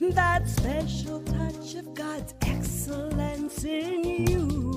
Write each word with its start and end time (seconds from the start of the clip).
That 0.00 0.48
special 0.48 1.20
touch 1.20 1.74
of 1.74 1.92
God's 1.92 2.32
excellence 2.40 3.64
in 3.64 4.02
you. 4.02 4.72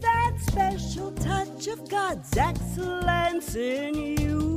That 0.00 0.34
special 0.38 1.12
touch 1.12 1.68
of 1.68 1.88
God's 1.88 2.36
excellence 2.36 3.54
in 3.54 4.18
you. 4.18 4.50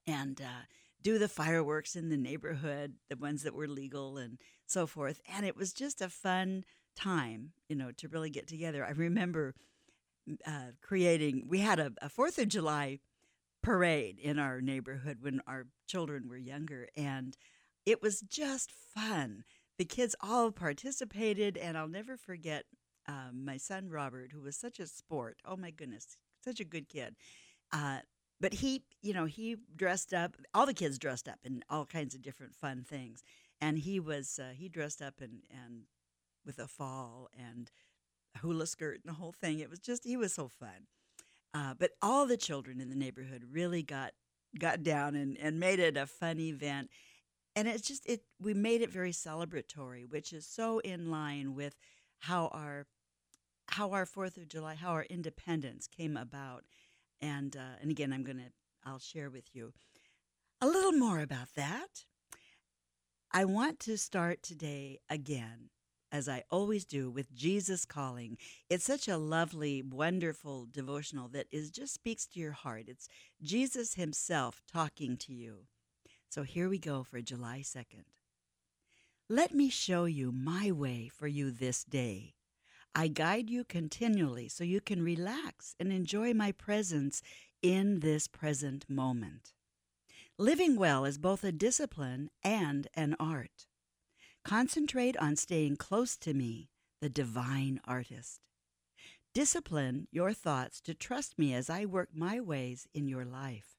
and 0.07 0.41
uh, 0.41 0.65
do 1.03 1.19
the 1.19 1.29
fireworks 1.29 1.97
in 1.97 2.09
the 2.09 2.17
neighborhood 2.17 2.95
the 3.09 3.17
ones 3.17 3.43
that 3.43 3.55
were 3.55 3.69
legal 3.69 4.17
and 4.19 4.39
so 4.67 4.87
forth. 4.87 5.21
And 5.33 5.47
it 5.47 5.57
was 5.57 5.73
just 5.73 6.03
a 6.03 6.09
fun 6.09 6.65
time 6.97 7.53
you 7.69 7.77
know 7.77 7.93
to 7.93 8.09
really 8.09 8.31
get 8.31 8.47
together. 8.47 8.85
I 8.85 8.91
remember 8.91 9.55
uh, 10.47 10.73
creating 10.83 11.47
we 11.49 11.61
had 11.61 11.79
a, 11.79 11.93
a 12.03 12.09
fourth 12.09 12.39
of 12.39 12.49
july 12.49 12.99
parade 13.63 14.19
in 14.19 14.39
our 14.39 14.61
neighborhood 14.61 15.19
when 15.21 15.41
our 15.47 15.67
children 15.87 16.29
were 16.29 16.37
younger 16.37 16.89
and 16.97 17.37
it 17.87 18.03
was 18.03 18.21
just 18.21 18.71
fun. 18.71 19.45
The 19.79 19.85
kids 19.85 20.15
all 20.21 20.51
participated 20.53 21.57
and 21.57 21.79
i'll 21.79 21.89
never 21.89 22.17
forget 22.17 22.65
um, 23.07 23.45
my 23.45 23.57
son 23.57 23.89
robert 23.89 24.33
who 24.33 24.43
was 24.43 24.57
such 24.57 24.79
a 24.81 24.87
sport. 24.87 25.39
Oh 25.45 25.57
my 25.57 25.71
goodness 25.71 26.17
such 26.45 26.61
a 26.61 26.65
good 26.65 26.89
kid. 26.89 27.17
Uh, 27.73 27.99
but 28.41 28.55
he, 28.55 28.83
you 29.03 29.13
know, 29.13 29.25
he 29.25 29.57
dressed 29.75 30.15
up. 30.15 30.37
All 30.55 30.67
the 30.67 30.75
kids 30.75 30.99
dressed 30.99 31.29
up 31.29 31.41
in 31.45 31.65
all 31.69 31.85
kinds 31.85 32.15
of 32.15 32.23
different 32.23 32.55
fun 32.55 32.85
things, 32.89 33.23
and 33.61 33.79
he 33.79 33.99
was 34.01 34.39
uh, 34.41 34.53
he 34.55 34.69
dressed 34.69 35.03
up 35.03 35.21
and 35.21 35.43
and 35.51 35.83
with 36.47 36.59
a 36.59 36.69
fall 36.69 37.29
and 37.37 37.71
hula 38.41 38.67
skirt 38.67 39.01
and 39.05 39.13
the 39.13 39.19
whole 39.19 39.33
thing. 39.33 39.59
It 39.59 39.71
was 39.71 39.81
just 39.81 40.05
he 40.05 40.17
was 40.17 40.33
so 40.33 40.49
fun. 40.49 40.87
Uh, 41.55 41.75
but 41.79 41.93
all 42.03 42.27
the 42.27 42.37
children 42.37 42.81
in 42.81 42.89
the 42.89 42.95
neighborhood 42.95 43.45
really 43.51 43.83
got 43.83 44.13
got 44.59 44.83
down 44.83 45.15
and, 45.15 45.37
and 45.39 45.59
made 45.59 45.81
it 45.81 45.97
a 45.97 46.07
fun 46.07 46.39
event. 46.39 46.91
And 47.57 47.67
it's 47.67 47.87
just 47.87 48.07
it 48.07 48.23
we 48.41 48.55
made 48.55 48.83
it 48.83 48.91
very 48.91 49.13
celebratory, 49.13 50.09
which 50.09 50.33
is 50.33 50.47
so 50.47 50.79
in 50.81 51.11
line 51.11 51.55
with 51.55 51.75
how 52.21 52.49
our 52.49 52.87
how 53.71 53.93
our 53.93 54.07
Fourth 54.07 54.37
of 54.37 54.49
July, 54.49 54.75
how 54.75 54.91
our 54.91 55.05
independence 55.05 55.87
came 55.87 56.17
about, 56.17 56.65
and 57.21 57.57
uh, 57.57 57.77
and 57.81 57.91
again, 57.91 58.13
I'm 58.13 58.25
gonna 58.25 58.51
I'll 58.85 58.99
share 58.99 59.31
with 59.31 59.55
you 59.55 59.73
a 60.61 60.67
little 60.67 60.93
more 60.93 61.21
about 61.21 61.55
that. 61.57 62.05
I 63.33 63.45
want 63.45 63.79
to 63.81 63.99
start 63.99 64.43
today 64.43 65.01
again, 65.11 65.69
as 66.11 66.29
I 66.29 66.45
always 66.51 66.85
do, 66.87 67.11
with 67.11 67.35
Jesus 67.35 67.85
calling. 67.85 68.39
It's 68.71 68.85
such 68.85 69.07
a 69.07 69.19
lovely, 69.19 69.83
wonderful 69.83 70.67
devotional 70.71 71.29
that 71.29 71.47
is 71.53 71.71
just 71.71 71.93
speaks 71.93 72.27
to 72.29 72.41
your 72.41 72.53
heart. 72.53 72.85
It's 72.89 73.09
Jesus 73.43 73.95
Himself 73.95 74.63
talking 74.73 75.19
to 75.19 75.35
you. 75.35 75.67
So 76.31 76.43
here 76.43 76.69
we 76.69 76.79
go 76.79 77.03
for 77.05 77.21
July 77.21 77.61
2nd. 77.63 78.05
Let 79.29 79.55
me 79.55 79.69
show 79.69 80.07
you 80.07 80.33
my 80.33 80.73
way 80.73 81.09
for 81.09 81.27
you 81.27 81.51
this 81.51 81.85
day. 81.85 82.35
I 82.99 83.07
guide 83.07 83.49
you 83.49 83.63
continually 83.63 84.49
so 84.49 84.65
you 84.65 84.81
can 84.81 85.05
relax 85.05 85.77
and 85.79 85.93
enjoy 85.93 86.35
my 86.35 86.51
presence 86.51 87.23
in 87.63 88.01
this 88.01 88.27
present 88.27 88.91
moment. 88.91 89.53
Living 90.37 90.75
well 90.75 91.05
is 91.05 91.17
both 91.17 91.45
a 91.45 91.53
discipline 91.53 92.29
and 92.43 92.89
an 92.95 93.15
art. 93.21 93.69
Concentrate 94.45 95.17
on 95.19 95.37
staying 95.37 95.77
close 95.77 96.17
to 96.17 96.35
me, 96.35 96.71
the 97.01 97.09
divine 97.09 97.81
artist. 97.85 98.41
Discipline 99.33 100.09
your 100.11 100.33
thoughts 100.33 100.81
to 100.81 100.93
trust 100.93 101.39
me 101.39 101.55
as 101.55 101.71
I 101.71 101.85
work 101.85 102.09
my 102.13 102.41
ways 102.41 102.89
in 102.93 103.07
your 103.07 103.25
life. 103.25 103.77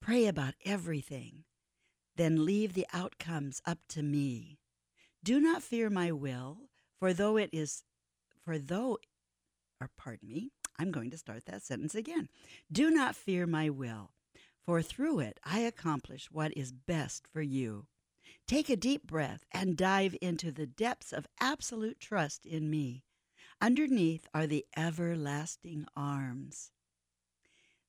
Pray 0.00 0.24
about 0.24 0.54
everything, 0.64 1.44
then 2.16 2.46
leave 2.46 2.72
the 2.72 2.86
outcomes 2.94 3.60
up 3.66 3.80
to 3.90 4.02
me. 4.02 4.60
Do 5.22 5.40
not 5.40 5.62
fear 5.62 5.90
my 5.90 6.10
will, 6.10 6.70
for 6.98 7.12
though 7.12 7.36
it 7.36 7.50
is 7.52 7.82
for 8.44 8.58
though, 8.58 8.98
or 9.80 9.90
pardon 9.96 10.28
me, 10.28 10.50
I'm 10.78 10.90
going 10.90 11.10
to 11.10 11.18
start 11.18 11.46
that 11.46 11.62
sentence 11.62 11.94
again. 11.94 12.28
Do 12.70 12.90
not 12.90 13.16
fear 13.16 13.46
my 13.46 13.70
will, 13.70 14.12
for 14.64 14.82
through 14.82 15.20
it 15.20 15.38
I 15.44 15.60
accomplish 15.60 16.28
what 16.30 16.56
is 16.56 16.72
best 16.72 17.26
for 17.32 17.42
you. 17.42 17.86
Take 18.46 18.68
a 18.68 18.76
deep 18.76 19.06
breath 19.06 19.44
and 19.52 19.76
dive 19.76 20.16
into 20.20 20.50
the 20.50 20.66
depths 20.66 21.12
of 21.12 21.26
absolute 21.40 22.00
trust 22.00 22.46
in 22.46 22.70
me. 22.70 23.04
Underneath 23.60 24.26
are 24.32 24.46
the 24.46 24.64
everlasting 24.76 25.86
arms. 25.94 26.70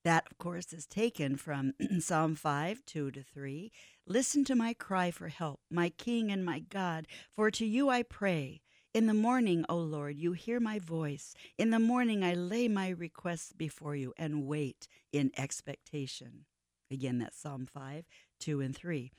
That, 0.03 0.28
of 0.29 0.38
course, 0.38 0.73
is 0.73 0.85
taken 0.85 1.38
from 1.38 1.73
Psalm 2.00 2.35
5, 2.35 2.83
2 2.85 3.12
to 3.12 3.23
3. 3.23 3.72
Listen 4.07 4.44
to 4.45 4.56
my 4.56 4.73
cry 4.73 5.12
for 5.12 5.29
help, 5.29 5.62
my 5.69 5.89
King 5.89 6.31
and 6.31 6.44
my 6.44 6.59
God, 6.59 7.07
for 7.31 7.51
to 7.51 7.66
you 7.66 7.89
I 7.89 8.03
pray. 8.03 8.62
In 8.94 9.07
the 9.07 9.13
morning, 9.13 9.63
O 9.69 9.77
Lord, 9.77 10.18
you 10.18 10.33
hear 10.33 10.60
my 10.60 10.77
voice. 10.77 11.33
In 11.57 11.69
the 11.69 11.80
morning, 11.80 12.25
I 12.25 12.33
lay 12.33 12.68
my 12.68 12.89
requests 12.89 13.54
before 13.54 13.95
you 13.95 14.13
and 14.18 14.45
wait 14.45 14.89
in 15.13 15.31
expectation. 15.38 16.44
Again, 16.92 17.18
that's 17.19 17.38
Psalm 17.38 17.65
5, 17.65 18.04
2 18.42 18.60
and 18.60 18.75
3. 18.75 19.13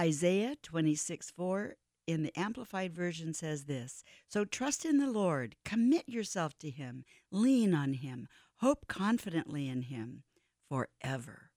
Isaiah 0.00 0.56
26, 0.62 1.30
4 1.32 1.74
in 2.06 2.22
the 2.22 2.32
Amplified 2.34 2.94
Version 2.94 3.34
says 3.34 3.64
this 3.64 4.04
So 4.26 4.46
trust 4.46 4.86
in 4.86 4.96
the 4.96 5.10
Lord, 5.10 5.56
commit 5.66 6.08
yourself 6.08 6.58
to 6.60 6.70
Him, 6.70 7.04
lean 7.30 7.74
on 7.74 7.92
Him, 7.92 8.26
hope 8.60 8.86
confidently 8.88 9.68
in 9.68 9.82
Him 9.82 10.22
forever. 10.66 11.50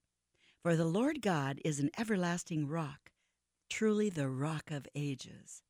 For 0.61 0.75
the 0.75 0.83
Lord 0.85 1.21
God 1.21 1.61
is 1.63 1.79
an 1.79 1.91
everlasting 1.97 2.67
rock, 2.67 3.11
truly 3.69 4.09
the 4.09 4.27
rock 4.27 4.69
of 4.69 4.85
ages. 4.93 5.61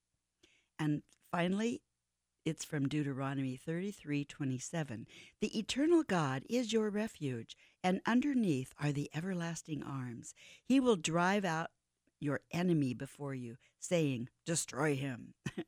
And 0.79 1.03
Finally, 1.31 1.81
it's 2.45 2.63
from 2.63 2.87
Deuteronomy 2.87 3.57
33:27. 3.57 5.05
The 5.41 5.57
eternal 5.59 6.03
God 6.03 6.45
is 6.49 6.71
your 6.71 6.89
refuge, 6.89 7.57
and 7.83 8.01
underneath 8.05 8.73
are 8.79 8.93
the 8.93 9.09
everlasting 9.13 9.83
arms. 9.83 10.33
He 10.63 10.79
will 10.79 10.95
drive 10.95 11.43
out 11.43 11.71
your 12.19 12.41
enemy 12.51 12.93
before 12.93 13.35
you, 13.35 13.57
saying, 13.79 14.29
"Destroy 14.45 14.95
him." 14.95 15.33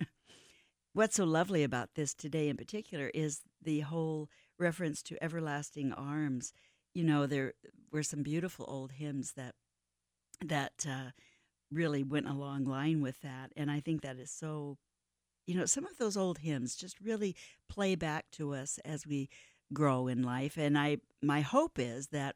What's 0.94 1.18
so 1.18 1.26
lovely 1.26 1.64
about 1.64 1.96
this 1.96 2.14
today 2.14 2.50
in 2.50 2.58
particular 2.58 3.12
is 3.14 3.42
the 3.62 3.82
whole 3.82 4.30
reference 4.58 5.04
to 5.04 5.22
everlasting 5.24 5.94
arms. 5.94 6.54
You 6.94 7.04
know, 7.04 7.28
there 7.28 7.54
were 7.92 8.04
some 8.04 8.24
beautiful 8.24 8.66
old 8.68 8.94
hymns 8.94 9.34
that 9.34 9.56
that 10.44 10.86
uh, 10.88 11.12
really 11.72 12.04
went 12.04 12.28
a 12.28 12.34
long 12.34 12.64
line 12.64 13.02
with 13.02 13.22
that, 13.22 13.52
and 13.56 13.70
I 13.70 13.82
think 13.82 14.02
that 14.02 14.18
is 14.18 14.32
so. 14.32 14.78
You 15.50 15.56
know, 15.56 15.66
some 15.66 15.88
of 15.88 15.98
those 15.98 16.16
old 16.16 16.38
hymns 16.38 16.76
just 16.76 17.02
really 17.02 17.36
play 17.68 17.96
back 17.96 18.30
to 18.34 18.54
us 18.54 18.78
as 18.86 19.08
we 19.08 19.30
grow 19.74 20.06
in 20.06 20.22
life, 20.22 20.60
and 20.60 20.78
I 20.78 20.98
my 21.24 21.42
hope 21.42 21.80
is 21.80 22.10
that 22.10 22.36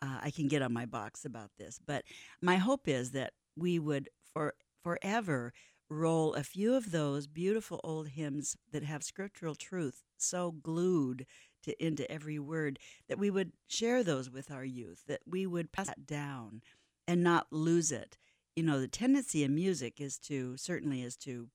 uh, 0.00 0.18
I 0.22 0.30
can 0.30 0.46
get 0.46 0.62
on 0.62 0.72
my 0.72 0.86
box 0.86 1.24
about 1.24 1.50
this, 1.58 1.80
but 1.84 2.04
my 2.40 2.54
hope 2.54 2.86
is 2.86 3.10
that 3.10 3.32
we 3.56 3.80
would 3.80 4.08
for 4.32 4.54
forever 4.84 5.52
roll 5.90 6.34
a 6.34 6.44
few 6.44 6.74
of 6.76 6.92
those 6.92 7.26
beautiful 7.26 7.80
old 7.82 8.10
hymns 8.10 8.56
that 8.70 8.84
have 8.84 9.02
scriptural 9.02 9.56
truth 9.56 10.04
so 10.16 10.52
glued 10.52 11.26
to 11.64 11.84
into 11.84 12.08
every 12.08 12.38
word 12.38 12.78
that 13.08 13.18
we 13.18 13.30
would 13.30 13.50
share 13.66 14.04
those 14.04 14.30
with 14.30 14.52
our 14.52 14.64
youth 14.64 15.02
that 15.08 15.22
we 15.26 15.44
would 15.44 15.72
pass 15.72 15.88
that 15.88 16.06
down 16.06 16.62
and 17.08 17.20
not 17.20 17.48
lose 17.50 17.90
it. 17.90 18.16
You 18.54 18.62
know 18.62 18.78
the 18.78 18.86
tendency 18.86 19.42
in 19.42 19.56
music 19.56 20.00
is 20.00 20.18
to 20.18 20.56
certainly 20.56 21.02
is 21.02 21.16
to 21.16 21.48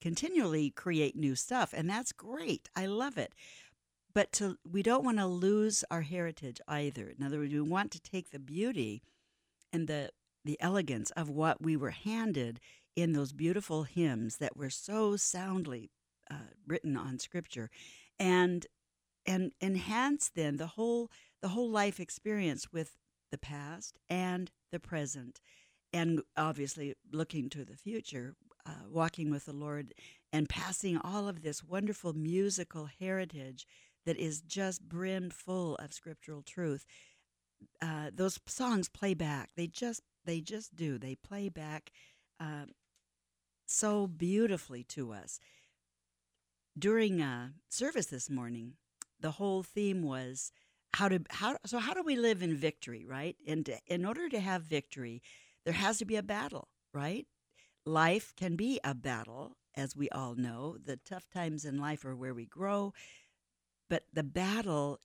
continually 0.00 0.70
create 0.70 1.16
new 1.16 1.34
stuff 1.34 1.72
and 1.76 1.88
that's 1.88 2.12
great 2.12 2.68
i 2.76 2.86
love 2.86 3.18
it. 3.18 3.34
But 4.14 4.30
to 4.34 4.58
we 4.70 4.82
don't 4.82 5.04
want 5.04 5.18
to 5.18 5.26
lose 5.26 5.84
our 5.90 6.02
heritage 6.02 6.60
either. 6.68 7.12
In 7.18 7.24
other 7.24 7.38
words 7.38 7.52
we 7.52 7.60
want 7.60 7.90
to 7.92 8.00
take 8.00 8.30
the 8.30 8.38
beauty 8.38 9.02
and 9.72 9.88
the 9.88 10.10
the 10.44 10.56
elegance 10.60 11.10
of 11.12 11.28
what 11.28 11.60
we 11.60 11.76
were 11.76 11.90
handed 11.90 12.60
in 12.94 13.12
those 13.12 13.32
beautiful 13.32 13.82
hymns 13.84 14.36
that 14.36 14.56
were 14.56 14.70
so 14.70 15.16
soundly 15.16 15.90
uh, 16.30 16.52
written 16.66 16.96
on 16.96 17.18
scripture 17.18 17.70
and 18.18 18.66
and 19.26 19.52
enhance 19.60 20.30
then 20.34 20.58
the 20.58 20.68
whole 20.68 21.10
the 21.42 21.48
whole 21.48 21.70
life 21.70 21.98
experience 21.98 22.72
with 22.72 22.96
the 23.30 23.38
past 23.38 23.98
and 24.08 24.52
the 24.70 24.78
present 24.78 25.40
and 25.92 26.22
obviously 26.36 26.94
looking 27.12 27.48
to 27.48 27.64
the 27.64 27.76
future 27.76 28.34
uh, 28.66 28.88
walking 28.90 29.30
with 29.30 29.44
the 29.46 29.52
lord 29.52 29.94
and 30.32 30.48
passing 30.48 30.98
all 30.98 31.28
of 31.28 31.42
this 31.42 31.62
wonderful 31.62 32.12
musical 32.12 32.88
heritage 33.00 33.66
that 34.06 34.16
is 34.16 34.40
just 34.40 34.88
brimmed 34.88 35.32
full 35.32 35.76
of 35.76 35.92
scriptural 35.92 36.42
truth 36.42 36.86
uh, 37.80 38.10
those 38.12 38.38
songs 38.46 38.88
play 38.88 39.14
back 39.14 39.50
they 39.56 39.66
just 39.66 40.02
they 40.24 40.40
just 40.40 40.74
do 40.74 40.98
they 40.98 41.14
play 41.14 41.48
back 41.48 41.90
uh, 42.40 42.64
so 43.66 44.06
beautifully 44.06 44.84
to 44.84 45.12
us. 45.12 45.40
During 46.78 47.20
a 47.20 47.52
service 47.68 48.06
this 48.06 48.28
morning, 48.28 48.74
the 49.20 49.32
whole 49.32 49.62
theme 49.62 50.02
was 50.02 50.52
how 50.94 51.08
to 51.08 51.20
how 51.30 51.56
so 51.66 51.78
how 51.78 51.94
do 51.94 52.02
we 52.02 52.16
live 52.16 52.42
in 52.42 52.56
victory, 52.56 53.04
right? 53.06 53.36
And 53.46 53.68
in 53.86 54.04
order 54.04 54.28
to 54.28 54.40
have 54.40 54.62
victory, 54.62 55.22
there 55.64 55.74
has 55.74 55.98
to 55.98 56.04
be 56.04 56.16
a 56.16 56.22
battle, 56.22 56.68
right? 56.92 57.26
Life 57.86 58.32
can 58.36 58.56
be 58.56 58.80
a 58.82 58.94
battle, 58.94 59.56
as 59.76 59.94
we 59.94 60.08
all 60.10 60.34
know. 60.34 60.76
The 60.82 60.96
tough 60.96 61.28
times 61.28 61.64
in 61.64 61.78
life 61.78 62.04
are 62.04 62.16
where 62.16 62.34
we 62.34 62.46
grow, 62.46 62.94
but 63.90 64.04
the 64.12 64.22
battle 64.22 65.00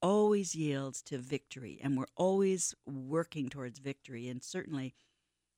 always 0.00 0.54
yields 0.54 1.02
to 1.02 1.18
victory, 1.18 1.80
and 1.82 1.96
we're 1.96 2.04
always 2.16 2.74
working 2.86 3.48
towards 3.48 3.78
victory. 3.78 4.28
And 4.28 4.42
certainly, 4.42 4.94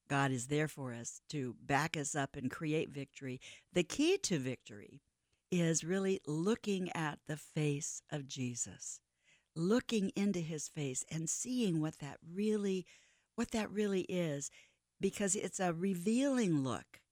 God 0.08 0.30
is 0.30 0.46
there 0.46 0.68
for 0.68 0.92
us 0.92 1.20
to 1.30 1.56
back 1.62 1.96
us 1.96 2.14
up 2.14 2.36
and 2.36 2.50
create 2.50 2.90
victory. 2.90 3.40
The 3.72 3.84
key 3.84 4.18
to 4.18 4.38
victory 4.38 5.00
is 5.50 5.84
really 5.84 6.20
looking 6.26 6.90
at 6.94 7.18
the 7.26 7.36
face 7.36 8.02
of 8.10 8.26
Jesus, 8.26 9.00
looking 9.54 10.10
into 10.16 10.40
his 10.40 10.68
face 10.68 11.04
and 11.10 11.28
seeing 11.28 11.80
what 11.80 11.98
that 12.00 12.18
really 12.32 12.86
what 13.36 13.50
that 13.50 13.70
really 13.70 14.02
is 14.02 14.50
because 15.04 15.36
it's 15.36 15.60
a 15.60 15.74
revealing 15.74 16.64
look. 16.64 17.02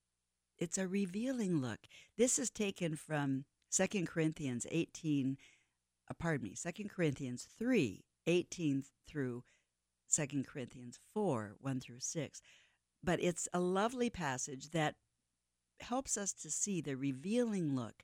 It's 0.57 0.79
a 0.79 0.87
revealing 0.87 1.61
look. 1.61 1.77
This 2.17 2.39
is 2.39 2.49
taken 2.49 2.95
from 2.95 3.45
2 3.71 4.07
Corinthians 4.07 4.65
18 4.71 5.37
uh, 6.09 6.13
pardon 6.17 6.43
me, 6.49 6.55
2 6.55 6.85
Corinthians 6.89 7.47
3 7.59 8.03
18 8.25 8.83
through 9.07 9.43
2 10.11 10.43
Corinthians 10.43 10.97
4 11.13 11.57
1 11.61 11.79
through 11.79 11.99
6 11.99 12.41
but 13.03 13.21
it's 13.21 13.47
a 13.53 13.59
lovely 13.59 14.09
passage 14.09 14.71
that 14.71 14.95
helps 15.79 16.17
us 16.17 16.33
to 16.33 16.49
see 16.49 16.81
the 16.81 16.97
revealing 16.97 17.75
look 17.75 18.03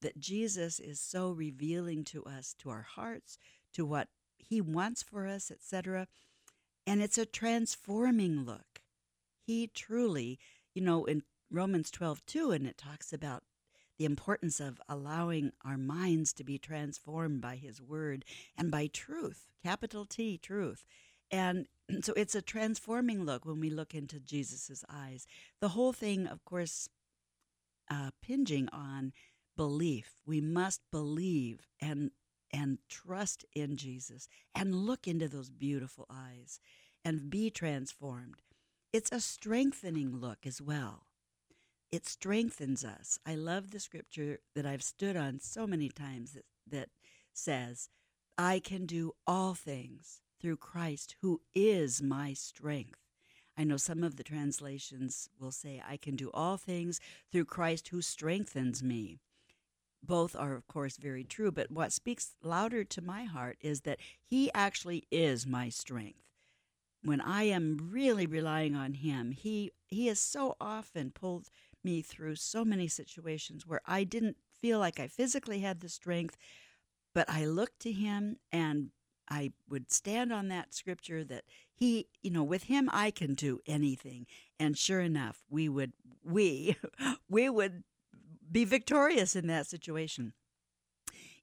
that 0.00 0.18
Jesus 0.18 0.80
is 0.80 0.98
so 0.98 1.30
revealing 1.30 2.04
to 2.04 2.24
us, 2.24 2.54
to 2.60 2.70
our 2.70 2.86
hearts, 2.94 3.36
to 3.74 3.84
what 3.84 4.08
he 4.38 4.62
wants 4.62 5.02
for 5.02 5.26
us, 5.26 5.50
etc. 5.50 6.06
And 6.86 7.02
it's 7.02 7.18
a 7.18 7.26
transforming 7.26 8.46
look. 8.46 8.69
He 9.50 9.66
truly, 9.66 10.38
you 10.74 10.80
know, 10.80 11.06
in 11.06 11.24
Romans 11.50 11.90
12, 11.90 12.24
2, 12.24 12.52
and 12.52 12.68
it 12.68 12.78
talks 12.78 13.12
about 13.12 13.42
the 13.98 14.04
importance 14.04 14.60
of 14.60 14.80
allowing 14.88 15.50
our 15.64 15.76
minds 15.76 16.32
to 16.34 16.44
be 16.44 16.56
transformed 16.56 17.40
by 17.40 17.56
his 17.56 17.82
word 17.82 18.24
and 18.56 18.70
by 18.70 18.86
truth, 18.86 19.48
capital 19.60 20.06
T, 20.06 20.38
truth. 20.38 20.84
And 21.32 21.66
so 22.02 22.12
it's 22.16 22.36
a 22.36 22.42
transforming 22.42 23.24
look 23.24 23.44
when 23.44 23.58
we 23.58 23.70
look 23.70 23.92
into 23.92 24.20
Jesus's 24.20 24.84
eyes. 24.88 25.26
The 25.58 25.70
whole 25.70 25.92
thing, 25.92 26.28
of 26.28 26.44
course, 26.44 26.88
uh, 27.90 28.10
pinging 28.22 28.68
on 28.72 29.12
belief. 29.56 30.14
We 30.24 30.40
must 30.40 30.80
believe 30.92 31.66
and 31.80 32.12
and 32.52 32.78
trust 32.88 33.44
in 33.52 33.76
Jesus 33.76 34.28
and 34.54 34.76
look 34.76 35.08
into 35.08 35.26
those 35.26 35.50
beautiful 35.50 36.06
eyes 36.08 36.60
and 37.04 37.28
be 37.28 37.50
transformed. 37.50 38.42
It's 38.92 39.12
a 39.12 39.20
strengthening 39.20 40.16
look 40.16 40.44
as 40.44 40.60
well. 40.60 41.06
It 41.92 42.08
strengthens 42.08 42.84
us. 42.84 43.20
I 43.24 43.36
love 43.36 43.70
the 43.70 43.78
scripture 43.78 44.40
that 44.56 44.66
I've 44.66 44.82
stood 44.82 45.16
on 45.16 45.38
so 45.38 45.64
many 45.64 45.88
times 45.88 46.32
that, 46.32 46.44
that 46.68 46.88
says, 47.32 47.88
I 48.36 48.58
can 48.58 48.86
do 48.86 49.12
all 49.28 49.54
things 49.54 50.22
through 50.40 50.56
Christ, 50.56 51.14
who 51.20 51.40
is 51.54 52.02
my 52.02 52.32
strength. 52.32 52.98
I 53.56 53.62
know 53.62 53.76
some 53.76 54.02
of 54.02 54.16
the 54.16 54.24
translations 54.24 55.28
will 55.38 55.52
say, 55.52 55.80
I 55.86 55.96
can 55.96 56.16
do 56.16 56.30
all 56.34 56.56
things 56.56 56.98
through 57.30 57.44
Christ 57.44 57.88
who 57.88 58.02
strengthens 58.02 58.82
me. 58.82 59.20
Both 60.02 60.34
are, 60.34 60.54
of 60.54 60.66
course, 60.66 60.96
very 60.96 61.22
true, 61.22 61.52
but 61.52 61.70
what 61.70 61.92
speaks 61.92 62.34
louder 62.42 62.82
to 62.84 63.02
my 63.02 63.24
heart 63.24 63.58
is 63.60 63.82
that 63.82 64.00
He 64.24 64.50
actually 64.52 65.04
is 65.12 65.46
my 65.46 65.68
strength. 65.68 66.29
When 67.02 67.20
I 67.20 67.44
am 67.44 67.90
really 67.90 68.26
relying 68.26 68.74
on 68.74 68.94
Him, 68.94 69.32
He, 69.32 69.72
he 69.88 70.06
has 70.08 70.20
so 70.20 70.56
often 70.60 71.10
pulled 71.10 71.48
me 71.82 72.02
through 72.02 72.36
so 72.36 72.64
many 72.64 72.88
situations 72.88 73.66
where 73.66 73.80
I 73.86 74.04
didn't 74.04 74.36
feel 74.60 74.78
like 74.78 75.00
I 75.00 75.08
physically 75.08 75.60
had 75.60 75.80
the 75.80 75.88
strength, 75.88 76.36
but 77.14 77.28
I 77.28 77.46
looked 77.46 77.80
to 77.80 77.92
Him 77.92 78.36
and 78.52 78.90
I 79.30 79.52
would 79.68 79.92
stand 79.92 80.32
on 80.32 80.48
that 80.48 80.74
scripture 80.74 81.22
that 81.24 81.44
he, 81.72 82.08
you 82.20 82.30
know, 82.30 82.42
with 82.42 82.64
him 82.64 82.90
I 82.92 83.12
can 83.12 83.34
do 83.34 83.60
anything. 83.66 84.26
And 84.58 84.76
sure 84.76 85.00
enough, 85.00 85.44
we 85.48 85.68
would 85.68 85.92
we 86.24 86.76
we 87.30 87.48
would 87.48 87.84
be 88.50 88.64
victorious 88.64 89.36
in 89.36 89.46
that 89.46 89.68
situation. 89.68 90.32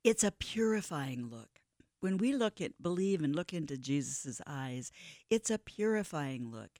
It's 0.04 0.24
a 0.24 0.32
purifying 0.32 1.30
look. 1.30 1.57
When 2.00 2.18
we 2.18 2.34
look 2.34 2.62
at 2.62 2.82
believe 2.82 3.24
and 3.24 3.36
look 3.36 3.54
into 3.54 3.78
Jesus' 3.78 4.42
eyes, 4.46 4.92
it's 5.30 5.50
a 5.50 5.58
purifying 5.58 6.52
look 6.52 6.80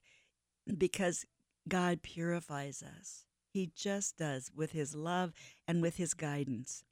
because 0.76 1.26
God 1.68 2.02
purifies 2.02 2.82
us. 2.82 3.24
He 3.50 3.70
just 3.74 4.18
does 4.18 4.50
with 4.54 4.72
his 4.72 4.94
love 4.94 5.32
and 5.66 5.82
with 5.82 5.96
his 5.96 6.14
guidance. 6.14 6.84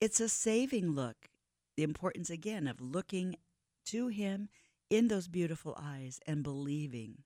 It's 0.00 0.20
a 0.20 0.28
saving 0.28 0.92
look 0.92 1.28
the 1.76 1.82
importance 1.82 2.30
again 2.30 2.66
of 2.66 2.80
looking 2.80 3.36
to 3.86 4.08
Him 4.08 4.48
in 4.90 5.08
those 5.08 5.28
beautiful 5.28 5.76
eyes 5.80 6.20
and 6.26 6.42
believing. 6.42 7.18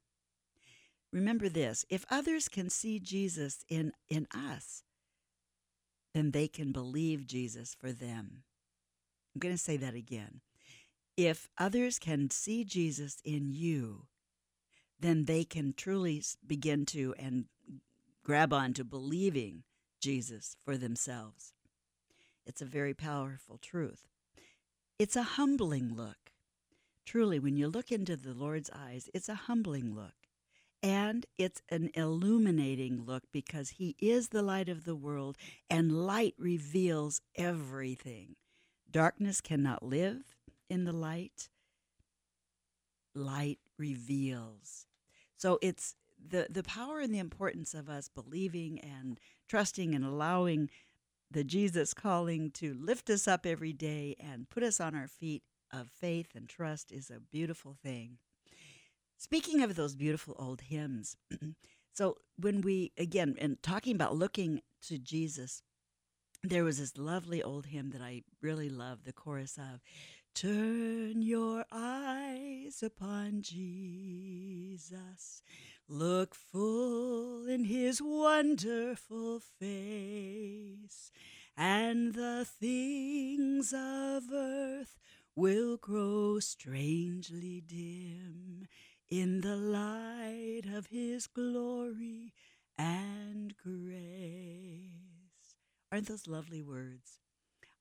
Remember 1.12 1.48
this 1.48 1.84
if 1.88 2.04
others 2.10 2.48
can 2.48 2.70
see 2.70 2.98
Jesus 2.98 3.64
in, 3.68 3.92
in 4.08 4.26
us, 4.34 4.82
then 6.14 6.30
they 6.30 6.48
can 6.48 6.72
believe 6.72 7.26
Jesus 7.26 7.74
for 7.74 7.92
them. 7.92 8.42
I'm 9.36 9.40
going 9.40 9.54
to 9.54 9.62
say 9.62 9.76
that 9.78 9.94
again. 9.94 10.40
If 11.18 11.48
others 11.58 11.98
can 12.00 12.30
see 12.30 12.64
Jesus 12.64 13.18
in 13.24 13.50
you, 13.50 14.06
then 15.00 15.26
they 15.26 15.44
can 15.44 15.74
truly 15.76 16.22
begin 16.46 16.86
to 16.86 17.14
and 17.18 17.46
grab 18.24 18.52
on 18.54 18.74
to 18.74 18.84
believing 18.84 19.64
Jesus 20.00 20.56
for 20.64 20.78
themselves. 20.78 21.52
It's 22.46 22.62
a 22.62 22.66
very 22.66 22.94
powerful 22.94 23.58
truth. 23.58 24.08
It's 24.98 25.16
a 25.16 25.24
humbling 25.24 25.94
look. 25.94 26.32
Truly, 27.06 27.38
when 27.38 27.56
you 27.58 27.68
look 27.68 27.92
into 27.92 28.16
the 28.16 28.34
Lord's 28.34 28.70
eyes, 28.74 29.10
it's 29.14 29.28
a 29.28 29.34
humbling 29.34 29.94
look. 29.94 30.14
and 30.82 31.26
it's 31.38 31.62
an 31.70 31.90
illuminating 31.94 33.04
look 33.04 33.24
because 33.32 33.70
He 33.70 33.96
is 34.00 34.28
the 34.30 34.42
light 34.42 34.68
of 34.70 34.84
the 34.84 34.96
world, 34.96 35.36
and 35.70 36.06
light 36.06 36.34
reveals 36.38 37.20
everything. 37.36 38.36
Darkness 38.90 39.40
cannot 39.40 39.82
live 39.82 40.36
in 40.68 40.84
the 40.84 40.92
light. 40.92 41.48
Light 43.14 43.58
reveals. 43.78 44.86
So 45.36 45.58
it's 45.62 45.96
the, 46.28 46.46
the 46.50 46.62
power 46.62 47.00
and 47.00 47.14
the 47.14 47.18
importance 47.18 47.74
of 47.74 47.88
us 47.88 48.08
believing 48.08 48.80
and 48.80 49.20
trusting 49.48 49.94
and 49.94 50.04
allowing 50.04 50.70
the 51.30 51.44
Jesus 51.44 51.92
calling 51.92 52.50
to 52.52 52.74
lift 52.74 53.10
us 53.10 53.26
up 53.26 53.46
every 53.46 53.72
day 53.72 54.16
and 54.20 54.48
put 54.48 54.62
us 54.62 54.80
on 54.80 54.94
our 54.94 55.08
feet 55.08 55.42
of 55.72 55.88
faith 55.88 56.28
and 56.34 56.48
trust 56.48 56.92
is 56.92 57.10
a 57.10 57.20
beautiful 57.20 57.76
thing. 57.82 58.18
Speaking 59.18 59.62
of 59.62 59.74
those 59.74 59.94
beautiful 59.94 60.36
old 60.38 60.62
hymns, 60.62 61.16
so 61.92 62.18
when 62.38 62.60
we, 62.60 62.92
again, 62.98 63.34
and 63.38 63.62
talking 63.62 63.94
about 63.94 64.16
looking 64.16 64.62
to 64.82 64.98
Jesus, 64.98 65.62
there 66.48 66.64
was 66.64 66.78
this 66.78 66.96
lovely 66.96 67.42
old 67.42 67.66
hymn 67.66 67.90
that 67.90 68.00
I 68.00 68.22
really 68.40 68.68
love 68.68 69.04
the 69.04 69.12
chorus 69.12 69.58
of 69.58 69.80
Turn 70.34 71.22
your 71.22 71.64
eyes 71.72 72.82
upon 72.82 73.40
Jesus, 73.40 75.42
look 75.88 76.34
full 76.34 77.48
in 77.48 77.64
his 77.64 78.02
wonderful 78.02 79.40
face, 79.40 81.10
and 81.56 82.12
the 82.12 82.46
things 82.46 83.72
of 83.72 84.24
earth 84.30 84.98
will 85.34 85.78
grow 85.78 86.38
strangely 86.40 87.62
dim 87.66 88.66
in 89.08 89.40
the 89.40 89.56
light 89.56 90.64
of 90.70 90.88
his 90.88 91.26
glory 91.26 92.34
and 92.76 93.56
grace. 93.56 95.25
Aren't 95.92 96.08
those 96.08 96.26
lovely 96.26 96.62
words? 96.62 97.20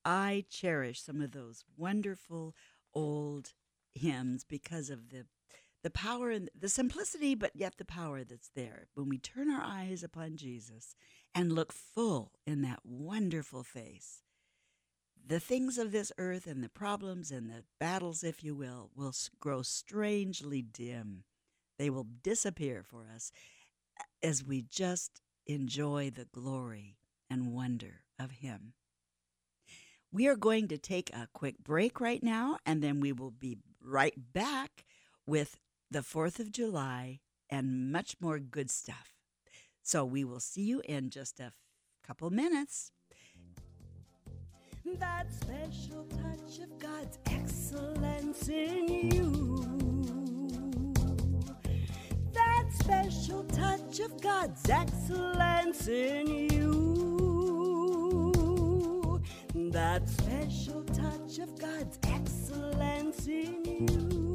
I 0.04 0.44
cherish 0.48 1.02
some 1.02 1.20
of 1.20 1.32
those 1.32 1.64
wonderful 1.76 2.54
old 2.94 3.52
hymns 3.94 4.44
because 4.44 4.90
of 4.90 5.10
the 5.10 5.26
the 5.82 5.90
power 5.90 6.30
and 6.30 6.50
the 6.58 6.68
simplicity, 6.68 7.36
but 7.36 7.54
yet 7.54 7.76
the 7.78 7.84
power 7.84 8.24
that's 8.24 8.50
there 8.56 8.88
when 8.94 9.08
we 9.08 9.18
turn 9.18 9.48
our 9.48 9.62
eyes 9.62 10.02
upon 10.02 10.36
Jesus 10.36 10.96
and 11.32 11.52
look 11.52 11.72
full 11.72 12.32
in 12.44 12.62
that 12.62 12.80
wonderful 12.84 13.62
face. 13.62 14.22
The 15.24 15.38
things 15.38 15.78
of 15.78 15.92
this 15.92 16.10
earth 16.18 16.48
and 16.48 16.62
the 16.62 16.68
problems 16.68 17.30
and 17.30 17.48
the 17.48 17.62
battles, 17.78 18.24
if 18.24 18.42
you 18.42 18.52
will, 18.54 18.90
will 18.96 19.12
grow 19.38 19.62
strangely 19.62 20.60
dim. 20.60 21.22
They 21.78 21.90
will 21.90 22.06
disappear 22.22 22.82
for 22.82 23.06
us 23.14 23.30
eh, 24.00 24.28
as 24.28 24.42
we 24.44 24.62
just 24.62 25.20
enjoy 25.46 26.10
the 26.10 26.24
glory 26.24 26.96
and 27.30 27.52
wonder 27.52 28.02
of 28.18 28.30
Him. 28.32 28.74
We 30.12 30.26
are 30.28 30.36
going 30.36 30.68
to 30.68 30.78
take 30.78 31.10
a 31.10 31.28
quick 31.32 31.58
break 31.62 32.00
right 32.00 32.22
now, 32.22 32.58
and 32.64 32.82
then 32.82 33.00
we 33.00 33.12
will 33.12 33.32
be 33.32 33.58
right 33.82 34.14
back 34.32 34.84
with 35.26 35.58
the 35.90 36.00
4th 36.00 36.38
of 36.38 36.52
July 36.52 37.20
and 37.50 37.92
much 37.92 38.16
more 38.20 38.38
good 38.38 38.70
stuff. 38.70 39.12
So 39.82 40.04
we 40.04 40.24
will 40.24 40.40
see 40.40 40.62
you 40.62 40.80
in 40.84 41.10
just 41.10 41.38
a 41.38 41.52
couple 42.04 42.30
minutes. 42.30 42.92
That 44.98 45.32
special 45.32 46.04
touch 46.06 46.60
of 46.60 46.78
God's 46.78 47.18
excellence 47.26 48.48
in 48.48 49.10
you. 49.12 50.94
That 52.32 52.66
special 52.72 53.44
touch 53.44 54.00
of 54.00 54.20
God's 54.22 54.70
excellence 54.70 55.88
in 55.88 56.26
you. 56.50 56.95
That 59.76 60.08
special 60.08 60.82
touch 60.84 61.38
of 61.38 61.58
God's 61.58 61.98
excellence 62.08 63.26
in 63.26 63.62
you. 63.62 64.25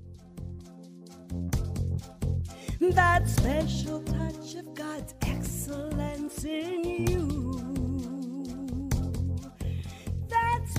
That 2.79 3.29
special 3.29 4.01
touch 4.01 4.55
of 4.55 4.73
God's 4.73 5.13
excellence 5.21 6.43
in 6.43 6.83
you. 6.83 7.80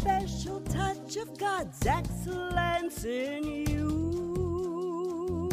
Special 0.02 0.61
touch 0.62 1.16
of 1.16 1.38
God's 1.38 1.87
excellence 1.87 3.04
in 3.04 3.44
you. 3.68 5.47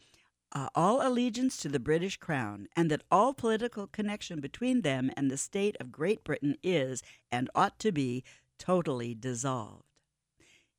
uh, 0.52 0.68
all 0.74 1.06
allegiance 1.06 1.56
to 1.56 1.68
the 1.70 1.80
British 1.80 2.18
Crown, 2.18 2.68
and 2.76 2.90
that 2.90 3.02
all 3.10 3.32
political 3.32 3.86
connection 3.86 4.40
between 4.40 4.82
them 4.82 5.10
and 5.16 5.30
the 5.30 5.38
state 5.38 5.76
of 5.80 5.90
Great 5.90 6.24
Britain 6.24 6.56
is 6.62 7.02
and 7.32 7.48
ought 7.54 7.78
to 7.78 7.90
be 7.90 8.22
totally 8.58 9.14
dissolved. 9.14 9.84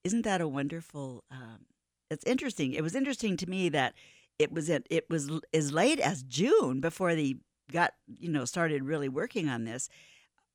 Isn't 0.03 0.23
that 0.23 0.41
a 0.41 0.47
wonderful? 0.47 1.23
Um, 1.31 1.65
it's 2.09 2.23
interesting. 2.25 2.73
It 2.73 2.83
was 2.83 2.95
interesting 2.95 3.35
to 3.37 3.49
me 3.49 3.67
that 3.69 3.93
it 4.39 4.51
was 4.51 4.69
it, 4.69 4.85
it 4.89 5.09
was 5.09 5.29
as 5.53 5.71
late 5.71 5.99
as 5.99 6.23
June 6.23 6.79
before 6.79 7.15
they 7.15 7.35
got 7.71 7.93
you 8.19 8.29
know 8.29 8.45
started 8.45 8.83
really 8.83 9.09
working 9.09 9.49
on 9.49 9.63
this. 9.65 9.89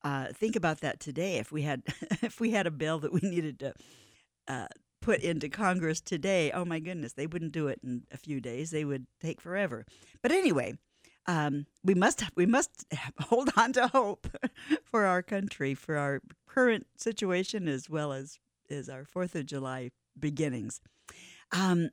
Uh, 0.05 0.27
think 0.33 0.57
about 0.57 0.81
that 0.81 1.01
today. 1.01 1.37
If 1.37 1.53
we 1.53 1.63
had 1.63 1.83
if 2.23 2.41
we 2.41 2.51
had 2.51 2.67
a 2.67 2.71
bill 2.71 2.99
that 3.01 3.13
we 3.13 3.21
needed 3.23 3.59
to 3.61 3.75
uh, 4.49 4.67
put 5.01 5.21
into 5.21 5.49
Congress 5.49 6.01
today, 6.01 6.51
oh 6.53 6.65
my 6.65 6.79
goodness, 6.79 7.13
they 7.13 7.27
wouldn't 7.27 7.53
do 7.53 7.69
it 7.69 7.81
in 7.83 8.03
a 8.13 8.17
few 8.17 8.41
days. 8.41 8.71
They 8.71 8.85
would 8.85 9.07
take 9.21 9.41
forever. 9.41 9.85
But 10.23 10.33
anyway, 10.33 10.75
um, 11.27 11.67
we 11.85 11.95
must 11.95 12.25
we 12.37 12.47
must 12.47 12.85
hold 13.19 13.51
on 13.57 13.73
to 13.75 13.89
hope 13.89 14.29
for 14.85 15.05
our 15.05 15.23
country, 15.23 15.75
for 15.75 15.97
our 15.97 16.21
current 16.49 16.87
situation, 16.97 17.69
as 17.69 17.89
well 17.89 18.13
as 18.13 18.39
as 18.71 18.89
our 18.89 19.05
Fourth 19.05 19.35
of 19.35 19.47
July 19.47 19.91
beginnings. 20.19 20.81
Um, 21.53 21.91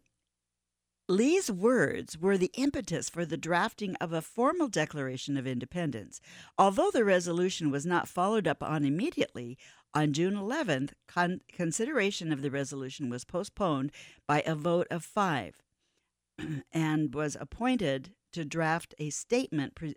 Lee's 1.09 1.51
words 1.51 2.19
were 2.19 2.37
the 2.37 2.51
impetus 2.53 3.09
for 3.09 3.25
the 3.25 3.35
drafting 3.35 3.95
of 3.95 4.13
a 4.13 4.21
formal 4.21 4.67
Declaration 4.67 5.37
of 5.37 5.47
Independence. 5.47 6.21
Although 6.55 6.91
the 6.91 7.03
resolution 7.03 7.71
was 7.71 7.83
not 7.83 8.07
followed 8.07 8.47
up 8.47 8.61
on 8.61 8.85
immediately, 8.85 9.57
on 9.91 10.13
June 10.13 10.35
11th, 10.35 10.91
con- 11.07 11.41
consideration 11.51 12.31
of 12.31 12.43
the 12.43 12.51
resolution 12.51 13.09
was 13.09 13.25
postponed 13.25 13.91
by 14.27 14.43
a 14.45 14.53
vote 14.53 14.85
of 14.91 15.03
five 15.03 15.55
and 16.71 17.15
was 17.15 17.35
appointed 17.41 18.13
to 18.33 18.45
draft 18.45 18.93
a 18.99 19.09
statement. 19.09 19.73
Pre- 19.73 19.95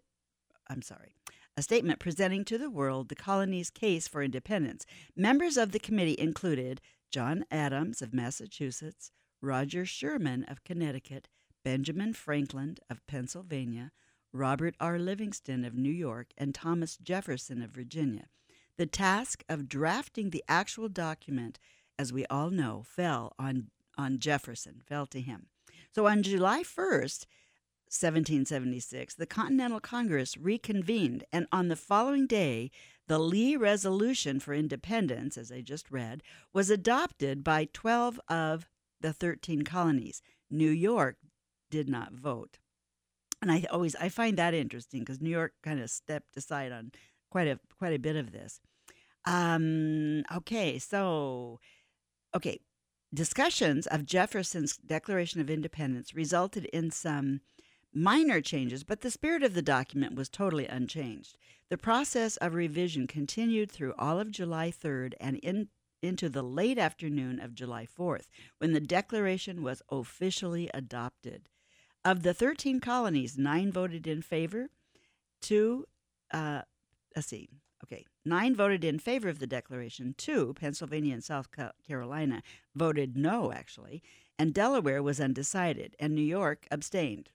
I'm 0.71 0.81
sorry. 0.81 1.15
A 1.59 1.63
statement 1.63 2.01
presenting 2.01 2.43
to 2.47 2.57
the 2.57 2.71
world 2.71 3.11
the 3.11 3.15
colony's 3.15 3.69
case 3.69 4.09
for 4.09 4.23
independence. 4.23 4.87
Members 5.15 5.59
of 5.59 5.73
the 5.73 5.79
committee 5.79 6.17
included 6.19 6.81
John 7.11 7.45
Adams 7.51 8.01
of 8.01 8.15
Massachusetts, 8.15 9.11
Roger 9.43 9.85
Sherman 9.85 10.45
of 10.45 10.65
Connecticut, 10.65 11.29
Benjamin 11.65 12.15
Franklin 12.15 12.77
of 12.89 13.07
Pennsylvania, 13.07 13.93
Robert 14.33 14.75
R. 14.81 14.99
Livingston 14.99 15.65
of 15.65 15.75
New 15.75 15.93
York, 15.93 16.29
and 16.39 16.55
Thomas 16.55 16.97
Jefferson 16.97 17.61
of 17.61 17.71
Virginia. 17.71 18.29
The 18.79 18.87
task 18.87 19.45
of 19.49 19.69
drafting 19.69 20.31
the 20.31 20.45
actual 20.49 20.89
document, 20.89 21.59
as 21.99 22.13
we 22.13 22.25
all 22.27 22.51
know, 22.51 22.83
fell 22.87 23.35
on, 23.39 23.69
on 23.99 24.19
Jefferson, 24.19 24.81
fell 24.87 25.07
to 25.07 25.21
him. 25.21 25.49
So 25.95 26.07
on 26.07 26.23
July 26.23 26.63
1st, 26.63 27.27
1776, 27.93 29.15
the 29.17 29.27
Continental 29.27 29.81
Congress 29.81 30.39
reconvened, 30.39 31.25
and 31.31 31.47
on 31.53 31.69
the 31.69 31.77
following 31.77 32.27
day, 32.27 32.71
the 33.07 33.19
Lee 33.19 33.57
Resolution 33.57 34.41
for 34.41 34.55
Independence, 34.55 35.37
as 35.37 35.53
I 35.53 35.61
just 35.61 35.91
read, 35.91 36.23
was 36.55 36.71
adopted 36.71 37.45
by 37.45 37.69
12 37.75 38.19
of 38.29 38.71
the 39.03 39.13
13 39.13 39.63
colonies. 39.63 40.23
New 40.51 40.71
York 40.71 41.17
did 41.71 41.89
not 41.89 42.13
vote. 42.13 42.59
And 43.41 43.51
I 43.51 43.67
always 43.71 43.97
I 43.97 44.09
find 44.09 44.37
that 44.37 44.55
interesting 44.55 45.01
because 45.01 45.21
New 45.21 45.31
York 45.31 45.55
kind 45.63 45.81
of 45.81 45.91
stepped 45.91 46.37
aside 46.37 46.71
on 46.71 46.93
quite 47.31 47.49
a 47.49 47.59
quite 47.77 47.95
a 47.95 47.99
bit 47.99 48.17
of 48.17 48.33
this. 48.33 48.61
Um, 49.25 50.23
okay, 50.33 50.79
so 50.79 51.59
okay, 52.37 52.61
discussions 53.13 53.87
of 53.89 54.07
Jefferson's 54.07 54.77
Declaration 54.77 55.41
of 55.41 55.51
Independence 55.51 56.15
resulted 56.15 56.67
in 56.67 56.91
some 56.91 57.41
minor 57.93 58.41
changes, 58.41 58.85
but 58.85 59.01
the 59.01 59.11
spirit 59.11 59.43
of 59.43 59.55
the 59.55 59.63
document 59.63 60.15
was 60.15 60.29
totally 60.29 60.67
unchanged. 60.67 61.37
The 61.69 61.79
process 61.79 62.37
of 62.39 62.55
revision 62.55 63.07
continued 63.07 63.71
through 63.71 63.95
all 63.99 64.19
of 64.19 64.31
July 64.31 64.71
3rd 64.71 65.15
and 65.21 65.37
in, 65.37 65.69
into 66.03 66.29
the 66.29 66.43
late 66.43 66.79
afternoon 66.79 67.41
of 67.41 67.55
July 67.55 67.87
4th, 67.87 68.27
when 68.59 68.73
the 68.73 68.81
Declaration 68.81 69.63
was 69.63 69.83
officially 69.91 70.69
adopted. 70.75 71.49
Of 72.05 72.23
the 72.23 72.35
13 72.35 72.81
colonies, 72.81 73.39
nine 73.39 73.71
voted 73.71 74.07
in 74.07 74.23
favor, 74.23 74.71
two, 75.41 75.87
uh, 76.33 76.63
let's 77.15 77.29
see, 77.29 77.49
okay, 77.85 78.05
nine 78.25 78.55
voted 78.57 78.85
in 78.85 78.99
favor 78.99 79.29
of 79.29 79.39
the 79.39 79.47
Declaration, 79.47 80.15
two, 80.19 80.55
Pennsylvania 80.55 81.15
and 81.15 81.23
South 81.23 81.49
Carolina, 81.87 82.43
voted 82.75 83.17
no, 83.17 83.53
actually, 83.53 84.03
and 84.39 84.53
Delaware 84.53 85.03
was 85.03 85.21
undecided, 85.21 85.95
and 86.01 86.15
New 86.15 86.23
York 86.23 86.67
abstained. 86.71 87.31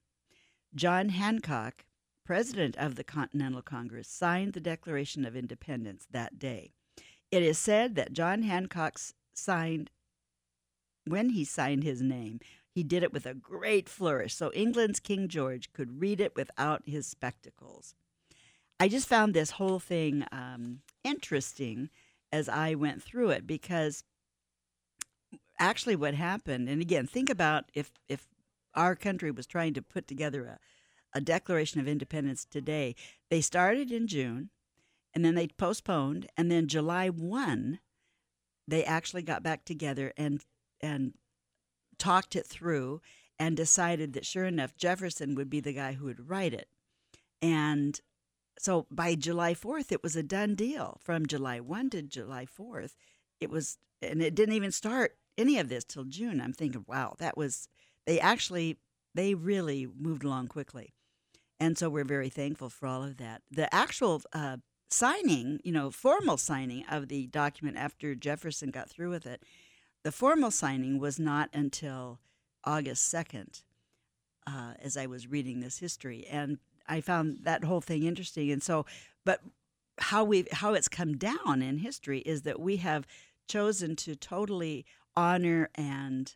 John 0.76 1.10
Hancock, 1.10 1.86
president 2.26 2.76
of 2.76 2.96
the 2.96 3.04
Continental 3.06 3.62
Congress, 3.62 4.10
signed 4.10 4.52
the 4.52 4.60
Declaration 4.60 5.26
of 5.26 5.36
Independence 5.36 6.06
that 6.12 6.38
day. 6.38 6.74
It 7.32 7.44
is 7.44 7.58
said 7.58 7.96
that 7.96 8.14
John 8.14 8.44
Hancock 8.44 9.00
signed, 9.34 9.92
when 11.06 11.32
he 11.32 11.44
signed 11.44 11.84
his 11.84 12.02
name, 12.02 12.40
he 12.74 12.84
did 12.84 13.04
it 13.04 13.12
with 13.12 13.26
a 13.26 13.34
great 13.34 13.90
flourish 13.90 14.36
so 14.36 14.52
England's 14.54 15.00
King 15.00 15.28
George 15.28 15.74
could 15.74 16.00
read 16.00 16.22
it 16.22 16.36
without 16.36 16.84
his 16.86 17.08
spectacles. 17.08 17.96
I 18.80 18.88
just 18.88 19.08
found 19.08 19.34
this 19.34 19.52
whole 19.52 19.80
thing 19.80 20.24
um, 20.32 20.82
interesting 21.04 21.90
as 22.32 22.48
I 22.48 22.76
went 22.76 23.02
through 23.02 23.32
it 23.32 23.48
because 23.48 24.04
actually 25.60 25.96
what 25.96 26.14
happened, 26.14 26.70
and 26.70 26.82
again, 26.82 27.08
think 27.08 27.30
about 27.30 27.66
if, 27.74 27.92
if 28.08 28.28
our 28.76 28.96
country 28.96 29.32
was 29.32 29.48
trying 29.48 29.74
to 29.74 29.82
put 29.82 30.08
together 30.08 30.46
a, 30.46 30.60
a 31.18 31.22
Declaration 31.22 31.82
of 31.82 31.88
Independence 31.88 32.46
today, 32.46 32.96
they 33.30 33.42
started 33.42 33.92
in 33.92 34.08
June 34.08 34.52
and 35.18 35.26
then 35.26 35.34
they 35.34 35.48
postponed, 35.48 36.28
and 36.38 36.52
then 36.52 36.68
July 36.68 37.10
1, 37.10 37.80
they 38.68 38.84
actually 38.86 39.24
got 39.24 39.42
back 39.42 39.66
together 39.66 40.14
and 40.16 40.46
and 40.80 41.16
talked 41.98 42.36
it 42.36 42.46
through 42.46 43.02
and 43.40 43.58
decided 43.58 44.14
that 44.14 44.28
sure 44.28 44.46
enough 44.46 44.78
Jefferson 44.78 45.34
would 45.34 45.50
be 45.50 45.60
the 45.60 45.74
guy 45.74 45.94
who 45.94 46.06
would 46.06 46.30
write 46.30 46.54
it. 46.54 46.68
And 47.42 48.00
so 48.60 48.86
by 48.92 49.16
July 49.16 49.56
4th 49.56 49.92
it 49.92 50.04
was 50.04 50.16
a 50.16 50.22
done 50.22 50.54
deal. 50.54 51.00
From 51.02 51.26
July 51.26 51.62
1 51.62 51.90
to 51.90 52.04
July 52.04 52.46
4th, 52.46 52.94
it 53.40 53.50
was 53.50 53.80
and 54.04 54.22
it 54.22 54.36
didn't 54.36 54.54
even 54.54 54.72
start 54.72 55.18
any 55.36 55.58
of 55.58 55.68
this 55.68 55.84
till 55.84 56.04
June. 56.04 56.40
I'm 56.40 56.54
thinking, 56.54 56.86
wow, 56.88 57.16
that 57.18 57.36
was 57.36 57.70
they 58.06 58.20
actually 58.20 58.78
they 59.16 59.34
really 59.34 59.88
moved 60.00 60.24
along 60.24 60.50
quickly. 60.50 60.94
And 61.60 61.76
so 61.76 61.90
we're 61.90 62.04
very 62.04 62.30
thankful 62.30 62.70
for 62.70 62.86
all 62.86 63.02
of 63.02 63.18
that. 63.18 63.42
The 63.50 63.74
actual 63.74 64.22
uh, 64.32 64.58
signing, 64.90 65.60
you 65.64 65.72
know, 65.72 65.92
formal 65.92 66.38
signing 66.38 66.86
of 66.90 67.08
the 67.08 67.28
document 67.28 67.78
after 67.78 68.16
Jefferson 68.16 68.72
got 68.72 68.90
through 68.90 69.10
with 69.10 69.26
it, 69.26 69.44
the 70.04 70.12
formal 70.12 70.52
signing 70.52 71.00
was 71.00 71.20
not 71.20 71.50
until 71.54 72.20
August 72.64 73.14
2nd, 73.14 73.64
uh, 74.46 74.74
as 74.82 74.96
I 74.96 75.06
was 75.06 75.28
reading 75.28 75.60
this 75.60 75.80
history. 75.80 76.26
And 76.30 76.60
I 76.88 77.02
found 77.02 77.40
that 77.44 77.64
whole 77.64 77.82
thing 77.82 78.04
interesting. 78.04 78.52
And 78.52 78.64
so, 78.64 78.86
but 79.26 79.42
how 80.00 80.24
we 80.24 80.46
how 80.52 80.74
it's 80.74 80.88
come 80.88 81.18
down 81.18 81.62
in 81.62 81.80
history 81.80 82.20
is 82.20 82.44
that 82.44 82.60
we 82.60 82.78
have 82.78 83.08
chosen 83.48 83.96
to 83.96 84.16
totally 84.16 84.86
honor 85.16 85.70
and 85.76 86.36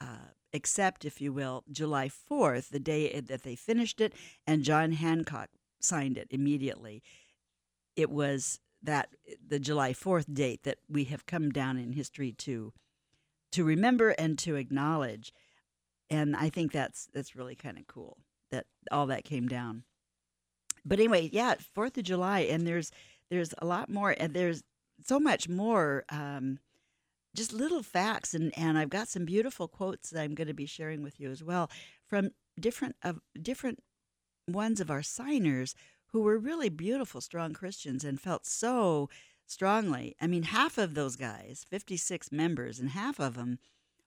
uh, 0.00 0.32
accept, 0.54 1.04
if 1.04 1.20
you 1.20 1.32
will, 1.32 1.64
July 1.70 2.08
4th, 2.08 2.70
the 2.70 2.80
day 2.80 3.20
that 3.20 3.42
they 3.42 3.54
finished 3.54 4.00
it, 4.00 4.14
and 4.46 4.64
John 4.64 4.92
Hancock 4.92 5.50
signed 5.80 6.16
it 6.16 6.28
immediately. 6.30 7.02
It 7.98 8.10
was 8.10 8.60
that 8.80 9.08
the 9.44 9.58
July 9.58 9.92
4th 9.92 10.32
date 10.32 10.62
that 10.62 10.78
we 10.88 11.04
have 11.04 11.26
come 11.26 11.50
down 11.50 11.76
in 11.76 11.92
history 11.92 12.32
to 12.32 12.72
to 13.50 13.64
remember 13.64 14.10
and 14.10 14.38
to 14.38 14.54
acknowledge. 14.54 15.32
And 16.08 16.36
I 16.36 16.48
think 16.48 16.70
that's 16.70 17.08
that's 17.12 17.34
really 17.34 17.56
kind 17.56 17.76
of 17.76 17.88
cool 17.88 18.18
that 18.52 18.66
all 18.92 19.06
that 19.06 19.24
came 19.24 19.48
down. 19.48 19.82
But 20.84 21.00
anyway, 21.00 21.28
yeah, 21.32 21.56
Fourth 21.74 21.98
of 21.98 22.04
July, 22.04 22.40
and 22.40 22.66
there's 22.66 22.92
there's 23.30 23.52
a 23.58 23.66
lot 23.66 23.90
more, 23.90 24.14
and 24.16 24.32
there's 24.32 24.62
so 25.04 25.18
much 25.18 25.48
more. 25.48 26.04
Um, 26.08 26.60
just 27.34 27.52
little 27.52 27.82
facts, 27.82 28.32
and 28.32 28.56
and 28.56 28.78
I've 28.78 28.90
got 28.90 29.08
some 29.08 29.24
beautiful 29.24 29.66
quotes 29.66 30.10
that 30.10 30.22
I'm 30.22 30.34
going 30.34 30.48
to 30.48 30.54
be 30.54 30.66
sharing 30.66 31.02
with 31.02 31.18
you 31.18 31.30
as 31.30 31.42
well 31.42 31.68
from 32.06 32.30
different 32.58 32.94
of 33.02 33.20
different 33.40 33.80
ones 34.46 34.80
of 34.80 34.90
our 34.90 35.02
signers 35.02 35.74
who 36.12 36.22
were 36.22 36.38
really 36.38 36.68
beautiful, 36.68 37.20
strong 37.20 37.52
Christians 37.52 38.04
and 38.04 38.20
felt 38.20 38.46
so 38.46 39.08
strongly. 39.46 40.16
I 40.20 40.26
mean, 40.26 40.44
half 40.44 40.78
of 40.78 40.94
those 40.94 41.16
guys, 41.16 41.64
56 41.68 42.32
members, 42.32 42.78
and 42.78 42.90
half 42.90 43.18
of 43.18 43.34
them 43.34 43.58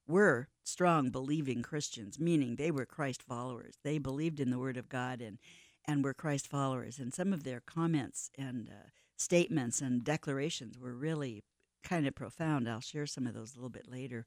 were 0.07 0.49
strong, 0.63 1.09
believing 1.09 1.61
Christians, 1.61 2.19
meaning 2.19 2.55
they 2.55 2.71
were 2.71 2.85
Christ 2.85 3.23
followers. 3.23 3.75
They 3.83 3.97
believed 3.97 4.39
in 4.39 4.49
the 4.49 4.59
Word 4.59 4.77
of 4.77 4.89
God 4.89 5.21
and 5.21 5.37
and 5.85 6.03
were 6.03 6.13
Christ 6.13 6.47
followers. 6.47 6.99
And 6.99 7.13
some 7.13 7.33
of 7.33 7.43
their 7.43 7.59
comments 7.59 8.29
and 8.37 8.69
uh, 8.69 8.89
statements 9.17 9.81
and 9.81 10.03
declarations 10.03 10.77
were 10.77 10.93
really 10.93 11.43
kind 11.83 12.05
of 12.05 12.15
profound. 12.15 12.69
I'll 12.69 12.81
share 12.81 13.07
some 13.07 13.25
of 13.25 13.33
those 13.33 13.53
a 13.53 13.57
little 13.57 13.69
bit 13.69 13.89
later. 13.89 14.25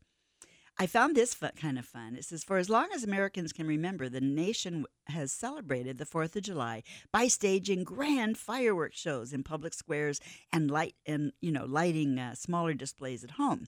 I 0.76 0.86
found 0.86 1.14
this 1.14 1.34
fun, 1.34 1.52
kind 1.56 1.78
of 1.78 1.84
fun. 1.84 2.16
It 2.16 2.24
says, 2.24 2.42
For 2.42 2.58
as 2.58 2.68
long 2.68 2.88
as 2.92 3.04
Americans 3.04 3.52
can 3.52 3.66
remember, 3.66 4.08
the 4.08 4.20
nation 4.20 4.86
has 5.06 5.30
celebrated 5.30 5.98
the 5.98 6.06
4th 6.06 6.34
of 6.34 6.42
July 6.42 6.82
by 7.12 7.28
staging 7.28 7.84
grand 7.84 8.36
fireworks 8.36 8.98
shows 8.98 9.32
in 9.32 9.44
public 9.44 9.72
squares 9.72 10.20
and 10.52 10.70
light 10.70 10.96
and, 11.06 11.32
you 11.40 11.52
know, 11.52 11.64
lighting 11.64 12.18
uh, 12.18 12.34
smaller 12.34 12.74
displays 12.74 13.22
at 13.22 13.32
home. 13.32 13.66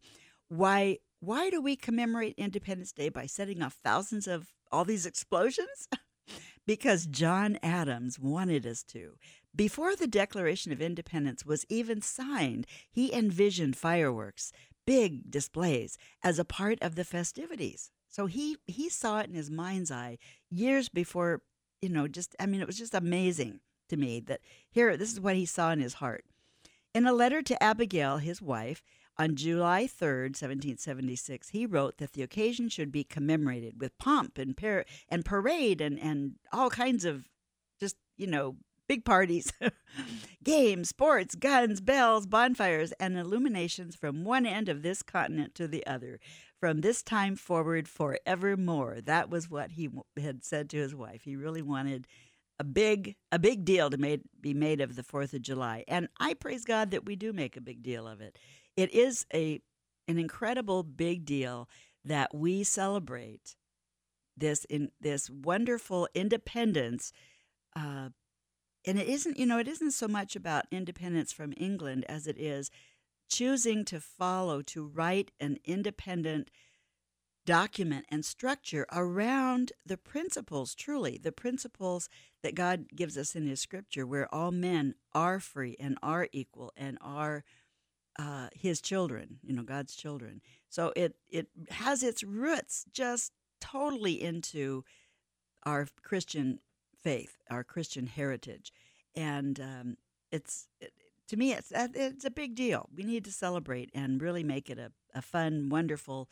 Why, 0.49 0.99
why 1.21 1.51
do 1.51 1.61
we 1.61 1.77
commemorate 1.77 2.35
Independence 2.37 2.93
Day 2.93 3.09
by 3.09 3.27
setting 3.27 3.63
off 3.63 3.79
thousands 3.85 4.27
of 4.27 4.49
all 4.73 4.85
these 4.85 5.07
explosions? 5.07 5.89
because 6.67 7.07
John 7.07 7.59
Adams 7.63 8.19
wanted 8.19 8.67
us 8.67 8.83
to. 8.85 9.13
Before 9.55 9.97
the 9.97 10.09
Declaration 10.09 10.73
of 10.73 10.83
Independence 10.83 11.47
was 11.47 11.65
even 11.69 12.03
signed, 12.03 12.67
he 12.91 13.13
envisioned 13.13 13.77
fireworks 13.77 14.53
big 14.87 15.31
displays 15.31 15.99
as 16.23 16.39
a 16.39 16.45
part 16.45 16.79
of 16.81 16.95
the 16.95 17.05
festivities. 17.05 17.91
So 18.09 18.27
he 18.27 18.57
he 18.67 18.89
saw 18.89 19.21
it 19.21 19.29
in 19.29 19.35
his 19.35 19.51
mind's 19.51 19.91
eye 19.91 20.19
years 20.51 20.89
before, 20.89 21.43
you 21.83 21.89
know, 21.89 22.09
just 22.09 22.35
I 22.41 22.47
mean 22.47 22.61
it 22.61 22.67
was 22.67 22.79
just 22.79 22.95
amazing 22.95 23.61
to 23.89 23.97
me 23.97 24.21
that 24.21 24.41
here 24.71 24.97
this 24.97 25.13
is 25.13 25.21
what 25.21 25.37
he 25.37 25.45
saw 25.45 25.71
in 25.71 25.81
his 25.81 25.95
heart. 25.95 26.25
In 26.95 27.07
a 27.07 27.13
letter 27.13 27.43
to 27.43 27.63
Abigail, 27.63 28.19
his 28.19 28.41
wife, 28.41 28.83
on 29.19 29.37
July 29.37 29.85
3rd, 29.85 30.37
1776, 30.37 31.51
he 31.51 31.67
wrote 31.67 31.99
that 31.99 32.13
the 32.13 32.23
occasion 32.23 32.69
should 32.69 32.93
be 32.93 33.05
commemorated 33.05 33.81
with 33.81 33.97
pomp 33.99 34.39
and 34.39 34.57
par- 34.57 34.85
and 35.09 35.25
parade 35.25 35.81
and, 35.81 35.99
and 35.99 36.35
all 36.53 36.71
kinds 36.71 37.05
of 37.05 37.29
just, 37.81 37.97
you 38.17 38.27
know, 38.27 38.57
big 38.89 39.05
parties, 39.05 39.53
games, 40.45 40.89
sports, 40.89 41.35
guns, 41.35 41.81
bells, 41.81 42.27
bonfires, 42.27 42.93
and 42.93 43.17
illuminations 43.17 43.95
from 43.97 44.25
one 44.25 44.47
end 44.47 44.69
of 44.69 44.83
this 44.83 45.03
continent 45.03 45.55
to 45.55 45.69
the 45.69 45.87
other. 45.87 46.21
From 46.59 46.81
this 46.81 47.03
time 47.03 47.37
forward, 47.37 47.89
forevermore. 47.89 49.01
That 49.03 49.29
was 49.29 49.51
what 49.51 49.73
he 49.73 49.91
had 50.19 50.45
said 50.45 50.71
to 50.71 50.79
his 50.79 50.95
wife. 50.95 51.23
He 51.23 51.37
really 51.37 51.63
wanted 51.63 52.07
a 52.59 52.65
big 52.65 53.17
a 53.31 53.39
big 53.39 53.65
deal 53.65 53.91
to 53.91 53.99
made, 53.99 54.23
be 54.41 54.55
made 54.55 54.81
of 54.81 54.97
the 54.97 55.03
4th 55.03 55.35
of 55.35 55.43
July. 55.43 55.85
And 55.87 56.09
I 56.19 56.35
praise 56.35 56.65
God 56.65 56.91
that 56.93 57.05
we 57.05 57.15
do 57.17 57.33
make 57.33 57.57
a 57.57 57.61
big 57.61 57.83
deal 57.83 58.09
of 58.09 58.21
it. 58.21 58.39
It 58.77 58.93
is 58.95 59.27
a 59.35 59.61
an 60.09 60.19
incredible 60.19 60.83
big 60.83 61.25
deal 61.25 61.69
that 62.05 62.35
we 62.35 62.63
celebrate 62.63 63.57
this 64.37 64.65
in 64.67 64.91
this 65.01 65.29
wonderful 65.29 66.09
independence 66.15 67.13
uh, 67.75 68.11
and 68.87 68.99
it 68.99 69.09
isn't, 69.09 69.37
you 69.37 69.47
know, 69.47 69.59
it 69.59 69.69
isn't 69.69 69.91
so 69.91 70.07
much 70.07 70.37
about 70.37 70.67
independence 70.71 71.33
from 71.33 71.53
England 71.57 72.05
as 72.09 72.27
it 72.27 72.39
is 72.39 72.71
choosing 73.29 73.85
to 73.87 74.01
follow, 74.01 74.63
to 74.63 74.87
write 74.87 75.33
an 75.41 75.59
independent 75.65 76.51
document 77.45 78.05
and 78.11 78.25
structure 78.25 78.87
around 78.93 79.73
the 79.85 79.97
principles, 79.97 80.75
truly, 80.75 81.19
the 81.23 81.33
principles 81.33 82.09
that 82.43 82.55
God 82.55 82.87
gives 82.95 83.17
us 83.17 83.35
in 83.35 83.47
His 83.47 83.61
scripture, 83.61 84.07
where 84.07 84.33
all 84.35 84.53
men 84.53 84.95
are 85.13 85.41
free 85.41 85.77
and 85.81 85.99
are 86.03 86.29
equal 86.33 86.73
and 86.77 86.99
are 87.01 87.45
uh, 88.19 88.49
His 88.53 88.81
children, 88.81 89.39
you 89.43 89.55
know, 89.55 89.63
God's 89.63 89.97
children. 89.97 90.41
So 90.69 90.93
it, 90.95 91.17
it 91.29 91.49
has 91.71 92.03
its 92.03 92.23
roots 92.23 92.85
just 92.93 93.33
totally 93.61 94.21
into 94.21 94.85
our 95.65 95.89
Christian 96.03 96.61
faith, 97.07 97.37
our 97.53 97.63
Christian 97.63 98.09
heritage, 98.09 98.73
and 99.15 99.61
um, 99.61 99.97
it's 100.33 100.67
it, 100.81 100.91
to 101.29 101.37
me 101.37 101.53
it's 101.53 101.71
it's 101.73 102.25
a 102.25 102.33
big 102.33 102.57
deal. 102.57 102.89
We 102.93 103.05
need 103.05 103.25
to 103.27 103.33
celebrate 103.33 103.91
and 103.95 104.21
really 104.21 104.43
make 104.43 104.69
it 104.69 104.77
a, 104.81 104.91
a 105.15 105.23
fun, 105.23 105.69
wonderful, 105.69 106.29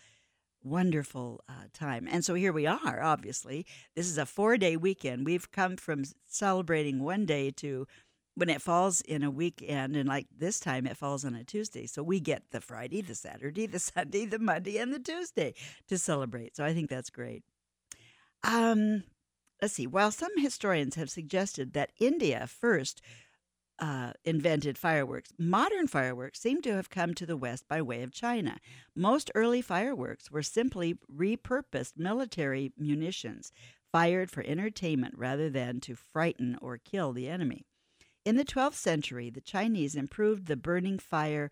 wonderful 0.64 1.44
uh, 1.48 1.68
time. 1.72 2.08
And 2.10 2.24
so 2.24 2.34
here 2.34 2.52
we 2.52 2.66
are. 2.66 3.00
Obviously, 3.00 3.64
this 3.94 4.08
is 4.08 4.18
a 4.18 4.26
four 4.26 4.56
day 4.56 4.76
weekend. 4.76 5.24
We've 5.24 5.48
come 5.52 5.76
from 5.76 6.02
celebrating 6.26 7.04
one 7.04 7.24
day 7.24 7.52
to 7.58 7.86
when 8.34 8.48
it 8.48 8.60
falls 8.60 9.00
in 9.00 9.22
a 9.22 9.30
weekend, 9.30 9.94
and 9.94 10.08
like 10.08 10.26
this 10.36 10.58
time 10.58 10.88
it 10.88 10.96
falls 10.96 11.24
on 11.24 11.36
a 11.36 11.44
Tuesday. 11.44 11.86
So 11.86 12.02
we 12.02 12.18
get 12.18 12.50
the 12.50 12.60
Friday, 12.60 13.00
the 13.00 13.14
Saturday, 13.14 13.66
the 13.66 13.78
Sunday, 13.94 14.26
the 14.26 14.40
Monday, 14.40 14.78
and 14.78 14.92
the 14.92 14.98
Tuesday 14.98 15.54
to 15.86 15.98
celebrate. 15.98 16.56
So 16.56 16.64
I 16.64 16.74
think 16.74 16.90
that's 16.90 17.10
great. 17.10 17.44
Um, 18.42 19.04
let's 19.60 19.74
see, 19.74 19.86
while 19.86 20.10
some 20.10 20.36
historians 20.36 20.94
have 20.96 21.10
suggested 21.10 21.72
that 21.72 21.92
India 21.98 22.46
first 22.46 23.00
uh, 23.78 24.12
invented 24.24 24.78
fireworks, 24.78 25.32
modern 25.38 25.86
fireworks 25.86 26.40
seem 26.40 26.62
to 26.62 26.74
have 26.74 26.90
come 26.90 27.14
to 27.14 27.26
the 27.26 27.36
West 27.36 27.66
by 27.68 27.82
way 27.82 28.02
of 28.02 28.12
China. 28.12 28.58
Most 28.94 29.30
early 29.34 29.60
fireworks 29.60 30.30
were 30.30 30.42
simply 30.42 30.96
repurposed 31.12 31.94
military 31.96 32.72
munitions 32.78 33.52
fired 33.92 34.30
for 34.30 34.42
entertainment 34.44 35.14
rather 35.16 35.50
than 35.50 35.80
to 35.80 35.94
frighten 35.94 36.56
or 36.60 36.78
kill 36.78 37.12
the 37.12 37.28
enemy. 37.28 37.64
In 38.24 38.36
the 38.36 38.44
12th 38.44 38.74
century, 38.74 39.30
the 39.30 39.40
Chinese 39.40 39.94
improved 39.94 40.46
the 40.46 40.56
burning 40.56 40.98
fire 40.98 41.50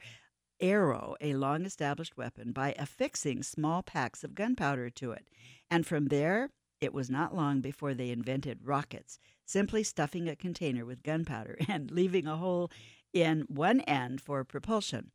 arrow, 0.60 1.16
a 1.20 1.34
long 1.34 1.64
established 1.64 2.16
weapon, 2.16 2.52
by 2.52 2.74
affixing 2.78 3.42
small 3.42 3.82
packs 3.82 4.24
of 4.24 4.34
gunpowder 4.34 4.90
to 4.90 5.12
it. 5.12 5.26
And 5.70 5.84
from 5.84 6.06
there, 6.06 6.50
it 6.82 6.92
was 6.92 7.08
not 7.08 7.34
long 7.34 7.60
before 7.60 7.94
they 7.94 8.10
invented 8.10 8.66
rockets, 8.66 9.18
simply 9.44 9.82
stuffing 9.82 10.28
a 10.28 10.36
container 10.36 10.84
with 10.84 11.02
gunpowder 11.02 11.56
and 11.68 11.90
leaving 11.90 12.26
a 12.26 12.36
hole 12.36 12.70
in 13.12 13.42
one 13.42 13.80
end 13.82 14.20
for 14.20 14.44
propulsion. 14.44 15.10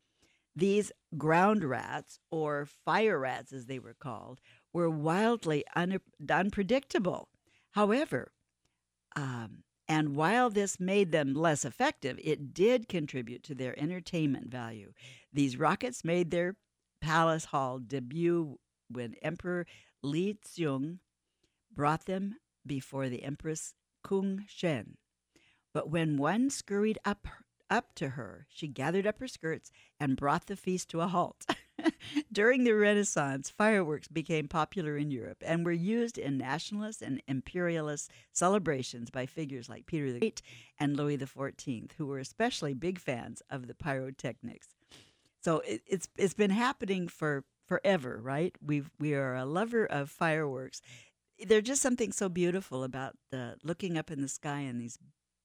These 0.56 0.90
ground 1.16 1.62
rats, 1.62 2.18
or 2.30 2.66
fire 2.66 3.18
rats 3.18 3.52
as 3.52 3.66
they 3.66 3.78
were 3.78 3.94
called, 3.94 4.40
were 4.72 4.90
wildly 4.90 5.64
un- 5.76 6.00
unpredictable. 6.28 7.28
However, 7.72 8.32
um, 9.14 9.62
and 9.86 10.16
while 10.16 10.50
this 10.50 10.80
made 10.80 11.12
them 11.12 11.32
less 11.32 11.64
effective, 11.64 12.18
it 12.22 12.52
did 12.52 12.88
contribute 12.88 13.42
to 13.44 13.54
their 13.54 13.78
entertainment 13.78 14.50
value. 14.50 14.92
These 15.32 15.58
rockets 15.58 16.04
made 16.04 16.30
their 16.30 16.56
palace 17.00 17.46
hall 17.46 17.78
debut 17.78 18.58
when 18.90 19.14
Emperor 19.22 19.66
Li 20.02 20.36
Xiong 20.44 20.98
brought 21.78 22.06
them 22.06 22.34
before 22.66 23.08
the 23.08 23.22
Empress 23.22 23.72
Kung 24.02 24.44
Shen. 24.48 24.96
But 25.72 25.88
when 25.88 26.16
one 26.16 26.50
scurried 26.50 26.98
up 27.04 27.28
up 27.70 27.94
to 27.94 28.10
her, 28.10 28.46
she 28.50 28.66
gathered 28.66 29.06
up 29.06 29.20
her 29.20 29.28
skirts 29.28 29.70
and 30.00 30.16
brought 30.16 30.46
the 30.46 30.56
feast 30.56 30.88
to 30.88 31.02
a 31.02 31.06
halt. 31.06 31.46
During 32.32 32.64
the 32.64 32.72
Renaissance, 32.72 33.48
fireworks 33.48 34.08
became 34.08 34.48
popular 34.48 34.96
in 34.96 35.12
Europe 35.12 35.44
and 35.46 35.64
were 35.64 35.70
used 35.70 36.18
in 36.18 36.36
nationalist 36.36 37.00
and 37.00 37.22
imperialist 37.28 38.10
celebrations 38.32 39.08
by 39.10 39.26
figures 39.26 39.68
like 39.68 39.86
Peter 39.86 40.12
the 40.12 40.18
Great 40.18 40.42
and 40.80 40.96
Louis 40.96 41.18
XIV, 41.18 41.92
who 41.92 42.06
were 42.06 42.18
especially 42.18 42.74
big 42.74 42.98
fans 42.98 43.40
of 43.50 43.68
the 43.68 43.74
pyrotechnics. 43.74 44.74
So 45.40 45.60
it, 45.60 45.82
it's 45.86 46.08
it's 46.16 46.34
been 46.34 46.50
happening 46.50 47.06
for 47.06 47.44
forever, 47.68 48.18
right? 48.20 48.56
We 48.60 48.82
we 48.98 49.14
are 49.14 49.36
a 49.36 49.44
lover 49.44 49.86
of 49.86 50.10
fireworks, 50.10 50.80
there's 51.46 51.64
just 51.64 51.82
something 51.82 52.12
so 52.12 52.28
beautiful 52.28 52.84
about 52.84 53.16
the 53.30 53.56
looking 53.62 53.96
up 53.96 54.10
in 54.10 54.20
the 54.22 54.28
sky 54.28 54.60
and 54.60 54.80
these 54.80 54.98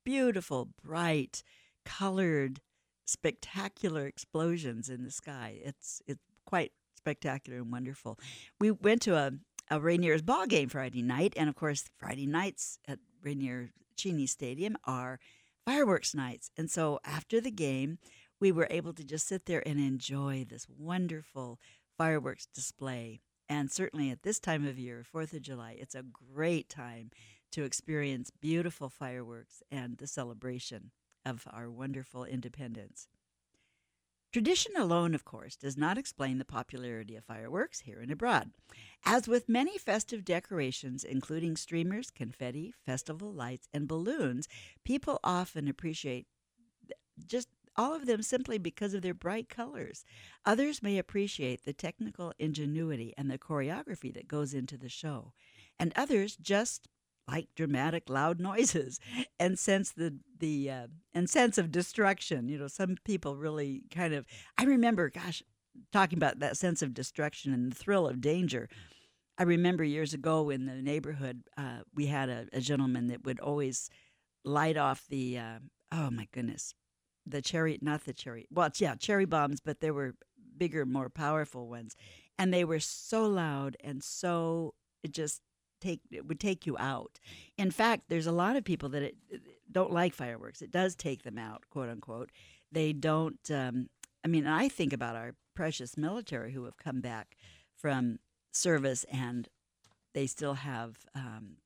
beautiful, 0.03 0.69
bright, 0.83 1.43
colored, 1.85 2.61
spectacular 3.05 4.05
explosions 4.05 4.89
in 4.89 5.03
the 5.03 5.11
sky. 5.11 5.59
It's 5.63 6.01
it's 6.07 6.23
quite 6.45 6.71
spectacular 6.97 7.59
and 7.59 7.71
wonderful. 7.71 8.19
We 8.59 8.71
went 8.71 9.01
to 9.03 9.15
a 9.15 9.31
a 9.69 9.79
Rainier's 9.79 10.21
ball 10.21 10.45
game 10.45 10.69
Friday 10.69 11.01
night, 11.01 11.33
and 11.37 11.49
of 11.49 11.55
course, 11.55 11.85
Friday 11.97 12.27
nights 12.27 12.77
at 12.87 12.99
Rainier 13.23 13.71
Cheney 13.95 14.27
Stadium 14.27 14.75
are 14.85 15.19
fireworks 15.65 16.13
nights. 16.13 16.51
And 16.57 16.69
so 16.69 16.99
after 17.05 17.39
the 17.39 17.51
game, 17.51 17.97
we 18.39 18.51
were 18.51 18.67
able 18.69 18.93
to 18.93 19.03
just 19.03 19.27
sit 19.27 19.45
there 19.45 19.63
and 19.65 19.79
enjoy 19.79 20.45
this 20.47 20.67
wonderful 20.67 21.59
fireworks 21.97 22.47
display. 22.53 23.21
And 23.49 23.71
certainly 23.71 24.09
at 24.09 24.23
this 24.23 24.39
time 24.39 24.65
of 24.65 24.79
year, 24.79 25.03
4th 25.13 25.33
of 25.33 25.41
July, 25.41 25.75
it's 25.79 25.95
a 25.95 26.03
great 26.03 26.69
time 26.69 27.11
to 27.51 27.63
experience 27.63 28.31
beautiful 28.31 28.89
fireworks 28.89 29.61
and 29.71 29.97
the 29.97 30.07
celebration 30.07 30.91
of 31.25 31.45
our 31.51 31.69
wonderful 31.69 32.23
independence. 32.25 33.07
Tradition 34.31 34.71
alone, 34.75 35.13
of 35.13 35.25
course, 35.25 35.55
does 35.55 35.77
not 35.77 35.95
explain 35.95 36.39
the 36.39 36.45
popularity 36.45 37.15
of 37.15 37.23
fireworks 37.23 37.81
here 37.81 37.99
and 37.99 38.09
abroad. 38.09 38.49
As 39.05 39.27
with 39.27 39.47
many 39.47 39.77
festive 39.77 40.25
decorations, 40.25 41.03
including 41.03 41.55
streamers, 41.55 42.09
confetti, 42.09 42.73
festival 42.83 43.31
lights, 43.31 43.67
and 43.71 43.87
balloons, 43.87 44.47
people 44.83 45.19
often 45.23 45.67
appreciate 45.67 46.25
just 47.27 47.47
all 47.75 47.93
of 47.93 48.05
them 48.05 48.21
simply 48.21 48.57
because 48.57 48.93
of 48.93 49.01
their 49.01 49.13
bright 49.13 49.49
colors. 49.49 50.05
Others 50.45 50.83
may 50.83 50.97
appreciate 50.97 51.63
the 51.63 51.73
technical 51.73 52.33
ingenuity 52.39 53.13
and 53.17 53.29
the 53.29 53.37
choreography 53.37 54.13
that 54.13 54.27
goes 54.27 54.53
into 54.53 54.77
the 54.77 54.89
show, 54.89 55.33
and 55.79 55.93
others 55.95 56.35
just 56.35 56.87
like 57.27 57.47
dramatic 57.55 58.09
loud 58.09 58.39
noises 58.39 58.99
and 59.39 59.57
sense 59.57 59.91
the 59.91 60.17
the 60.39 60.69
uh, 60.69 60.87
and 61.13 61.29
sense 61.29 61.57
of 61.57 61.71
destruction. 61.71 62.47
You 62.47 62.57
know 62.57 62.67
some 62.67 62.97
people 63.03 63.37
really 63.37 63.83
kind 63.91 64.13
of 64.13 64.25
i 64.57 64.65
remember 64.65 65.09
gosh 65.09 65.41
talking 65.91 66.19
about 66.19 66.39
that 66.39 66.57
sense 66.57 66.81
of 66.81 66.93
destruction 66.93 67.53
and 67.53 67.71
the 67.71 67.75
thrill 67.75 68.07
of 68.07 68.21
danger. 68.21 68.69
I 69.37 69.43
remember 69.43 69.83
years 69.83 70.13
ago 70.13 70.51
in 70.51 70.67
the 70.67 70.75
neighborhood 70.75 71.41
uh, 71.57 71.79
we 71.95 72.05
had 72.05 72.29
a, 72.29 72.45
a, 72.53 72.61
gentleman 72.61 73.07
that 73.07 73.25
would 73.25 73.39
always 73.39 73.89
light 74.45 74.77
off 74.77 75.05
the 75.09 75.39
uh, 75.39 75.59
oh 75.91 76.11
my 76.11 76.27
goodness 76.31 76.75
the 77.25 77.41
cherry 77.41 77.79
not 77.81 78.03
the 78.05 78.13
cherry 78.13 78.47
well 78.51 78.69
yeah 78.77 78.95
cherry 78.95 79.25
bombs 79.25 79.59
but 79.59 79.79
there 79.79 79.93
were 79.93 80.15
bigger 80.57 80.85
more 80.85 81.09
powerful 81.09 81.67
ones 81.67 81.95
and 82.37 82.53
they 82.53 82.63
were 82.63 82.79
so 82.79 83.25
loud 83.25 83.77
and 83.83 84.03
so 84.03 84.73
it 85.03 85.11
just 85.11 85.41
take 85.83 86.01
it 86.11 86.25
would 86.25 86.39
take 86.39 86.65
you 86.65 86.77
out. 86.77 87.19
In 87.57 87.69
fact, 87.69 88.03
there's 88.07 88.27
a 88.27 88.31
lot 88.31 88.55
of 88.55 88.63
people 88.63 88.89
that 88.89 89.03
it, 89.03 89.15
don't 89.71 89.91
like 89.91 90.13
fireworks. 90.13 90.61
It 90.61 90.71
does 90.71 90.95
take 90.95 91.23
them 91.23 91.37
out, 91.37 91.63
quote 91.69 91.89
unquote. 91.89 92.31
They 92.71 92.93
don't. 92.93 93.39
Um, 93.51 93.89
I 94.23 94.27
mean, 94.29 94.47
I 94.47 94.69
think 94.69 94.93
about 94.93 95.15
our 95.15 95.35
precious 95.53 95.97
military 95.97 96.53
who 96.53 96.63
have 96.63 96.77
come 96.77 97.01
back 97.01 97.35
from 97.75 98.19
service 98.51 99.03
and 99.11 99.49
they 100.13 100.25
still 100.27 100.53
have 100.53 100.97
um, 101.13 101.57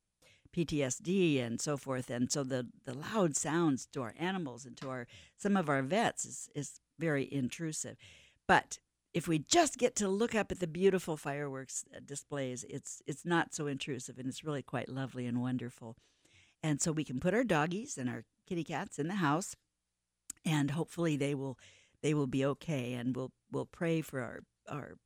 PTSD 0.57 1.45
and 1.45 1.61
so 1.61 1.77
forth, 1.77 2.09
and 2.09 2.31
so 2.31 2.43
the 2.43 2.67
the 2.85 2.93
loud 2.93 3.35
sounds 3.35 3.85
to 3.93 4.01
our 4.01 4.13
animals 4.17 4.65
and 4.65 4.75
to 4.77 4.89
our 4.89 5.07
some 5.37 5.55
of 5.55 5.69
our 5.69 5.81
vets 5.81 6.25
is 6.25 6.49
is 6.55 6.79
very 6.97 7.31
intrusive. 7.31 7.97
But 8.47 8.79
if 9.13 9.27
we 9.27 9.39
just 9.39 9.77
get 9.77 9.95
to 9.97 10.07
look 10.07 10.33
up 10.33 10.51
at 10.51 10.59
the 10.59 10.67
beautiful 10.67 11.17
fireworks 11.17 11.85
uh, 11.95 11.99
displays, 12.05 12.65
it's 12.69 13.01
it's 13.05 13.25
not 13.25 13.53
so 13.53 13.67
intrusive 13.67 14.17
and 14.17 14.27
it's 14.27 14.43
really 14.43 14.63
quite 14.63 14.89
lovely 14.89 15.27
and 15.27 15.41
wonderful. 15.41 15.95
And 16.63 16.81
so 16.81 16.91
we 16.91 17.03
can 17.03 17.19
put 17.19 17.35
our 17.35 17.43
doggies 17.43 17.97
and 17.97 18.09
our 18.09 18.23
kitty 18.47 18.63
cats 18.63 18.97
in 18.97 19.07
the 19.07 19.15
house, 19.15 19.55
and 20.43 20.71
hopefully 20.71 21.15
they 21.15 21.35
will 21.35 21.59
they 22.01 22.13
will 22.13 22.27
be 22.27 22.43
okay. 22.45 22.93
And 22.93 23.15
we'll 23.15 23.31
we'll 23.51 23.65
pray 23.65 24.01
for 24.01 24.21
our 24.21 24.39
our 24.67 24.97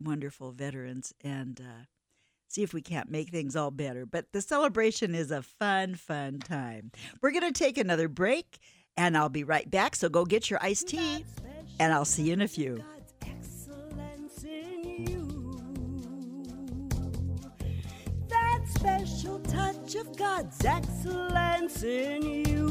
wonderful 0.00 0.52
veterans 0.52 1.12
and 1.22 1.60
uh, 1.60 1.84
see 2.50 2.62
if 2.62 2.74
we 2.74 2.82
can't 2.82 3.10
make 3.10 3.30
things 3.30 3.56
all 3.56 3.70
better. 3.70 4.04
But 4.04 4.32
the 4.32 4.42
celebration 4.42 5.14
is 5.14 5.30
a 5.30 5.42
fun, 5.42 5.94
fun 5.94 6.40
time. 6.40 6.90
We're 7.22 7.32
going 7.32 7.50
to 7.50 7.52
take 7.52 7.78
another 7.78 8.08
break, 8.08 8.58
and 8.96 9.16
I'll 9.16 9.28
be 9.28 9.44
right 9.44 9.70
back. 9.70 9.96
So 9.96 10.08
go 10.08 10.24
get 10.24 10.50
your 10.50 10.58
iced 10.62 10.88
tea, 10.88 11.24
and 11.78 11.92
I'll 11.92 12.04
see 12.04 12.24
you 12.24 12.32
in 12.32 12.42
a 12.42 12.48
few. 12.48 12.82
special 18.80 19.38
touch 19.40 19.94
of 19.96 20.16
God's 20.16 20.64
excellence 20.64 21.82
in 21.82 22.22
you. 22.22 22.70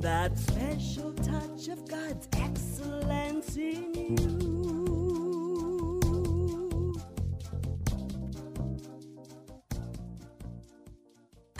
That 0.00 0.36
special 0.38 1.12
touch 1.12 1.68
of 1.68 1.88
God's 1.88 2.28
excellence 2.32 3.56
in 3.56 3.94
you. 3.94 4.53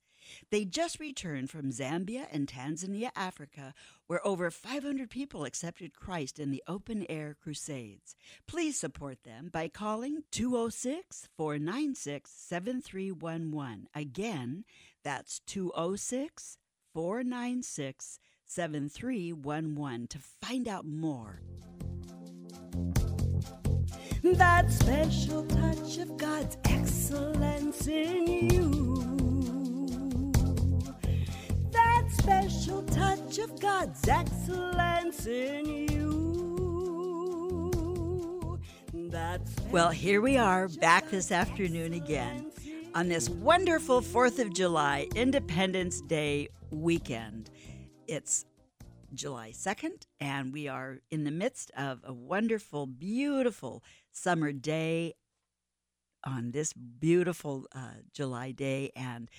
They 0.50 0.66
just 0.66 1.00
returned 1.00 1.50
from 1.50 1.72
Zambia 1.72 2.28
and 2.32 2.48
Tanzania, 2.48 3.10
Africa, 3.16 3.74
where 4.08 4.26
over 4.26 4.52
500 4.52 5.10
people 5.10 5.46
accepted 5.46 5.96
Christ 5.96 6.40
in 6.40 6.52
the 6.52 6.64
open 6.68 7.06
air 7.10 7.36
crusades. 7.42 8.16
Please 8.48 8.78
support 8.78 9.24
them 9.24 9.50
by 9.52 9.68
calling 9.68 10.24
206 10.32 11.30
496 11.38 12.32
7311. 12.32 13.88
Again, 13.96 14.66
that's 15.04 15.40
206 15.48 16.58
496 16.94 18.20
7311 18.46 20.08
to 20.08 20.20
find 20.20 20.68
out 20.68 20.86
more. 20.86 21.42
That 24.24 24.72
special 24.72 25.44
touch 25.46 25.98
of 25.98 26.16
God's 26.18 26.58
excellence 26.66 27.88
in 27.88 28.28
you. 28.52 28.91
Special 32.12 32.84
touch 32.84 33.38
of 33.40 33.60
God's 33.60 34.08
excellence 34.08 35.26
in 35.26 35.66
you. 35.66 36.12
That's 38.94 39.56
Well, 39.72 39.90
here 39.90 40.22
we 40.22 40.38
are 40.38 40.68
back 40.68 41.10
this 41.10 41.32
afternoon 41.32 41.94
again 41.94 42.52
on 42.94 43.08
this 43.08 43.30
wonderful 43.30 44.02
4th 44.02 44.40
of 44.40 44.54
July 44.54 45.08
Independence 45.16 46.02
Day 46.02 46.50
weekend. 46.70 47.50
It's 48.08 48.46
July 49.14 49.52
2nd, 49.52 50.06
and 50.20 50.52
we 50.54 50.68
are 50.68 51.00
in 51.10 51.24
the 51.24 51.32
midst 51.32 51.72
of 51.78 52.02
a 52.04 52.14
wonderful, 52.14 52.86
beautiful 52.88 53.84
summer 54.12 54.52
day 54.52 55.14
on 56.26 56.52
this 56.52 56.74
beautiful 56.74 57.66
uh, 57.74 57.96
July 58.14 58.52
day. 58.52 58.92
And 58.96 59.30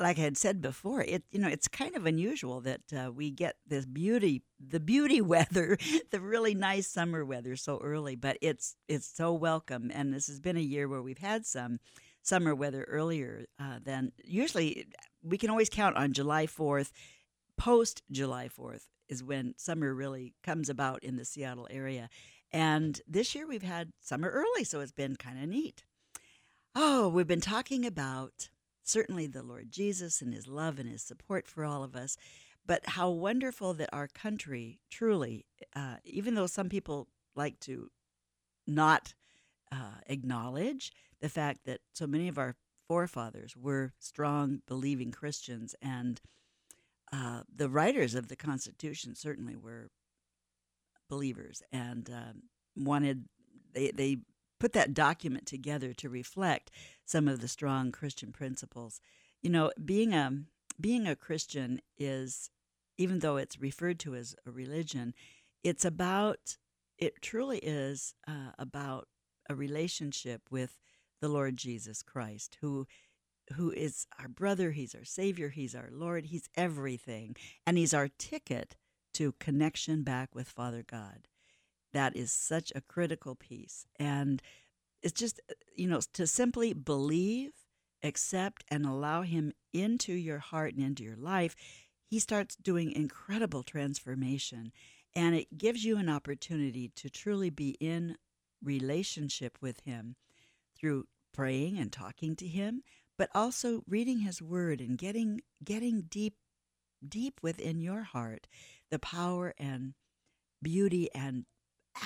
like 0.00 0.18
I 0.18 0.22
had 0.22 0.36
said 0.36 0.60
before, 0.60 1.02
it 1.02 1.22
you 1.30 1.38
know 1.38 1.48
it's 1.48 1.68
kind 1.68 1.96
of 1.96 2.06
unusual 2.06 2.60
that 2.62 2.80
uh, 2.96 3.12
we 3.12 3.30
get 3.30 3.56
this 3.66 3.86
beauty, 3.86 4.42
the 4.60 4.80
beauty 4.80 5.20
weather, 5.34 5.78
the 6.10 6.20
really 6.20 6.54
nice 6.54 6.86
summer 6.86 7.24
weather 7.24 7.56
so 7.56 7.80
early. 7.82 8.16
But 8.16 8.38
it's 8.40 8.76
it's 8.88 9.06
so 9.06 9.32
welcome, 9.32 9.90
and 9.92 10.12
this 10.12 10.26
has 10.26 10.40
been 10.40 10.56
a 10.56 10.60
year 10.60 10.88
where 10.88 11.02
we've 11.02 11.18
had 11.18 11.46
some 11.46 11.78
summer 12.22 12.54
weather 12.54 12.84
earlier 12.84 13.46
uh, 13.60 13.78
than 13.82 14.12
usually. 14.24 14.86
We 15.22 15.38
can 15.38 15.50
always 15.50 15.70
count 15.70 15.96
on 15.96 16.12
July 16.12 16.46
fourth, 16.46 16.92
post 17.56 18.02
July 18.10 18.48
fourth 18.48 18.88
is 19.08 19.22
when 19.22 19.54
summer 19.56 19.94
really 19.94 20.34
comes 20.42 20.68
about 20.68 21.02
in 21.04 21.16
the 21.16 21.24
Seattle 21.24 21.68
area. 21.70 22.08
And 22.52 23.00
this 23.06 23.34
year 23.34 23.46
we've 23.46 23.62
had 23.62 23.92
summer 24.00 24.30
early, 24.30 24.64
so 24.64 24.80
it's 24.80 24.92
been 24.92 25.16
kind 25.16 25.42
of 25.42 25.48
neat. 25.48 25.84
Oh, 26.74 27.08
we've 27.08 27.26
been 27.26 27.40
talking 27.40 27.84
about 27.84 28.48
certainly 28.84 29.26
the 29.26 29.42
Lord 29.42 29.70
Jesus 29.70 30.20
and 30.20 30.32
his 30.32 30.46
love 30.46 30.78
and 30.78 30.88
his 30.88 31.02
support 31.02 31.48
for 31.48 31.64
all 31.64 31.82
of 31.82 31.96
us, 31.96 32.16
but 32.66 32.86
how 32.90 33.10
wonderful 33.10 33.74
that 33.74 33.90
our 33.92 34.08
country 34.08 34.78
truly, 34.90 35.44
uh, 35.74 35.96
even 36.04 36.34
though 36.34 36.46
some 36.46 36.68
people 36.68 37.08
like 37.34 37.58
to 37.60 37.90
not 38.66 39.14
uh, 39.72 39.98
acknowledge 40.06 40.92
the 41.20 41.28
fact 41.28 41.64
that 41.64 41.80
so 41.92 42.06
many 42.06 42.28
of 42.28 42.38
our 42.38 42.54
forefathers 42.86 43.56
were 43.56 43.92
strong, 43.98 44.60
believing 44.66 45.10
Christians, 45.10 45.74
and 45.80 46.20
uh, 47.12 47.42
the 47.54 47.68
writers 47.68 48.14
of 48.14 48.28
the 48.28 48.36
Constitution 48.36 49.14
certainly 49.14 49.56
were 49.56 49.90
believers 51.08 51.62
and 51.72 52.10
um, 52.10 52.42
wanted 52.76 53.24
they 53.72 53.90
they 53.90 54.18
put 54.64 54.72
that 54.72 54.94
document 54.94 55.44
together 55.44 55.92
to 55.92 56.08
reflect 56.08 56.70
some 57.04 57.28
of 57.28 57.42
the 57.42 57.48
strong 57.48 57.92
Christian 57.92 58.32
principles. 58.32 58.98
You 59.42 59.50
know, 59.50 59.70
being 59.84 60.14
a 60.14 60.30
being 60.80 61.06
a 61.06 61.14
Christian 61.14 61.82
is 61.98 62.48
even 62.96 63.18
though 63.18 63.36
it's 63.36 63.60
referred 63.60 63.98
to 64.00 64.14
as 64.14 64.34
a 64.46 64.50
religion, 64.50 65.12
it's 65.62 65.84
about 65.84 66.56
it 66.96 67.20
truly 67.20 67.58
is 67.58 68.14
uh, 68.26 68.52
about 68.58 69.08
a 69.50 69.54
relationship 69.54 70.40
with 70.50 70.78
the 71.20 71.28
Lord 71.28 71.58
Jesus 71.58 72.02
Christ, 72.02 72.56
who 72.62 72.86
who 73.56 73.70
is 73.70 74.06
our 74.18 74.28
brother, 74.28 74.70
he's 74.70 74.94
our 74.94 75.04
savior, 75.04 75.50
he's 75.50 75.74
our 75.74 75.90
Lord, 75.92 76.24
he's 76.24 76.48
everything, 76.56 77.36
and 77.66 77.76
he's 77.76 77.92
our 77.92 78.08
ticket 78.08 78.76
to 79.12 79.32
connection 79.32 80.04
back 80.04 80.34
with 80.34 80.48
Father 80.48 80.82
God. 80.90 81.28
That 81.94 82.16
is 82.16 82.30
such 82.32 82.72
a 82.74 82.82
critical 82.82 83.34
piece. 83.34 83.86
And 83.98 84.42
it's 85.02 85.18
just, 85.18 85.40
uh, 85.50 85.54
you 85.74 85.88
know, 85.88 86.00
to 86.12 86.26
simply 86.26 86.74
believe, 86.74 87.52
accept, 88.02 88.64
and 88.68 88.84
allow 88.84 89.22
him 89.22 89.52
into 89.72 90.12
your 90.12 90.40
heart 90.40 90.74
and 90.74 90.84
into 90.84 91.04
your 91.04 91.16
life, 91.16 91.56
he 92.10 92.18
starts 92.18 92.56
doing 92.56 92.92
incredible 92.92 93.62
transformation. 93.62 94.72
And 95.16 95.34
it 95.34 95.56
gives 95.56 95.84
you 95.84 95.96
an 95.96 96.08
opportunity 96.08 96.90
to 96.96 97.08
truly 97.08 97.48
be 97.48 97.70
in 97.80 98.16
relationship 98.62 99.56
with 99.60 99.80
him 99.84 100.16
through 100.76 101.06
praying 101.32 101.78
and 101.78 101.92
talking 101.92 102.36
to 102.36 102.46
him, 102.46 102.82
but 103.16 103.30
also 103.34 103.82
reading 103.88 104.20
his 104.20 104.42
word 104.42 104.80
and 104.80 104.98
getting 104.98 105.40
getting 105.62 106.02
deep 106.02 106.34
deep 107.06 107.40
within 107.42 107.80
your 107.80 108.02
heart 108.02 108.46
the 108.90 108.98
power 108.98 109.54
and 109.58 109.94
beauty 110.62 111.08
and 111.14 111.44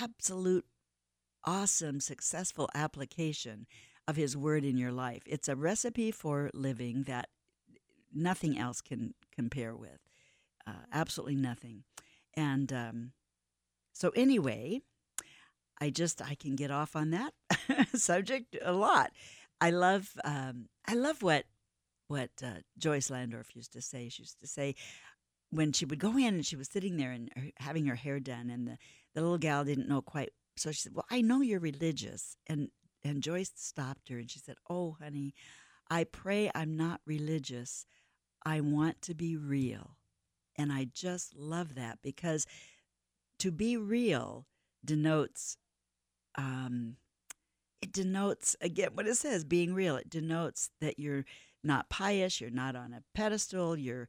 absolute 0.01 0.65
awesome 1.45 2.01
successful 2.01 2.69
application 2.75 3.67
of 4.07 4.17
his 4.17 4.37
word 4.37 4.65
in 4.65 4.77
your 4.77 4.93
life. 4.93 5.23
It's 5.27 5.49
a 5.49 5.57
recipe 5.57 6.11
for 6.11 6.51
living 6.53 7.05
that 7.05 7.29
nothing 8.13 8.59
else 8.59 8.81
can 8.81 9.15
compare 9.35 9.75
with 9.75 9.99
uh, 10.67 10.85
absolutely 10.93 11.37
nothing. 11.37 11.85
And 12.35 12.73
um, 12.73 13.13
so 13.93 14.11
anyway 14.11 14.81
i 15.81 15.91
just 15.91 16.23
i 16.23 16.35
can 16.35 16.55
get 16.57 16.71
off 16.71 16.95
on 16.97 17.11
that 17.11 17.33
subject 17.95 18.57
a 18.63 18.73
lot. 18.73 19.13
I 19.61 19.71
love 19.71 20.13
um, 20.25 20.69
I 20.87 20.95
love 20.95 21.23
what 21.23 21.45
what 22.07 22.31
uh, 22.43 22.61
Joyce 22.79 23.11
Landorf 23.11 23.55
used 23.55 23.73
to 23.73 23.83
say. 23.83 24.09
She 24.09 24.23
used 24.23 24.41
to 24.41 24.47
say 24.47 24.75
when 25.51 25.73
she 25.73 25.85
would 25.85 25.99
go 25.99 26.17
in 26.17 26.35
and 26.35 26.47
she 26.47 26.57
was 26.57 26.69
sitting 26.69 26.97
there 26.97 27.11
and 27.11 27.31
having 27.59 27.87
her 27.87 27.95
hair 27.97 28.21
done, 28.21 28.51
and 28.51 28.69
the, 28.69 28.79
the 29.15 29.23
little 29.23 29.39
gal 29.39 29.65
didn't 29.65 29.89
know 29.89 30.03
quite. 30.03 30.31
So 30.57 30.73
she 30.73 30.81
said, 30.81 30.95
"Well, 30.95 31.07
I 31.11 31.21
know 31.21 31.41
you're 31.41 31.61
religious," 31.61 32.37
and 32.47 32.71
and 33.05 33.23
Joyce 33.23 33.53
stopped 33.55 34.09
her 34.09 34.19
and 34.19 34.31
she 34.31 34.39
said, 34.41 34.57
"Oh, 34.69 34.97
honey, 35.01 35.35
I 35.91 36.05
pray 36.05 36.51
I'm 36.55 36.77
not 36.77 37.01
religious. 37.07 37.87
I 38.45 38.61
want 38.61 39.03
to 39.03 39.15
be 39.15 39.37
real." 39.37 39.97
And 40.57 40.73
I 40.73 40.87
just 40.93 41.37
love 41.37 41.77
that 41.77 42.01
because 42.03 42.47
to 43.39 43.53
be 43.53 43.77
real 43.77 44.47
denotes 44.85 45.57
um, 46.37 46.97
it 47.81 47.93
denotes 47.93 48.57
again 48.61 48.91
what 48.95 49.07
it 49.07 49.17
says 49.17 49.45
being 49.45 49.75
real 49.75 49.97
it 49.97 50.11
denotes 50.11 50.71
that 50.81 50.99
you're 50.99 51.25
not 51.63 51.89
pious 51.91 52.41
you're 52.41 52.51
not 52.51 52.77
on 52.77 52.93
a 52.93 53.03
pedestal 53.15 53.77
you're 53.77 54.09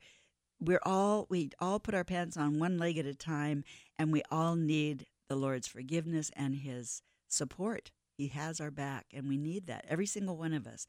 we're 0.59 0.81
all 0.83 1.25
we 1.29 1.51
all 1.59 1.79
put 1.79 1.95
our 1.95 2.03
pants 2.03 2.37
on 2.37 2.59
one 2.59 2.77
leg 2.77 2.97
at 2.97 3.05
a 3.05 3.15
time 3.15 3.63
and 3.97 4.11
we 4.11 4.21
all 4.29 4.55
need 4.55 5.05
the 5.27 5.35
lord's 5.35 5.67
forgiveness 5.67 6.31
and 6.35 6.55
his 6.55 7.01
support. 7.27 7.91
He 8.17 8.27
has 8.27 8.59
our 8.59 8.71
back 8.71 9.07
and 9.13 9.29
we 9.29 9.37
need 9.37 9.67
that 9.67 9.85
every 9.87 10.05
single 10.05 10.35
one 10.35 10.53
of 10.53 10.67
us. 10.67 10.87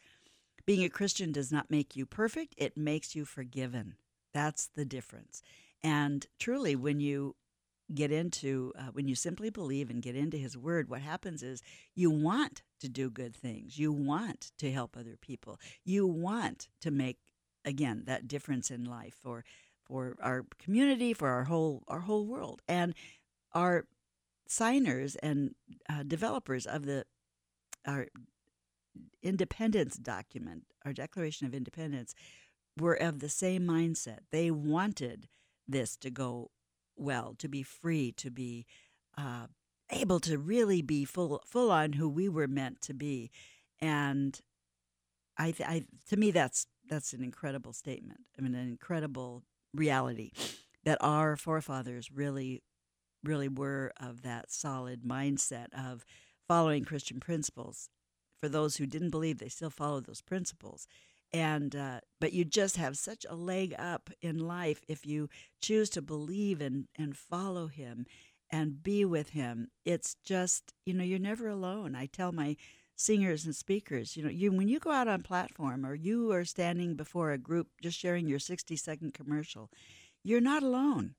Being 0.66 0.84
a 0.84 0.88
christian 0.88 1.32
does 1.32 1.52
not 1.52 1.70
make 1.70 1.96
you 1.96 2.06
perfect 2.06 2.54
it 2.56 2.76
makes 2.76 3.14
you 3.14 3.24
forgiven. 3.24 3.94
That's 4.32 4.68
the 4.74 4.84
difference. 4.84 5.42
And 5.82 6.26
truly 6.38 6.76
when 6.76 7.00
you 7.00 7.36
get 7.92 8.12
into 8.12 8.72
uh, 8.78 8.90
when 8.92 9.08
you 9.08 9.14
simply 9.14 9.50
believe 9.50 9.90
and 9.90 10.02
get 10.02 10.14
into 10.14 10.36
his 10.36 10.56
word 10.56 10.88
what 10.88 11.00
happens 11.00 11.42
is 11.42 11.60
you 11.96 12.08
want 12.08 12.62
to 12.80 12.88
do 12.88 13.10
good 13.10 13.34
things. 13.36 13.78
You 13.78 13.92
want 13.92 14.52
to 14.58 14.70
help 14.70 14.96
other 14.96 15.16
people. 15.20 15.58
You 15.84 16.06
want 16.06 16.68
to 16.80 16.90
make 16.90 17.18
again 17.64 18.04
that 18.06 18.28
difference 18.28 18.70
in 18.70 18.84
life 18.84 19.14
for 19.20 19.44
for 19.82 20.16
our 20.20 20.44
community 20.58 21.12
for 21.12 21.28
our 21.28 21.44
whole 21.44 21.82
our 21.88 22.00
whole 22.00 22.26
world. 22.26 22.62
And 22.68 22.94
our 23.52 23.86
signers 24.46 25.16
and 25.16 25.54
uh, 25.88 26.02
developers 26.02 26.66
of 26.66 26.84
the 26.84 27.04
our 27.86 28.08
independence 29.22 29.96
document 29.96 30.64
our 30.84 30.92
declaration 30.92 31.46
of 31.46 31.54
independence 31.54 32.14
were 32.78 32.94
of 32.94 33.20
the 33.20 33.28
same 33.28 33.62
mindset. 33.62 34.20
They 34.30 34.50
wanted 34.50 35.28
this 35.68 35.96
to 35.96 36.10
go 36.10 36.50
well, 36.96 37.34
to 37.38 37.48
be 37.48 37.62
free, 37.62 38.12
to 38.12 38.30
be 38.30 38.66
uh, 39.16 39.46
able 39.90 40.20
to 40.20 40.38
really 40.38 40.82
be 40.82 41.04
full 41.04 41.42
full 41.46 41.70
on 41.70 41.94
who 41.94 42.08
we 42.08 42.28
were 42.28 42.48
meant 42.48 42.80
to 42.82 42.94
be, 42.94 43.30
and 43.80 44.40
I, 45.38 45.54
I 45.66 45.84
to 46.08 46.16
me 46.16 46.30
that's 46.30 46.66
that's 46.90 47.14
an 47.14 47.24
incredible 47.24 47.72
statement. 47.72 48.20
I 48.38 48.42
mean, 48.42 48.54
an 48.54 48.68
incredible 48.68 49.44
reality 49.72 50.32
that 50.84 50.98
our 51.00 51.36
forefathers 51.36 52.10
really 52.12 52.62
really 53.22 53.48
were 53.48 53.92
of 54.00 54.22
that 54.22 54.50
solid 54.50 55.02
mindset 55.02 55.66
of 55.74 56.04
following 56.48 56.84
Christian 56.84 57.20
principles. 57.20 57.88
For 58.40 58.48
those 58.48 58.76
who 58.76 58.86
didn't 58.86 59.10
believe, 59.10 59.38
they 59.38 59.50
still 59.50 59.70
followed 59.70 60.06
those 60.06 60.22
principles 60.22 60.86
and 61.32 61.76
uh, 61.76 62.00
but 62.20 62.32
you 62.32 62.44
just 62.44 62.76
have 62.76 62.96
such 62.96 63.24
a 63.28 63.34
leg 63.34 63.74
up 63.78 64.10
in 64.20 64.38
life 64.38 64.82
if 64.88 65.06
you 65.06 65.28
choose 65.60 65.90
to 65.90 66.02
believe 66.02 66.60
and 66.60 66.86
and 66.96 67.16
follow 67.16 67.66
him 67.66 68.06
and 68.50 68.82
be 68.82 69.04
with 69.04 69.30
him 69.30 69.68
it's 69.84 70.16
just 70.24 70.72
you 70.84 70.92
know 70.92 71.04
you're 71.04 71.18
never 71.18 71.48
alone 71.48 71.94
i 71.94 72.06
tell 72.06 72.32
my 72.32 72.56
singers 73.00 73.44
and 73.44 73.56
speakers 73.56 74.16
you 74.16 74.22
know 74.22 74.30
you 74.30 74.52
when 74.52 74.68
you 74.68 74.78
go 74.78 74.90
out 74.90 75.08
on 75.08 75.22
platform 75.22 75.86
or 75.86 75.94
you 75.94 76.32
are 76.32 76.44
standing 76.44 76.94
before 76.94 77.30
a 77.30 77.38
group 77.38 77.68
just 77.82 77.98
sharing 77.98 78.28
your 78.28 78.38
60 78.38 78.76
second 78.76 79.14
commercial 79.14 79.70
you're 80.22 80.40
not 80.40 80.62
alone 80.62 81.14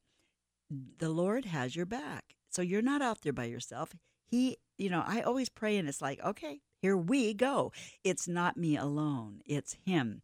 the 0.99 1.09
lord 1.09 1.45
has 1.45 1.75
your 1.75 1.85
back 1.85 2.35
so 2.49 2.61
you're 2.61 2.81
not 2.81 3.01
out 3.01 3.21
there 3.21 3.33
by 3.33 3.45
yourself 3.45 3.93
he 4.27 4.57
you 4.77 4.89
know 4.89 5.03
i 5.07 5.21
always 5.21 5.49
pray 5.49 5.77
and 5.77 5.89
it's 5.89 6.01
like 6.01 6.23
okay 6.23 6.61
here 6.81 6.97
we 6.97 7.33
go. 7.35 7.71
It's 8.03 8.27
not 8.27 8.57
me 8.57 8.75
alone, 8.75 9.41
it's 9.45 9.77
Him. 9.85 10.23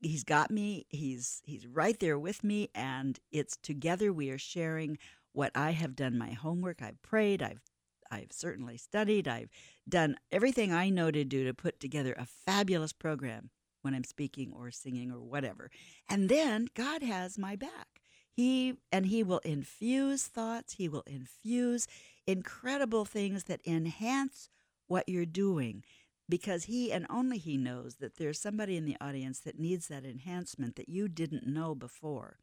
he's 0.00 0.24
got 0.24 0.50
me. 0.50 0.86
He's 0.88 1.42
he's 1.44 1.66
right 1.66 1.98
there 2.00 2.18
with 2.18 2.42
me, 2.42 2.70
and 2.74 3.18
it's 3.30 3.56
together 3.62 4.12
we 4.12 4.30
are 4.30 4.38
sharing 4.38 4.98
what 5.32 5.52
I 5.54 5.70
have 5.72 5.94
done 5.94 6.18
my 6.18 6.32
homework. 6.32 6.82
I've 6.82 7.00
prayed. 7.02 7.42
I've 7.42 7.62
I've 8.10 8.32
certainly 8.32 8.76
studied. 8.76 9.28
I've 9.28 9.50
done 9.90 10.16
everything 10.30 10.72
I 10.72 10.88
know 10.88 11.10
to 11.10 11.24
do 11.24 11.44
to 11.44 11.54
put 11.54 11.80
together 11.80 12.14
a 12.16 12.26
fabulous 12.26 12.92
program 12.92 13.50
when 13.82 13.94
I'm 13.94 14.04
speaking 14.04 14.52
or 14.54 14.70
singing 14.70 15.10
or 15.10 15.20
whatever. 15.20 15.70
And 16.08 16.28
then 16.28 16.68
God 16.74 17.02
has 17.02 17.38
my 17.38 17.56
back. 17.56 18.00
He 18.32 18.76
and 18.92 19.06
he 19.06 19.22
will 19.22 19.40
infuse 19.40 20.26
thoughts, 20.26 20.74
he 20.74 20.88
will 20.88 21.04
infuse 21.06 21.86
incredible 22.26 23.04
things 23.04 23.44
that 23.44 23.60
enhance 23.66 24.48
what 24.86 25.08
you're 25.08 25.26
doing 25.26 25.84
because 26.28 26.64
he 26.64 26.92
and 26.92 27.06
only 27.10 27.38
he 27.38 27.56
knows 27.56 27.96
that 27.96 28.16
there's 28.16 28.40
somebody 28.40 28.76
in 28.76 28.84
the 28.84 28.96
audience 29.00 29.40
that 29.40 29.58
needs 29.58 29.88
that 29.88 30.04
enhancement 30.04 30.76
that 30.76 30.88
you 30.88 31.08
didn't 31.08 31.46
know 31.46 31.74
before. 31.74 32.38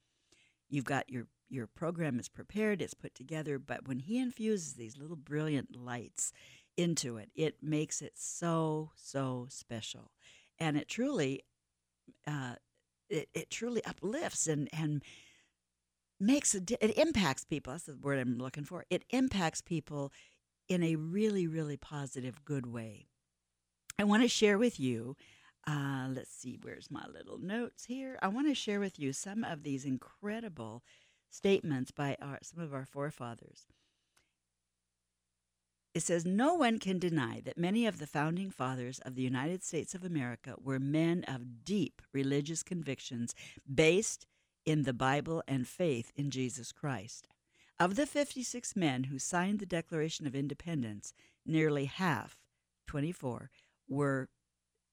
You've 0.69 0.85
got 0.85 1.09
your 1.09 1.27
your 1.49 1.65
program 1.65 2.19
is 2.19 2.27
prepared, 2.27 2.81
it's 2.81 2.93
put 2.93 3.15
together, 3.15 3.57
but 3.57 3.87
when 3.87 3.99
he 3.99 4.19
infuses 4.19 4.73
these 4.73 4.97
little 4.97 5.15
brilliant 5.15 5.75
lights 5.77 6.33
into 6.77 7.17
it, 7.17 7.29
it 7.35 7.57
makes 7.61 8.01
it 8.01 8.13
so 8.15 8.91
so 8.95 9.47
special, 9.49 10.11
and 10.59 10.77
it 10.77 10.87
truly, 10.87 11.43
uh, 12.25 12.55
it, 13.09 13.29
it 13.33 13.49
truly 13.49 13.83
uplifts 13.85 14.47
and 14.47 14.69
and 14.71 15.03
makes 16.19 16.55
a 16.55 16.61
it 16.79 16.97
impacts 16.97 17.43
people. 17.43 17.73
That's 17.73 17.85
the 17.85 17.97
word 17.97 18.19
I'm 18.19 18.37
looking 18.37 18.63
for. 18.63 18.85
It 18.89 19.03
impacts 19.09 19.61
people 19.61 20.11
in 20.69 20.83
a 20.83 20.95
really 20.95 21.47
really 21.47 21.77
positive, 21.77 22.45
good 22.45 22.67
way. 22.67 23.07
I 23.99 24.03
want 24.03 24.23
to 24.23 24.29
share 24.29 24.57
with 24.57 24.79
you. 24.79 25.15
Uh, 25.65 26.07
let's 26.13 26.31
see, 26.31 26.57
where's 26.61 26.89
my 26.89 27.05
little 27.07 27.37
notes 27.37 27.83
here? 27.85 28.17
I 28.21 28.29
want 28.29 28.47
to 28.47 28.55
share 28.55 28.79
with 28.79 28.97
you 28.97 29.11
some 29.11 29.43
of 29.43 29.63
these 29.63 29.83
incredible 29.83 30.81
statements 31.29 31.91
by 31.91 32.15
our, 32.21 32.39
some 32.41 32.63
of 32.63 32.73
our 32.73 32.85
forefathers. 32.85 33.67
It 35.97 36.03
says, 36.03 36.27
No 36.27 36.53
one 36.53 36.77
can 36.77 36.99
deny 36.99 37.41
that 37.43 37.57
many 37.57 37.87
of 37.87 37.97
the 37.97 38.05
founding 38.05 38.51
fathers 38.51 38.99
of 38.99 39.15
the 39.15 39.23
United 39.23 39.63
States 39.63 39.95
of 39.95 40.03
America 40.03 40.53
were 40.61 40.77
men 40.77 41.23
of 41.27 41.65
deep 41.65 42.03
religious 42.13 42.61
convictions 42.61 43.33
based 43.73 44.27
in 44.63 44.83
the 44.83 44.93
Bible 44.93 45.41
and 45.47 45.67
faith 45.67 46.11
in 46.15 46.29
Jesus 46.29 46.71
Christ. 46.71 47.27
Of 47.79 47.95
the 47.95 48.05
56 48.05 48.75
men 48.75 49.05
who 49.05 49.17
signed 49.17 49.57
the 49.57 49.65
Declaration 49.65 50.27
of 50.27 50.35
Independence, 50.35 51.13
nearly 51.47 51.85
half, 51.85 52.43
24, 52.85 53.49
were 53.89 54.29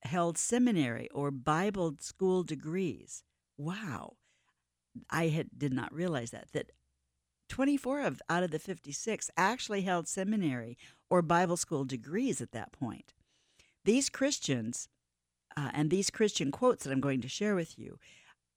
held 0.04 0.38
seminary 0.38 1.10
or 1.10 1.30
Bible 1.30 1.96
school 2.00 2.44
degrees. 2.44 3.24
Wow. 3.58 4.14
I 5.10 5.28
had 5.28 5.50
did 5.58 5.74
not 5.74 5.92
realize 5.92 6.30
that 6.30 6.52
that 6.52 6.72
24 7.54 8.00
of 8.00 8.20
out 8.28 8.42
of 8.42 8.50
the 8.50 8.58
56 8.58 9.30
actually 9.36 9.82
held 9.82 10.08
seminary 10.08 10.76
or 11.08 11.22
Bible 11.22 11.56
school 11.56 11.84
degrees 11.84 12.40
at 12.40 12.50
that 12.50 12.72
point. 12.72 13.14
These 13.84 14.08
Christians 14.08 14.88
uh, 15.56 15.70
and 15.72 15.88
these 15.88 16.10
Christian 16.10 16.50
quotes 16.50 16.82
that 16.82 16.90
I'm 16.90 17.00
going 17.00 17.20
to 17.20 17.28
share 17.28 17.54
with 17.54 17.78
you 17.78 18.00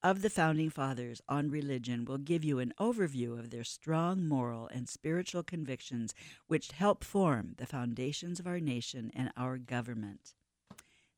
of 0.02 0.24
the 0.24 0.32
founding 0.32 0.72
fathers 0.72 1.22
on 1.30 1.52
religion 1.52 2.06
will 2.06 2.18
give 2.18 2.44
you 2.44 2.58
an 2.58 2.74
overview 2.80 3.38
of 3.38 3.52
their 3.52 3.64
strong 3.64 4.28
moral 4.28 4.68
and 4.74 4.90
spiritual 4.90 5.44
convictions 5.44 6.16
which 6.48 6.72
help 6.72 7.04
form 7.04 7.54
the 7.60 7.68
foundations 7.68 8.40
of 8.40 8.48
our 8.48 8.60
nation 8.60 9.12
and 9.14 9.30
our 9.38 9.60
government. 9.60 10.34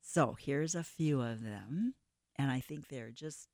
So, 0.02 0.36
here's 0.38 0.76
a 0.76 0.84
few 0.84 1.22
of 1.22 1.46
them, 1.46 1.94
and 2.36 2.52
I 2.52 2.60
think 2.60 2.90
they're 2.90 3.12
just 3.12 3.48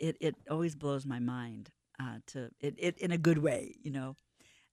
it 0.00 0.16
it 0.20 0.34
always 0.50 0.74
blows 0.74 1.06
my 1.06 1.20
mind 1.20 1.70
uh, 2.00 2.18
to 2.28 2.50
it, 2.60 2.74
it 2.78 2.98
in 2.98 3.10
a 3.12 3.18
good 3.18 3.38
way, 3.38 3.76
you 3.82 3.90
know. 3.90 4.16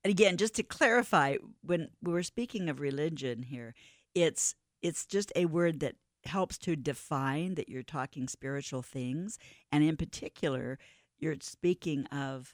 And 0.03 0.11
again, 0.11 0.37
just 0.37 0.55
to 0.55 0.63
clarify, 0.63 1.37
when 1.61 1.89
we're 2.01 2.23
speaking 2.23 2.69
of 2.69 2.79
religion 2.79 3.43
here, 3.43 3.73
it's 4.13 4.55
it's 4.81 5.05
just 5.05 5.31
a 5.35 5.45
word 5.45 5.79
that 5.79 5.95
helps 6.25 6.57
to 6.57 6.75
define 6.75 7.55
that 7.55 7.69
you're 7.69 7.83
talking 7.83 8.27
spiritual 8.27 8.81
things, 8.81 9.37
and 9.71 9.83
in 9.83 9.97
particular, 9.97 10.77
you're 11.19 11.37
speaking 11.41 12.05
of 12.07 12.53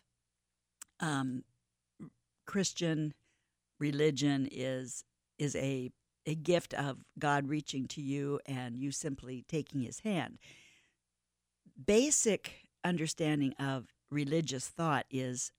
um, 1.00 1.44
Christian 2.46 3.14
religion 3.80 4.48
is 4.52 5.04
is 5.38 5.56
a 5.56 5.92
a 6.26 6.36
gift 6.36 6.74
of 6.76 6.98
God 7.18 7.48
reaching 7.48 7.88
to 7.88 8.02
you 8.02 8.40
and 8.46 8.78
you 8.78 8.92
simply 8.92 9.44
taking 9.48 9.82
His 9.82 10.02
hand. 10.02 10.38
Basic 11.84 12.68
understanding 12.84 13.54
of 13.60 13.88
religious 14.10 14.68
thought 14.68 15.06
is 15.10 15.52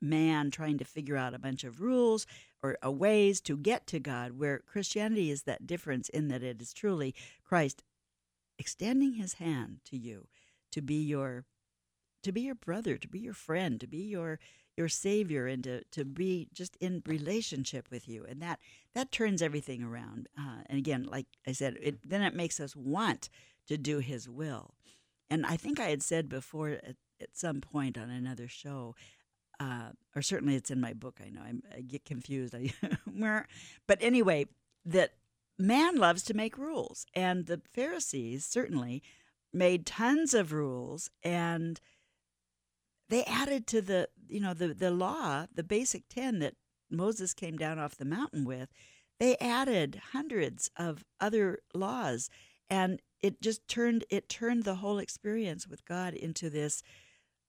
man 0.00 0.50
trying 0.50 0.78
to 0.78 0.84
figure 0.84 1.16
out 1.16 1.34
a 1.34 1.38
bunch 1.38 1.64
of 1.64 1.80
rules 1.80 2.26
or 2.62 2.76
uh, 2.84 2.90
ways 2.90 3.40
to 3.42 3.56
get 3.56 3.86
to 3.88 4.00
God, 4.00 4.32
where 4.32 4.58
Christianity 4.58 5.30
is 5.30 5.42
that 5.42 5.66
difference 5.66 6.08
in 6.08 6.28
that 6.28 6.42
it 6.42 6.60
is 6.60 6.72
truly 6.72 7.14
Christ 7.44 7.82
extending 8.58 9.14
his 9.14 9.34
hand 9.34 9.78
to 9.86 9.96
you 9.96 10.28
to 10.72 10.80
be 10.80 11.02
your 11.02 11.44
to 12.22 12.32
be 12.32 12.40
your 12.40 12.54
brother, 12.54 12.96
to 12.96 13.08
be 13.08 13.20
your 13.20 13.34
friend, 13.34 13.80
to 13.80 13.86
be 13.86 13.98
your 13.98 14.38
your 14.76 14.88
savior 14.88 15.46
and 15.46 15.64
to, 15.64 15.82
to 15.84 16.04
be 16.04 16.48
just 16.52 16.76
in 16.76 17.02
relationship 17.06 17.88
with 17.90 18.08
you. 18.08 18.26
And 18.28 18.42
that 18.42 18.58
that 18.94 19.12
turns 19.12 19.40
everything 19.40 19.82
around 19.82 20.28
uh, 20.38 20.62
and 20.66 20.78
again 20.78 21.04
like 21.04 21.26
i 21.46 21.52
said 21.52 21.76
it 21.80 21.98
then 22.08 22.22
it 22.22 22.34
makes 22.34 22.60
us 22.60 22.74
want 22.76 23.28
to 23.68 23.78
do 23.78 23.98
his 23.98 24.28
will. 24.28 24.74
And 25.30 25.46
i 25.46 25.56
think 25.56 25.78
i 25.80 25.88
had 25.88 26.02
said 26.02 26.28
before 26.28 26.70
at, 26.70 26.96
at 27.20 27.36
some 27.36 27.60
point 27.60 27.96
on 27.98 28.10
another 28.10 28.48
show 28.48 28.94
uh, 29.58 29.90
or 30.14 30.22
certainly 30.22 30.54
it's 30.54 30.70
in 30.70 30.80
my 30.80 30.92
book. 30.92 31.20
I 31.24 31.30
know 31.30 31.40
I'm, 31.42 31.62
i 31.74 31.80
get 31.80 32.04
confused. 32.04 32.54
I, 32.54 32.72
but 33.86 33.98
anyway, 34.00 34.46
that 34.84 35.12
man 35.58 35.96
loves 35.96 36.22
to 36.24 36.34
make 36.34 36.58
rules, 36.58 37.06
and 37.14 37.46
the 37.46 37.62
Pharisees 37.72 38.44
certainly 38.44 39.02
made 39.52 39.86
tons 39.86 40.34
of 40.34 40.52
rules, 40.52 41.10
and 41.22 41.80
they 43.08 43.24
added 43.24 43.66
to 43.68 43.80
the 43.80 44.08
you 44.28 44.40
know 44.40 44.54
the 44.54 44.74
the 44.74 44.90
law, 44.90 45.46
the 45.52 45.64
basic 45.64 46.08
ten 46.08 46.38
that 46.40 46.54
Moses 46.90 47.32
came 47.32 47.56
down 47.56 47.78
off 47.78 47.96
the 47.96 48.04
mountain 48.04 48.44
with. 48.44 48.68
They 49.18 49.38
added 49.38 50.02
hundreds 50.12 50.70
of 50.76 51.02
other 51.20 51.60
laws, 51.72 52.28
and 52.68 53.00
it 53.22 53.40
just 53.40 53.66
turned 53.68 54.04
it 54.10 54.28
turned 54.28 54.64
the 54.64 54.76
whole 54.76 54.98
experience 54.98 55.66
with 55.66 55.86
God 55.86 56.12
into 56.12 56.50
this 56.50 56.82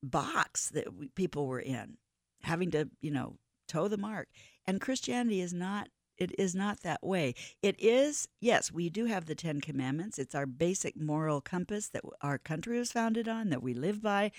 box 0.04 0.70
that 0.70 0.94
we, 0.94 1.08
people 1.10 1.48
were 1.48 1.60
in, 1.60 1.98
having 2.44 2.72
to, 2.72 2.90
you 3.02 3.12
know, 3.12 3.38
toe 3.68 3.88
the 3.88 3.98
mark. 3.98 4.28
And 4.66 4.82
Christianity 4.82 5.42
is 5.42 5.54
not 5.54 5.90
it 6.18 6.32
is 6.38 6.56
not 6.56 6.82
that 6.82 7.04
way. 7.04 7.36
It 7.62 7.76
is, 7.80 8.28
yes, 8.42 8.72
we 8.72 8.90
do 8.90 9.06
have 9.06 9.26
the 9.26 9.36
10 9.36 9.62
commandments. 9.62 10.18
It's 10.18 10.34
our 10.34 10.48
basic 10.48 11.00
moral 11.00 11.42
compass 11.42 11.90
that 11.90 12.02
our 12.22 12.40
country 12.40 12.80
was 12.80 12.92
founded 12.92 13.28
on, 13.28 13.50
that 13.50 13.62
we 13.62 13.76
live 13.76 14.02
by. 14.02 14.32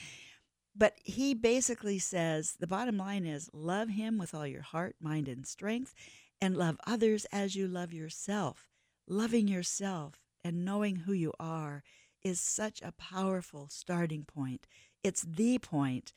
But 0.75 0.95
he 1.05 1.35
basically 1.35 1.99
says 1.99 2.57
the 2.59 2.67
bottom 2.67 2.99
line 2.99 3.27
is 3.27 3.49
love 3.53 3.91
him 3.91 4.19
with 4.19 4.35
all 4.35 4.47
your 4.47 4.63
heart, 4.63 4.97
mind, 5.01 5.29
and 5.29 5.47
strength, 5.47 5.95
and 6.41 6.57
love 6.57 6.79
others 6.87 7.27
as 7.27 7.55
you 7.55 7.69
love 7.69 7.93
yourself. 7.93 8.69
Loving 9.07 9.49
yourself 9.49 10.25
and 10.45 10.65
knowing 10.65 10.97
who 10.97 11.13
you 11.13 11.33
are 11.41 11.83
is 12.23 12.41
such 12.41 12.83
a 12.83 12.93
powerful 12.93 13.69
starting 13.71 14.25
point 14.25 14.67
it's 15.03 15.23
the 15.23 15.59
point, 15.59 16.13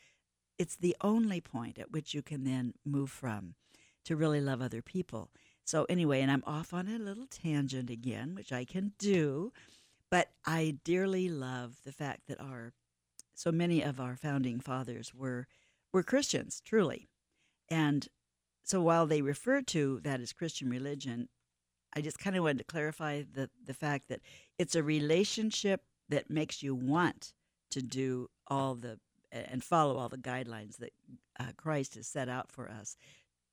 it's 0.57 0.75
the 0.75 0.95
only 1.01 1.41
point 1.41 1.77
at 1.77 1.91
which 1.91 2.13
you 2.13 2.21
can 2.21 2.43
then 2.43 2.73
move 2.85 3.09
from 3.09 3.55
to 4.05 4.15
really 4.15 4.41
love 4.41 4.61
other 4.61 4.81
people. 4.81 5.29
So, 5.63 5.85
anyway, 5.85 6.21
and 6.21 6.31
I'm 6.31 6.43
off 6.45 6.73
on 6.73 6.87
a 6.87 6.97
little 6.97 7.27
tangent 7.27 7.89
again, 7.89 8.35
which 8.35 8.51
I 8.51 8.65
can 8.65 8.93
do, 8.97 9.53
but 10.09 10.29
I 10.45 10.77
dearly 10.83 11.29
love 11.29 11.77
the 11.85 11.91
fact 11.91 12.21
that 12.27 12.41
our 12.41 12.73
so 13.33 13.51
many 13.51 13.81
of 13.81 13.99
our 13.99 14.15
founding 14.15 14.59
fathers 14.59 15.13
were 15.13 15.47
were 15.93 16.03
Christians, 16.03 16.61
truly. 16.65 17.07
And 17.69 18.07
so 18.63 18.81
while 18.81 19.05
they 19.05 19.21
refer 19.21 19.61
to 19.61 19.99
that 20.03 20.21
as 20.21 20.33
Christian 20.33 20.69
religion, 20.69 21.29
I 21.93 22.01
just 22.01 22.19
kind 22.19 22.35
of 22.35 22.43
wanted 22.43 22.59
to 22.59 22.63
clarify 22.65 23.23
the, 23.33 23.49
the 23.65 23.73
fact 23.73 24.07
that 24.09 24.21
it's 24.57 24.75
a 24.75 24.83
relationship 24.83 25.81
that 26.09 26.29
makes 26.29 26.61
you 26.63 26.75
want 26.75 27.33
to 27.71 27.81
do 27.81 28.29
all 28.51 28.75
the 28.75 28.99
and 29.31 29.63
follow 29.63 29.97
all 29.97 30.09
the 30.09 30.17
guidelines 30.17 30.77
that 30.77 30.91
uh, 31.39 31.53
Christ 31.55 31.95
has 31.95 32.05
set 32.05 32.27
out 32.27 32.51
for 32.51 32.69
us. 32.69 32.97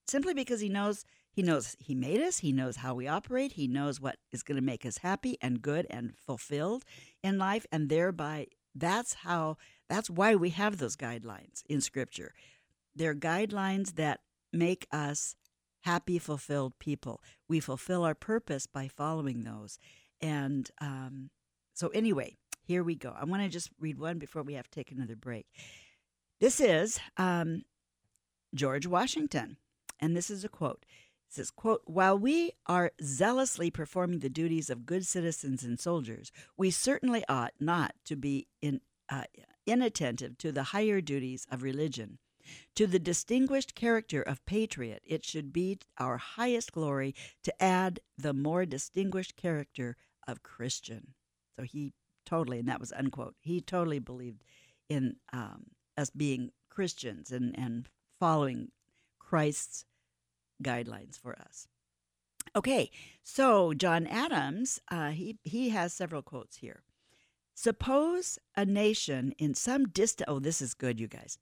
Simply 0.09 0.35
because 0.35 0.61
he 0.61 0.69
knows 0.69 1.05
he 1.31 1.43
knows 1.43 1.77
he 1.79 1.95
made 1.95 2.21
us, 2.21 2.39
he 2.39 2.53
knows 2.53 2.77
how 2.77 2.95
we 2.95 3.07
operate, 3.07 3.53
he 3.53 3.69
knows 3.69 4.01
what 4.01 4.17
is 4.33 4.43
going 4.43 4.57
to 4.57 4.63
make 4.63 4.85
us 4.85 4.99
happy 4.99 5.39
and 5.41 5.63
good 5.63 5.87
and 5.89 6.17
fulfilled 6.17 6.85
in 7.23 7.39
life 7.39 7.65
and 7.71 7.89
thereby 7.89 8.49
that's 8.75 9.15
how 9.15 9.57
that's 9.89 10.11
why 10.11 10.35
we 10.35 10.51
have 10.51 10.79
those 10.79 10.97
guidelines 10.97 11.63
in 11.69 11.81
scripture. 11.81 12.35
They're 12.95 13.15
guidelines 13.15 13.95
that 13.95 14.21
make 14.53 14.87
us 14.91 15.37
happy, 15.83 16.19
fulfilled 16.19 16.73
people. 16.81 17.21
We 17.49 17.61
fulfill 17.61 18.03
our 18.05 18.15
purpose 18.15 18.67
by 18.67 18.89
following 18.89 19.45
those. 19.45 19.79
And 20.21 20.69
um, 20.81 21.31
so, 21.75 21.89
anyway, 21.89 22.38
Here 22.69 22.85
we 22.85 22.97
go. 22.97 23.15
I 23.19 23.25
want 23.25 23.43
to 23.43 23.49
just 23.49 23.71
read 23.81 23.99
one 23.99 24.19
before 24.19 24.43
we 24.43 24.53
have 24.53 24.69
to 24.69 24.71
take 24.71 24.93
another 24.93 25.17
break. 25.17 25.47
This 26.39 26.61
is 26.61 27.01
um, 27.17 27.65
George 28.55 28.87
Washington, 28.87 29.57
and 29.99 30.15
this 30.15 30.29
is 30.29 30.45
a 30.45 30.51
quote. 30.51 30.85
It 31.27 31.33
says, 31.35 31.51
quote, 31.51 31.81
While 31.87 32.19
we 32.19 32.53
are 32.67 32.93
zealously 33.03 33.71
performing 33.71 34.19
the 34.19 34.29
duties 34.29 34.69
of 34.69 34.85
good 34.85 35.07
citizens 35.07 35.65
and 35.65 35.81
soldiers, 35.81 36.31
we 36.59 36.71
certainly 36.71 37.25
ought 37.27 37.55
not 37.59 37.95
to 38.05 38.17
be 38.17 38.49
in, 38.61 38.83
uh, 39.09 39.25
inattentive 39.65 40.37
to 40.37 40.53
the 40.53 40.65
higher 40.65 41.01
duties 41.01 41.47
of 41.51 41.63
religion. 41.63 42.19
To 42.75 42.87
the 42.87 42.99
distinguished 42.99 43.75
character 43.75 44.21
of 44.21 44.45
patriot, 44.45 45.01
it 45.07 45.25
should 45.25 45.55
be 45.55 45.79
our 45.97 46.19
highest 46.19 46.73
glory 46.73 47.15
to 47.45 47.63
add 47.63 48.01
the 48.19 48.35
more 48.35 48.67
distinguished 48.67 49.37
character 49.37 49.97
of 50.27 50.43
Christian. 50.43 51.15
So 51.57 51.65
he 51.65 51.95
totally, 52.29 52.59
and 52.59 52.69
that 52.69 52.81
was 52.81 52.93
unquote, 52.93 53.35
he 53.41 53.61
totally 53.61 53.99
believed 53.99 54.45
in 54.89 55.17
um, 55.33 55.65
us 55.97 56.11
being 56.11 56.51
Christians 56.69 57.33
and, 57.33 57.59
and 57.59 57.89
following 58.21 58.69
Christ's 59.19 59.87
guidelines 60.63 61.19
for 61.19 61.39
us. 61.39 61.69
Okay, 62.55 62.91
so 63.23 63.73
John 63.73 64.07
Adams, 64.07 64.81
uh, 64.91 65.11
he, 65.11 65.39
he 65.43 65.71
has 65.71 65.93
several 65.93 66.23
quotes 66.23 66.59
here. 66.59 66.83
Suppose 67.55 68.39
a 68.57 68.65
nation 68.65 69.33
in 69.39 69.55
some 69.55 69.89
distant, 69.89 70.29
oh, 70.29 70.39
this 70.39 70.61
is 70.61 70.75
good, 70.75 71.01
you 71.01 71.09
guys. 71.09 71.39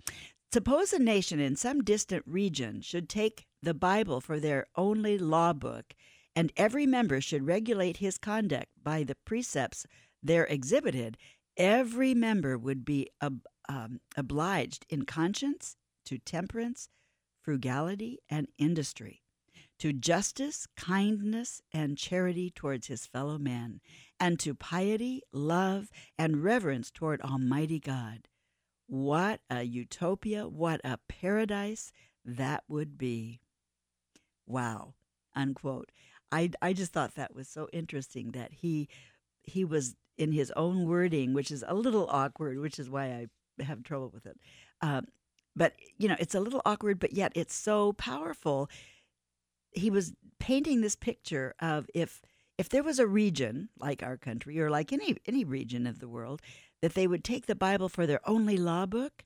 Suppose 0.52 0.92
a 0.92 0.98
nation 0.98 1.40
in 1.40 1.56
some 1.56 1.82
distant 1.82 2.22
region 2.26 2.80
should 2.80 3.08
take 3.08 3.46
the 3.62 3.74
Bible 3.74 4.20
for 4.20 4.38
their 4.38 4.66
only 4.76 5.18
law 5.18 5.52
book, 5.52 5.94
and 6.34 6.52
every 6.56 6.86
member 6.86 7.20
should 7.20 7.46
regulate 7.46 7.98
his 7.98 8.18
conduct 8.18 8.68
by 8.82 9.02
the 9.02 9.16
precepts 9.24 9.86
there 10.26 10.44
exhibited, 10.44 11.16
every 11.56 12.14
member 12.14 12.58
would 12.58 12.84
be 12.84 13.08
ob- 13.22 13.46
um, 13.68 14.00
obliged 14.16 14.86
in 14.88 15.04
conscience 15.04 15.76
to 16.04 16.18
temperance, 16.18 16.88
frugality, 17.42 18.18
and 18.28 18.48
industry, 18.58 19.22
to 19.78 19.92
justice, 19.92 20.66
kindness, 20.76 21.60
and 21.72 21.98
charity 21.98 22.50
towards 22.50 22.86
his 22.86 23.06
fellow 23.06 23.38
men, 23.38 23.80
and 24.18 24.38
to 24.40 24.54
piety, 24.54 25.22
love, 25.32 25.90
and 26.18 26.42
reverence 26.42 26.90
toward 26.90 27.20
Almighty 27.22 27.80
God. 27.80 28.28
What 28.86 29.40
a 29.50 29.62
utopia, 29.64 30.48
what 30.48 30.80
a 30.84 30.98
paradise 31.08 31.92
that 32.24 32.64
would 32.68 32.96
be. 32.96 33.40
Wow. 34.46 34.94
Unquote. 35.34 35.90
I, 36.32 36.50
I 36.62 36.72
just 36.72 36.92
thought 36.92 37.14
that 37.14 37.34
was 37.34 37.48
so 37.48 37.68
interesting 37.72 38.32
that 38.32 38.52
he 38.52 38.88
he 39.42 39.64
was 39.64 39.94
in 40.18 40.32
his 40.32 40.50
own 40.56 40.86
wording, 40.86 41.32
which 41.34 41.50
is 41.50 41.64
a 41.66 41.74
little 41.74 42.08
awkward, 42.10 42.58
which 42.58 42.78
is 42.78 42.88
why 42.90 43.06
I 43.58 43.62
have 43.62 43.82
trouble 43.82 44.10
with 44.12 44.26
it. 44.26 44.38
Um, 44.80 45.06
but 45.54 45.72
you 45.98 46.08
know, 46.08 46.16
it's 46.18 46.34
a 46.34 46.40
little 46.40 46.62
awkward, 46.64 46.98
but 46.98 47.12
yet 47.12 47.32
it's 47.34 47.54
so 47.54 47.92
powerful. 47.94 48.68
He 49.72 49.90
was 49.90 50.12
painting 50.38 50.80
this 50.80 50.96
picture 50.96 51.54
of 51.60 51.88
if 51.94 52.22
if 52.58 52.68
there 52.68 52.82
was 52.82 52.98
a 52.98 53.06
region 53.06 53.68
like 53.78 54.02
our 54.02 54.16
country 54.16 54.60
or 54.60 54.70
like 54.70 54.92
any 54.92 55.16
any 55.26 55.44
region 55.44 55.86
of 55.86 55.98
the 55.98 56.08
world 56.08 56.40
that 56.82 56.94
they 56.94 57.06
would 57.06 57.24
take 57.24 57.46
the 57.46 57.54
Bible 57.54 57.88
for 57.88 58.06
their 58.06 58.26
only 58.28 58.56
law 58.56 58.86
book, 58.86 59.24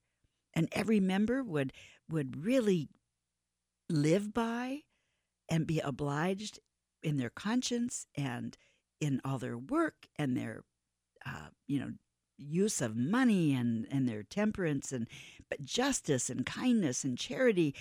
and 0.55 0.68
every 0.72 1.01
member 1.01 1.43
would 1.43 1.72
would 2.09 2.45
really 2.45 2.88
live 3.88 4.32
by 4.32 4.82
and 5.49 5.66
be 5.66 5.80
obliged 5.80 6.61
in 7.03 7.16
their 7.16 7.30
conscience 7.30 8.07
and 8.14 8.57
in 9.01 9.20
all 9.24 9.38
their 9.38 9.59
work 9.59 10.07
and 10.16 10.36
their 10.36 10.62
uh, 11.27 11.49
you 11.66 11.81
know 11.81 11.91
use 12.37 12.81
of 12.81 12.97
money 12.97 13.55
and 13.55 13.87
and 13.91 14.09
their 14.09 14.23
temperance 14.23 14.93
and 14.93 15.07
but 15.49 15.64
justice 15.64 16.31
and 16.31 16.47
kindness 16.47 17.05
and 17.05 17.18
charity 17.18 17.75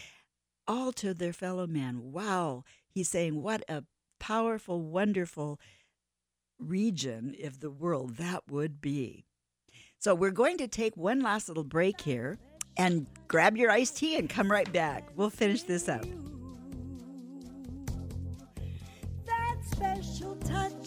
all 0.68 0.92
to 0.94 1.14
their 1.14 1.34
fellow 1.34 1.66
man. 1.66 2.12
Wow. 2.12 2.64
He's 2.88 3.10
saying 3.10 3.42
what 3.42 3.64
a 3.68 3.84
powerful 4.20 4.82
wonderful 4.82 5.60
region 6.60 7.36
of 7.44 7.60
the 7.60 7.72
world 7.72 8.18
that 8.18 8.44
would 8.50 8.80
be. 8.82 9.26
So 9.98 10.14
we're 10.14 10.32
going 10.32 10.58
to 10.58 10.68
take 10.68 10.96
one 10.96 11.22
last 11.22 11.48
little 11.48 11.64
break 11.64 12.02
here 12.02 12.38
and 12.78 13.08
grab 13.28 13.58
your 13.58 13.72
iced 13.72 13.98
tea 13.98 14.16
and 14.16 14.30
come 14.30 14.52
right 14.52 14.72
back. 14.72 15.10
We'll 15.16 15.30
finish 15.30 15.64
this 15.64 15.90
up 15.90 16.06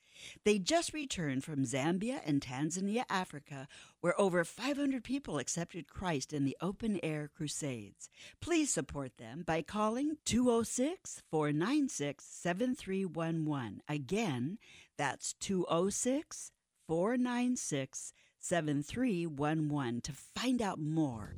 They 0.45 0.59
just 0.59 0.93
returned 0.93 1.45
from 1.45 1.64
Zambia 1.64 2.20
and 2.24 2.40
Tanzania, 2.40 3.05
Africa, 3.09 3.68
where 4.01 4.18
over 4.20 4.45
500 4.45 5.03
people 5.03 5.38
accepted 5.38 5.88
Christ 5.88 6.32
in 6.32 6.45
the 6.45 6.57
open 6.61 7.01
air 7.03 7.30
crusades. 7.34 8.09
Please 8.40 8.72
support 8.72 9.18
them 9.18 9.43
by 9.47 9.62
calling 9.62 10.16
206 10.24 11.22
496 11.30 12.24
7311. 12.24 13.82
Again, 13.88 14.59
that's 14.97 15.32
206 15.34 16.53
496 16.86 18.12
7311 18.43 20.01
to 20.01 20.12
find 20.12 20.61
out 20.61 20.80
more. 20.80 21.34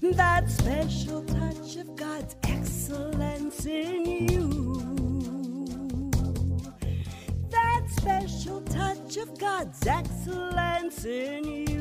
That 0.00 0.48
special 0.48 1.24
touch 1.24 1.76
of 1.76 1.96
God's 1.96 2.36
excellence 2.44 3.66
in 3.66 4.06
you. 4.30 6.10
That 7.50 7.82
special 7.90 8.60
touch 8.62 9.16
of 9.16 9.36
God's 9.36 9.84
excellence 9.84 11.04
in 11.04 11.44
you. 11.44 11.80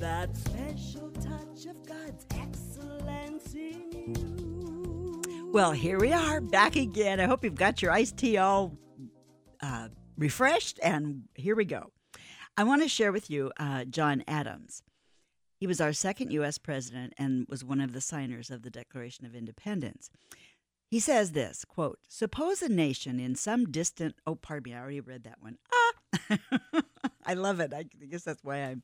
that 0.00 0.34
special 0.36 1.10
touch 1.10 1.66
of 1.66 1.86
God's 1.86 2.26
excellence 2.34 3.54
in 3.54 4.14
you. 4.16 5.50
Well, 5.52 5.72
here 5.72 5.98
we 5.98 6.12
are 6.12 6.40
back 6.40 6.76
again. 6.76 7.20
I 7.20 7.24
hope 7.24 7.44
you've 7.44 7.54
got 7.54 7.82
your 7.82 7.92
iced 7.92 8.16
tea 8.16 8.38
all 8.38 8.78
uh, 9.62 9.88
refreshed, 10.16 10.78
and 10.82 11.24
here 11.34 11.56
we 11.56 11.64
go. 11.64 11.92
I 12.56 12.64
want 12.64 12.82
to 12.82 12.88
share 12.88 13.12
with 13.12 13.30
you 13.30 13.52
uh, 13.58 13.84
John 13.84 14.22
Adams. 14.26 14.82
He 15.58 15.66
was 15.66 15.80
our 15.80 15.92
second 15.92 16.32
U.S. 16.32 16.58
president 16.58 17.12
and 17.18 17.46
was 17.48 17.64
one 17.64 17.80
of 17.80 17.92
the 17.92 18.00
signers 18.00 18.50
of 18.50 18.62
the 18.62 18.70
Declaration 18.70 19.26
of 19.26 19.34
Independence. 19.34 20.10
He 20.90 20.98
says 20.98 21.32
this 21.32 21.64
quote, 21.64 21.98
Suppose 22.08 22.62
a 22.62 22.68
nation 22.68 23.20
in 23.20 23.34
some 23.34 23.70
distant, 23.70 24.16
oh, 24.26 24.34
pardon 24.34 24.72
me, 24.72 24.76
I 24.76 24.80
already 24.80 25.00
read 25.00 25.24
that 25.24 25.40
one. 25.40 25.58
Ah, 25.72 26.38
I 27.26 27.34
love 27.34 27.60
it. 27.60 27.72
I 27.72 27.84
guess 27.84 28.24
that's 28.24 28.42
why 28.42 28.64
I 28.64 28.76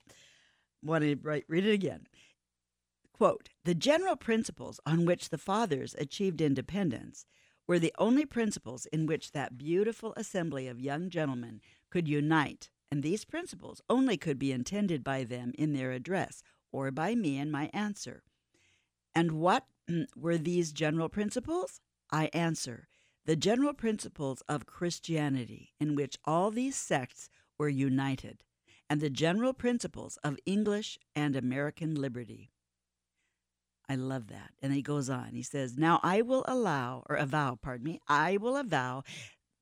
want 0.83 1.03
to 1.03 1.17
write, 1.17 1.45
read 1.49 1.67
it 1.67 1.73
again. 1.73 2.07
Quote, 3.13 3.49
The 3.65 3.75
general 3.75 4.15
principles 4.15 4.79
on 4.87 5.07
which 5.07 5.31
the 5.31 5.39
fathers 5.39 5.97
achieved 5.99 6.41
independence 6.41 7.25
were 7.67 7.79
the 7.79 7.95
only 7.99 8.25
principles 8.25 8.87
in 8.87 9.07
which 9.07 9.33
that 9.33 9.59
beautiful 9.59 10.15
assembly 10.17 10.69
of 10.69 10.81
young 10.81 11.11
gentlemen 11.11 11.61
could 11.91 12.09
unite, 12.09 12.71
and 12.91 13.03
these 13.03 13.25
principles 13.25 13.81
only 13.91 14.17
could 14.17 14.39
be 14.39 14.53
intended 14.53 15.03
by 15.03 15.25
them 15.25 15.53
in 15.59 15.73
their 15.73 15.93
address 15.93 16.43
or 16.73 16.91
by 16.91 17.15
me 17.15 17.39
in 17.39 17.51
my 17.51 17.71
answer. 17.73 18.23
And 19.15 19.33
what 19.33 19.67
mm, 19.91 20.07
were 20.15 20.39
these 20.39 20.73
general 20.73 21.09
principles? 21.09 21.81
I 22.11 22.27
answer 22.33 22.89
the 23.25 23.35
general 23.35 23.75
principles 23.75 24.41
of 24.43 24.67
Christianity, 24.67 25.73
in 25.81 25.97
which 25.97 26.17
all 26.25 26.53
these 26.53 26.77
sects 26.77 27.29
were 27.59 27.69
united, 27.69 28.45
and 28.89 29.01
the 29.01 29.11
general 29.11 29.53
principles 29.53 30.17
of 30.23 30.39
English 30.47 30.97
and 31.17 31.35
American 31.35 31.97
liberty. 31.97 32.53
I 33.89 33.95
love 33.95 34.29
that. 34.29 34.51
And 34.61 34.73
he 34.73 34.83
goes 34.83 35.09
on. 35.09 35.31
He 35.33 35.43
says, 35.43 35.77
Now 35.77 36.01
I 36.03 36.23
will 36.23 36.45
allow, 36.49 37.05
or 37.09 37.17
avow, 37.17 37.59
pardon 37.61 37.85
me, 37.85 38.01
I 38.09 38.37
will 38.37 38.57
avow 38.57 39.05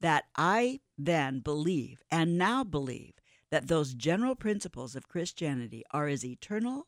that 0.01 0.25
I 0.37 0.81
then 0.97 1.41
believe 1.41 2.03
and 2.11 2.39
now 2.39 2.65
believe 2.65 3.15
that 3.51 3.69
those 3.69 3.95
general 3.95 4.35
principles 4.35 4.97
of 4.97 5.09
Christianity 5.09 5.85
are 5.91 6.09
as 6.09 6.25
eternal 6.25 6.87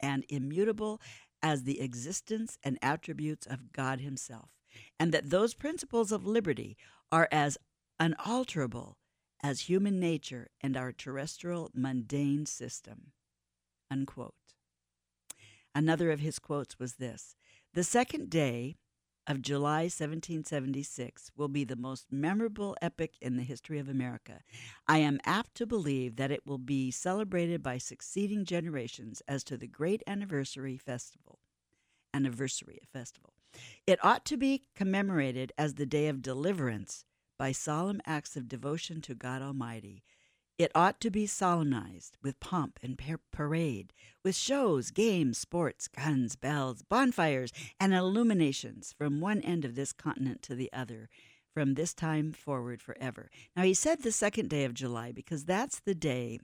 and 0.00 0.24
immutable 0.28 1.00
as 1.42 1.62
the 1.62 1.80
existence 1.80 2.58
and 2.62 2.78
attributes 2.82 3.46
of 3.46 3.72
God 3.72 4.00
Himself 4.00 4.50
and 4.98 5.12
that 5.12 5.30
those 5.30 5.54
principles 5.54 6.12
of 6.12 6.26
liberty 6.26 6.76
are 7.10 7.28
as 7.30 7.58
unalterable 7.98 8.98
as 9.42 9.62
human 9.62 10.00
nature 10.00 10.48
and 10.60 10.76
our 10.76 10.92
terrestrial 10.92 11.70
mundane 11.74 12.46
system. 12.46 13.12
Unquote. 13.90 14.34
Another 15.74 16.10
of 16.10 16.20
his 16.20 16.38
quotes 16.38 16.78
was 16.78 16.94
this 16.94 17.34
The 17.72 17.84
second 17.84 18.30
day 18.30 18.76
of 19.26 19.42
July 19.42 19.84
1776 19.84 21.30
will 21.36 21.48
be 21.48 21.64
the 21.64 21.76
most 21.76 22.12
memorable 22.12 22.76
epoch 22.82 23.12
in 23.20 23.36
the 23.36 23.42
history 23.42 23.78
of 23.78 23.88
America. 23.88 24.40
I 24.86 24.98
am 24.98 25.20
apt 25.24 25.54
to 25.56 25.66
believe 25.66 26.16
that 26.16 26.30
it 26.30 26.46
will 26.46 26.58
be 26.58 26.90
celebrated 26.90 27.62
by 27.62 27.78
succeeding 27.78 28.44
generations 28.44 29.22
as 29.26 29.42
to 29.44 29.56
the 29.56 29.66
great 29.66 30.02
anniversary 30.06 30.76
festival. 30.76 31.38
Anniversary 32.12 32.82
festival. 32.92 33.32
It 33.86 34.04
ought 34.04 34.24
to 34.26 34.36
be 34.36 34.64
commemorated 34.74 35.52
as 35.56 35.74
the 35.74 35.86
day 35.86 36.08
of 36.08 36.22
deliverance 36.22 37.04
by 37.38 37.52
solemn 37.52 38.00
acts 38.06 38.36
of 38.36 38.48
devotion 38.48 39.00
to 39.02 39.14
God 39.14 39.42
Almighty. 39.42 40.02
It 40.56 40.70
ought 40.74 41.00
to 41.00 41.10
be 41.10 41.26
solemnized 41.26 42.16
with 42.22 42.38
pomp 42.38 42.78
and 42.82 42.96
par- 42.96 43.20
parade, 43.32 43.92
with 44.22 44.36
shows, 44.36 44.92
games, 44.92 45.36
sports, 45.36 45.88
guns, 45.88 46.36
bells, 46.36 46.82
bonfires, 46.82 47.52
and 47.80 47.92
illuminations 47.92 48.94
from 48.96 49.20
one 49.20 49.40
end 49.40 49.64
of 49.64 49.74
this 49.74 49.92
continent 49.92 50.42
to 50.42 50.54
the 50.54 50.72
other, 50.72 51.08
from 51.52 51.74
this 51.74 51.92
time 51.92 52.32
forward 52.32 52.80
forever. 52.80 53.30
Now, 53.56 53.64
he 53.64 53.74
said 53.74 54.02
the 54.02 54.12
second 54.12 54.48
day 54.48 54.64
of 54.64 54.74
July 54.74 55.10
because 55.10 55.44
that's 55.44 55.80
the 55.80 55.94
day 55.94 56.38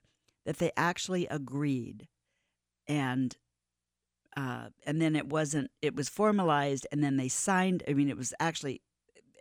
that 0.45 0.59
they 0.59 0.73
actually 0.77 1.27
agreed 1.27 2.09
and 2.89 3.37
uh, 4.37 4.69
and 4.87 5.03
then 5.03 5.17
it 5.17 5.29
wasn't 5.29 5.71
it 5.83 5.95
was 5.95 6.09
formalized 6.09 6.87
and 6.93 7.03
then 7.03 7.17
they 7.17 7.29
signed 7.29 7.83
i 7.89 7.93
mean 7.93 8.09
it 8.09 8.17
was 8.17 8.33
actually 8.41 8.81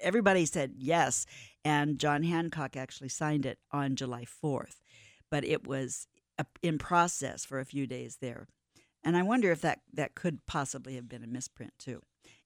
everybody 0.02 0.46
said 0.46 0.74
yes 0.78 1.26
and 1.64 2.00
john 2.00 2.24
hancock 2.24 2.76
actually 2.76 3.10
signed 3.10 3.46
it 3.46 3.60
on 3.72 3.96
july 3.96 4.26
4th 4.26 4.82
but 5.30 5.44
it 5.44 5.68
was 5.68 6.08
in 6.62 6.78
process 6.78 7.46
for 7.46 7.60
a 7.60 7.66
few 7.66 7.86
days 7.86 8.18
there 8.22 8.48
and 9.04 9.18
i 9.18 9.22
wonder 9.22 9.52
if 9.52 9.62
that 9.62 9.80
that 9.94 10.16
could 10.16 10.46
possibly 10.46 10.96
have 10.96 11.10
been 11.10 11.24
a 11.24 11.28
misprint 11.28 11.74
too 11.78 12.02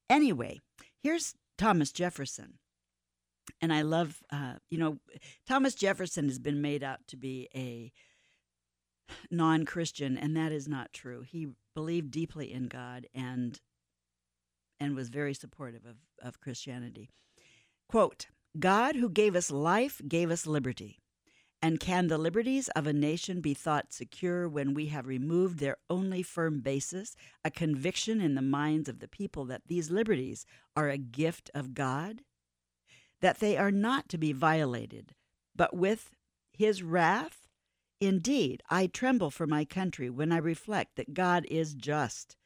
anyway 0.09 0.59
here's 1.01 1.35
thomas 1.57 1.91
jefferson 1.91 2.55
and 3.61 3.73
i 3.73 3.81
love 3.81 4.21
uh, 4.31 4.53
you 4.69 4.77
know 4.77 4.97
thomas 5.47 5.75
jefferson 5.75 6.27
has 6.27 6.39
been 6.39 6.61
made 6.61 6.83
out 6.83 6.99
to 7.07 7.17
be 7.17 7.47
a 7.55 7.91
non-Christian, 9.29 10.17
and 10.17 10.35
that 10.35 10.51
is 10.51 10.67
not 10.67 10.93
true. 10.93 11.21
He 11.21 11.49
believed 11.75 12.11
deeply 12.11 12.51
in 12.51 12.67
God 12.67 13.07
and 13.13 13.59
and 14.79 14.95
was 14.95 15.09
very 15.09 15.33
supportive 15.33 15.85
of, 15.85 15.95
of 16.21 16.41
Christianity. 16.41 17.09
Quote, 17.93 18.25
God 18.57 18.95
who 18.95 19.07
gave 19.07 19.35
us 19.35 19.51
life 19.51 20.01
gave 20.07 20.31
us 20.31 20.47
liberty. 20.47 21.03
And 21.61 21.79
can 21.79 22.07
the 22.07 22.17
liberties 22.17 22.67
of 22.69 22.87
a 22.87 22.91
nation 22.91 23.39
be 23.39 23.53
thought 23.53 23.93
secure 23.93 24.49
when 24.49 24.73
we 24.73 24.87
have 24.87 25.05
removed 25.05 25.59
their 25.59 25.77
only 25.91 26.23
firm 26.23 26.61
basis, 26.61 27.15
a 27.45 27.51
conviction 27.51 28.19
in 28.19 28.33
the 28.33 28.41
minds 28.41 28.89
of 28.89 28.97
the 28.97 29.07
people 29.07 29.45
that 29.45 29.67
these 29.67 29.91
liberties 29.91 30.47
are 30.75 30.89
a 30.89 30.97
gift 30.97 31.51
of 31.53 31.75
God? 31.75 32.21
That 33.21 33.39
they 33.39 33.57
are 33.57 33.69
not 33.69 34.09
to 34.09 34.17
be 34.17 34.33
violated, 34.33 35.13
but 35.55 35.75
with 35.75 36.09
his 36.51 36.81
wrath 36.81 37.47
Indeed, 38.01 38.63
I 38.71 38.87
tremble 38.87 39.29
for 39.29 39.45
my 39.45 39.65
country 39.65 40.09
when 40.09 40.31
I 40.31 40.37
reflect 40.37 40.95
that 40.95 41.13
God 41.13 41.45
is 41.47 41.75
just, 41.75 42.37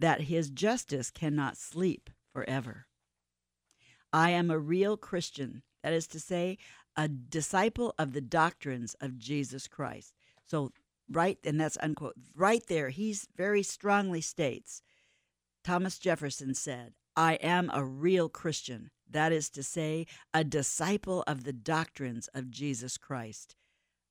that 0.00 0.22
his 0.22 0.50
justice 0.50 1.12
cannot 1.12 1.56
sleep 1.56 2.10
forever. 2.32 2.88
I 4.12 4.30
am 4.30 4.50
a 4.50 4.58
real 4.58 4.96
Christian, 4.96 5.62
that 5.82 5.92
is 5.92 6.06
to 6.08 6.20
say, 6.20 6.58
a 6.96 7.08
disciple 7.08 7.94
of 7.98 8.12
the 8.12 8.20
doctrines 8.20 8.94
of 9.00 9.18
Jesus 9.18 9.68
Christ. 9.68 10.14
So, 10.46 10.72
right, 11.10 11.38
and 11.44 11.60
that's 11.60 11.78
unquote, 11.82 12.14
right 12.34 12.62
there, 12.68 12.88
he's 12.90 13.28
very 13.36 13.62
strongly 13.62 14.20
states 14.20 14.82
Thomas 15.64 15.98
Jefferson 15.98 16.54
said, 16.54 16.92
I 17.16 17.34
am 17.34 17.70
a 17.74 17.84
real 17.84 18.28
Christian, 18.28 18.90
that 19.10 19.32
is 19.32 19.50
to 19.50 19.64
say, 19.64 20.06
a 20.32 20.44
disciple 20.44 21.24
of 21.26 21.42
the 21.42 21.52
doctrines 21.52 22.28
of 22.34 22.50
Jesus 22.50 22.96
Christ 22.96 23.56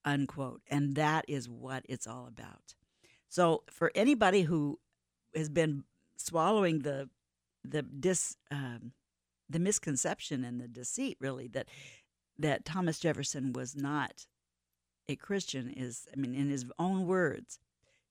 unquote. 0.05 0.61
And 0.69 0.95
that 0.95 1.25
is 1.27 1.49
what 1.49 1.83
it's 1.89 2.07
all 2.07 2.27
about. 2.27 2.75
So 3.27 3.63
for 3.69 3.91
anybody 3.95 4.43
who 4.43 4.79
has 5.35 5.49
been 5.49 5.83
swallowing 6.15 6.79
the 6.79 7.09
the 7.67 7.81
dis 7.81 8.37
um, 8.51 8.91
the 9.49 9.59
misconception 9.59 10.43
and 10.43 10.59
the 10.59 10.67
deceit 10.67 11.17
really 11.19 11.47
that 11.47 11.67
that 12.37 12.65
Thomas 12.65 12.99
Jefferson 12.99 13.53
was 13.53 13.75
not 13.75 14.25
a 15.07 15.15
Christian 15.15 15.69
is 15.69 16.07
I 16.13 16.19
mean 16.19 16.33
in 16.33 16.49
his 16.49 16.65
own 16.79 17.05
words 17.05 17.59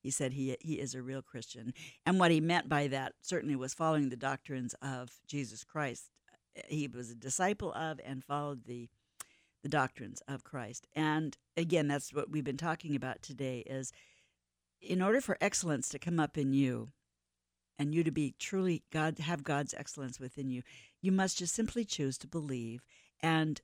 he 0.03 0.11
said 0.11 0.32
he 0.32 0.57
he 0.61 0.74
is 0.74 0.95
a 0.95 1.03
real 1.03 1.22
Christian 1.22 1.74
and 2.07 2.18
what 2.18 2.30
he 2.30 2.41
meant 2.41 2.68
by 2.68 2.89
that 2.89 3.14
certainly 3.20 3.57
was 3.57 3.74
following 3.74 4.09
the 4.09 4.16
doctrines 4.16 4.74
of 4.82 5.11
Jesus 5.26 5.64
Christ 5.64 6.11
eh, 6.57 6.62
he 6.68 6.89
was 6.89 7.11
a 7.11 7.14
disciple 7.14 7.72
of 7.72 8.01
and 8.05 8.24
followed 8.24 8.64
the 8.64 8.89
the 9.64 9.68
doctrines 9.68 10.22
of 10.28 10.45
Christ. 10.45 10.87
And 10.95 11.37
again, 11.57 11.89
that's 11.89 12.12
what 12.12 12.30
we've 12.30 12.45
been 12.45 12.59
talking 12.59 12.95
about 12.95 13.22
today 13.22 13.61
is 13.66 13.93
in 14.80 15.03
order 15.03 15.20
for 15.22 15.39
excellence 15.41 15.89
to 15.89 15.99
come 15.99 16.20
up 16.20 16.37
in 16.37 16.53
you 16.53 16.91
and 17.79 17.95
you 17.95 18.05
to 18.05 18.11
be 18.11 18.35
truly 18.39 18.83
God 18.93 19.18
have 19.18 19.45
God's 19.45 19.75
excellence 19.75 20.20
within 20.20 20.51
you, 20.51 20.62
you 21.01 21.12
must 21.12 21.39
just 21.39 21.55
simply 21.55 21.85
choose 21.85 22.18
to 22.18 22.27
believe 22.27 22.85
and 23.20 23.61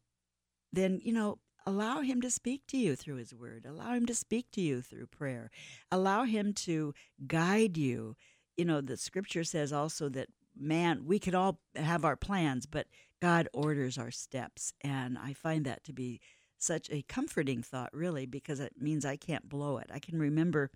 then, 0.73 1.01
you 1.03 1.13
know, 1.13 1.39
allow 1.67 2.01
him 2.01 2.21
to 2.23 2.31
speak 2.31 2.67
to 2.69 2.77
you 2.77 2.97
through 2.97 3.17
his 3.17 3.35
word. 3.35 3.67
Allow 3.69 3.93
him 3.93 4.07
to 4.07 4.15
speak 4.15 4.47
to 4.53 4.61
you 4.61 4.83
through 4.83 5.07
prayer. 5.07 5.51
Allow 5.91 6.25
him 6.25 6.53
to 6.55 6.95
guide 7.27 7.77
you. 7.77 8.17
You 8.57 8.65
know, 8.65 8.81
the 8.81 8.97
scripture 8.97 9.45
says 9.45 9.73
also 9.73 10.09
that 10.11 10.29
man, 10.59 11.07
we 11.07 11.19
could 11.19 11.35
all 11.35 11.61
have 11.77 12.05
our 12.05 12.17
plans, 12.17 12.67
but 12.67 12.87
God 13.21 13.49
orders 13.53 13.99
our 13.99 14.11
steps. 14.11 14.73
And 14.83 15.19
I 15.19 15.33
find 15.33 15.65
that 15.65 15.85
to 15.85 15.93
be 15.93 16.21
such 16.59 16.91
a 16.91 17.03
comforting 17.03 17.63
thought, 17.63 17.95
really, 17.95 18.27
because 18.27 18.61
it 18.61 18.75
means 18.79 19.05
I 19.05 19.17
can't 19.17 19.49
blow 19.49 19.79
it. 19.79 19.91
I 19.93 19.99
can 19.99 20.19
remember 20.19 20.71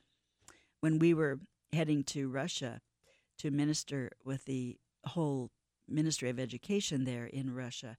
when 0.81 0.99
we 0.99 1.13
were 1.13 1.41
heading 1.73 2.05
to 2.05 2.29
Russia 2.29 2.81
to 3.39 3.51
minister 3.51 4.13
with 4.25 4.45
the 4.45 4.79
whole 5.05 5.51
Ministry 5.89 6.31
of 6.31 6.39
Education 6.39 7.05
there 7.05 7.27
in 7.27 7.55
Russia 7.55 7.97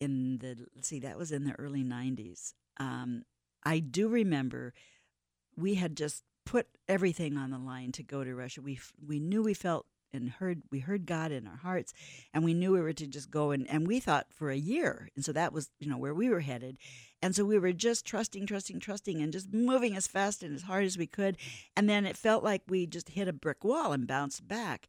in 0.00 0.38
the, 0.38 0.66
see, 0.82 1.00
that 1.00 1.18
was 1.18 1.32
in 1.32 1.44
the 1.44 1.54
early 1.58 1.84
90s. 1.84 2.54
Um, 2.78 3.24
I 3.64 3.78
do 3.78 4.08
remember 4.08 4.74
we 5.56 5.74
had 5.74 5.96
just 5.96 6.22
put 6.44 6.68
everything 6.88 7.36
on 7.36 7.50
the 7.50 7.58
line 7.58 7.92
to 7.92 8.02
go 8.02 8.22
to 8.22 8.34
Russia. 8.34 8.60
We 8.62 8.78
we 9.04 9.18
knew 9.18 9.42
we 9.42 9.54
felt 9.54 9.86
and 10.16 10.30
heard 10.30 10.62
we 10.70 10.80
heard 10.80 11.06
God 11.06 11.30
in 11.30 11.46
our 11.46 11.56
hearts, 11.56 11.92
and 12.34 12.44
we 12.44 12.54
knew 12.54 12.72
we 12.72 12.80
were 12.80 12.92
to 12.94 13.06
just 13.06 13.30
go 13.30 13.50
and 13.52 13.68
and 13.70 13.86
we 13.86 14.00
thought 14.00 14.26
for 14.32 14.50
a 14.50 14.56
year, 14.56 15.10
and 15.14 15.24
so 15.24 15.32
that 15.32 15.52
was 15.52 15.70
you 15.78 15.88
know 15.88 15.98
where 15.98 16.14
we 16.14 16.28
were 16.28 16.40
headed, 16.40 16.78
and 17.22 17.36
so 17.36 17.44
we 17.44 17.58
were 17.58 17.72
just 17.72 18.04
trusting, 18.06 18.46
trusting, 18.46 18.80
trusting, 18.80 19.20
and 19.20 19.32
just 19.32 19.52
moving 19.52 19.96
as 19.96 20.06
fast 20.06 20.42
and 20.42 20.54
as 20.54 20.62
hard 20.62 20.84
as 20.84 20.98
we 20.98 21.06
could, 21.06 21.36
and 21.76 21.88
then 21.88 22.06
it 22.06 22.16
felt 22.16 22.42
like 22.42 22.62
we 22.68 22.86
just 22.86 23.10
hit 23.10 23.28
a 23.28 23.32
brick 23.32 23.62
wall 23.62 23.92
and 23.92 24.06
bounced 24.06 24.48
back, 24.48 24.88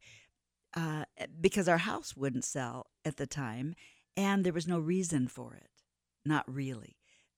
uh, 0.74 1.04
because 1.40 1.68
our 1.68 1.78
house 1.78 2.16
wouldn't 2.16 2.44
sell 2.44 2.86
at 3.04 3.16
the 3.16 3.26
time, 3.26 3.74
and 4.16 4.44
there 4.44 4.52
was 4.52 4.66
no 4.66 4.78
reason 4.78 5.28
for 5.28 5.54
it, 5.54 5.70
not 6.24 6.44
really. 6.52 6.96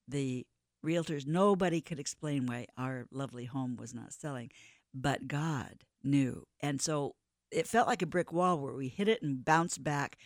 The 0.08 0.46
realtors, 0.84 1.26
nobody 1.26 1.80
could 1.80 2.00
explain 2.00 2.46
why 2.46 2.66
our 2.76 3.06
lovely 3.12 3.44
home 3.44 3.76
was 3.76 3.94
not 3.94 4.12
selling, 4.12 4.50
but 4.94 5.28
God 5.28 5.84
knew. 6.02 6.46
And 6.60 6.80
so 6.80 7.14
it 7.50 7.66
felt 7.66 7.88
like 7.88 8.02
a 8.02 8.06
brick 8.06 8.32
wall 8.32 8.58
where 8.58 8.74
we 8.74 8.88
hit 8.88 9.08
it 9.08 9.22
and 9.22 9.44
bounced 9.44 9.82
back, 9.82 10.16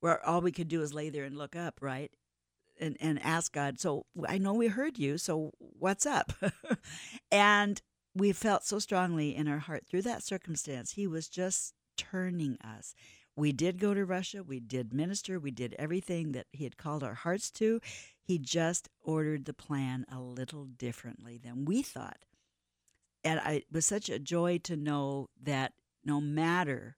where 0.00 0.24
all 0.26 0.40
we 0.40 0.52
could 0.52 0.68
do 0.68 0.82
is 0.82 0.94
lay 0.94 1.10
there 1.10 1.24
and 1.24 1.36
look 1.36 1.56
up, 1.56 1.78
right? 1.80 2.10
And, 2.80 2.96
and 3.00 3.22
ask 3.22 3.52
God, 3.52 3.78
so 3.78 4.06
I 4.26 4.38
know 4.38 4.52
we 4.52 4.66
heard 4.66 4.98
you, 4.98 5.16
so 5.16 5.52
what's 5.58 6.06
up? 6.06 6.32
and 7.32 7.80
we 8.14 8.32
felt 8.32 8.64
so 8.64 8.78
strongly 8.78 9.34
in 9.34 9.48
our 9.48 9.58
heart 9.58 9.86
through 9.86 10.02
that 10.02 10.22
circumstance. 10.22 10.92
He 10.92 11.06
was 11.06 11.28
just 11.28 11.74
turning 11.96 12.58
us. 12.62 12.94
We 13.36 13.52
did 13.52 13.80
go 13.80 13.94
to 13.94 14.04
Russia. 14.04 14.42
We 14.42 14.60
did 14.60 14.92
minister. 14.92 15.40
We 15.40 15.50
did 15.50 15.74
everything 15.78 16.32
that 16.32 16.46
He 16.52 16.64
had 16.64 16.76
called 16.76 17.02
our 17.02 17.14
hearts 17.14 17.50
to. 17.52 17.80
He 18.22 18.38
just 18.38 18.88
ordered 19.02 19.44
the 19.44 19.54
plan 19.54 20.06
a 20.10 20.20
little 20.20 20.64
differently 20.64 21.38
than 21.38 21.64
we 21.64 21.82
thought. 21.82 22.24
And 23.24 23.40
I, 23.40 23.52
it 23.52 23.66
was 23.72 23.86
such 23.86 24.08
a 24.08 24.18
joy 24.18 24.58
to 24.64 24.76
know 24.76 25.28
that 25.42 25.72
no 26.04 26.20
matter, 26.20 26.96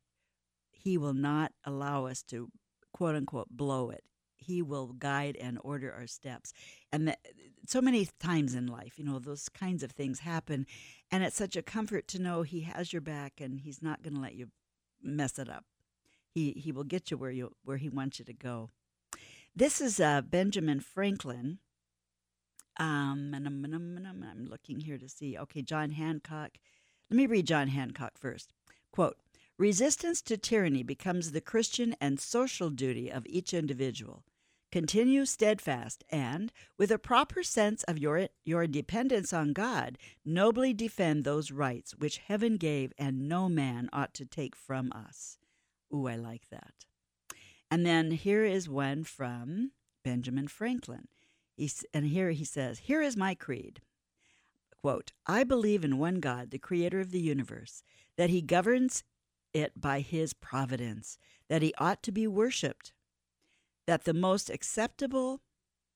He 0.71 0.99
will 0.99 1.15
not 1.15 1.53
allow 1.65 2.07
us 2.07 2.23
to 2.25 2.51
quote 2.93 3.15
unquote 3.15 3.49
blow 3.51 3.91
it. 3.91 4.05
He 4.37 4.63
will 4.63 4.93
guide 4.93 5.37
and 5.41 5.59
order 5.63 5.93
our 5.93 6.07
steps. 6.07 6.53
And 6.93 7.09
that, 7.09 7.19
so 7.67 7.81
many 7.81 8.09
times 8.21 8.55
in 8.55 8.67
life, 8.67 8.99
you 8.99 9.05
know, 9.05 9.19
those 9.19 9.49
kinds 9.49 9.83
of 9.83 9.93
things 9.93 10.21
happen. 10.21 10.67
And 11.11 11.25
it's 11.25 11.37
such 11.37 11.57
a 11.57 11.63
comfort 11.63 12.07
to 12.09 12.23
know 12.23 12.43
He 12.43 12.61
has 12.61 12.93
your 12.93 13.03
back 13.03 13.41
and 13.41 13.61
He's 13.61 13.83
not 13.83 14.03
going 14.03 14.15
to 14.15 14.21
let 14.21 14.35
you 14.35 14.49
mess 15.03 15.39
it 15.39 15.49
up. 15.49 15.65
He, 16.31 16.53
he 16.53 16.71
will 16.71 16.85
get 16.85 17.11
you 17.11 17.17
where, 17.17 17.31
you 17.31 17.53
where 17.65 17.79
He 17.79 17.89
wants 17.89 18.19
you 18.19 18.25
to 18.27 18.35
go. 18.35 18.71
This 19.55 19.81
is 19.81 19.99
uh, 19.99 20.21
Benjamin 20.21 20.81
Franklin. 20.81 21.59
Um, 22.79 23.33
and 23.35 23.47
I'm, 23.47 23.65
I'm, 23.65 24.07
I'm, 24.07 24.23
I'm 24.23 24.45
looking 24.45 24.81
here 24.81 24.99
to 24.99 25.09
see. 25.09 25.37
Okay, 25.39 25.63
John 25.63 25.91
Hancock. 25.93 26.51
Let 27.11 27.17
me 27.17 27.27
read 27.27 27.47
John 27.47 27.69
Hancock 27.69 28.19
first. 28.19 28.53
Quote 28.97 29.19
Resistance 29.59 30.23
to 30.23 30.39
tyranny 30.39 30.83
becomes 30.83 31.33
the 31.33 31.43
Christian 31.43 31.95
and 32.01 32.19
social 32.19 32.71
duty 32.71 33.13
of 33.13 33.27
each 33.27 33.53
individual. 33.53 34.25
Continue 34.73 35.27
steadfast 35.27 36.03
and, 36.09 36.51
with 36.79 36.91
a 36.91 36.99
proper 36.99 37.43
sense 37.43 37.83
of 37.83 37.99
your, 37.99 38.29
your 38.47 38.67
dependence 38.67 39.35
on 39.35 39.53
God, 39.53 39.99
nobly 40.25 40.73
defend 40.73 41.25
those 41.25 41.51
rights 41.51 41.95
which 41.99 42.23
heaven 42.27 42.57
gave 42.57 42.95
and 42.97 43.29
no 43.29 43.51
man 43.51 43.91
ought 43.93 44.15
to 44.15 44.25
take 44.25 44.57
from 44.57 44.91
us. 44.93 45.37
Ooh, 45.95 46.09
I 46.09 46.17
like 46.17 46.49
that. 46.49 46.73
And 47.71 47.85
then 47.85 48.13
here 48.13 48.47
is 48.47 48.67
one 48.67 49.05
from 49.05 49.73
Benjamin 50.05 50.49
Franklin. 50.49 51.09
He's, 51.55 51.85
and 51.93 52.07
here 52.07 52.31
he 52.31 52.45
says, 52.45 52.79
Here 52.79 53.03
is 53.03 53.15
my 53.15 53.35
creed. 53.35 53.83
Quote, 54.81 55.13
I 55.27 55.45
believe 55.45 55.85
in 55.85 55.99
one 55.99 56.21
God, 56.21 56.51
the 56.51 56.59
creator 56.59 57.01
of 57.01 57.11
the 57.11 57.21
universe, 57.21 57.83
that 58.17 58.31
he 58.31 58.41
governs 58.43 59.05
it 59.53 59.81
by 59.81 60.01
his 60.01 60.33
providence, 60.33 61.19
that 61.49 61.63
he 61.63 61.75
ought 61.79 62.03
to 62.03 62.13
be 62.13 62.27
worshiped, 62.27 62.93
that 63.87 64.05
the 64.05 64.15
most 64.15 64.51
acceptable 64.51 65.41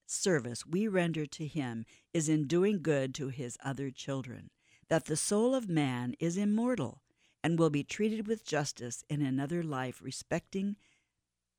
service 0.07 0.67
we 0.67 0.89
render 0.89 1.27
to 1.27 1.47
him 1.47 1.85
is 2.13 2.29
in 2.29 2.47
doing 2.47 2.83
good 2.83 3.15
to 3.15 3.29
his 3.29 3.57
other 3.65 3.91
children, 3.91 4.51
that 4.89 5.05
the 5.05 5.17
soul 5.17 5.55
of 5.55 5.69
man 5.69 6.15
is 6.19 6.37
immortal 6.37 7.03
and 7.43 7.59
will 7.59 7.71
be 7.71 7.85
treated 7.85 8.27
with 8.27 8.45
justice 8.45 9.05
in 9.09 9.23
another 9.23 9.63
life, 9.63 10.01
respecting 10.03 10.77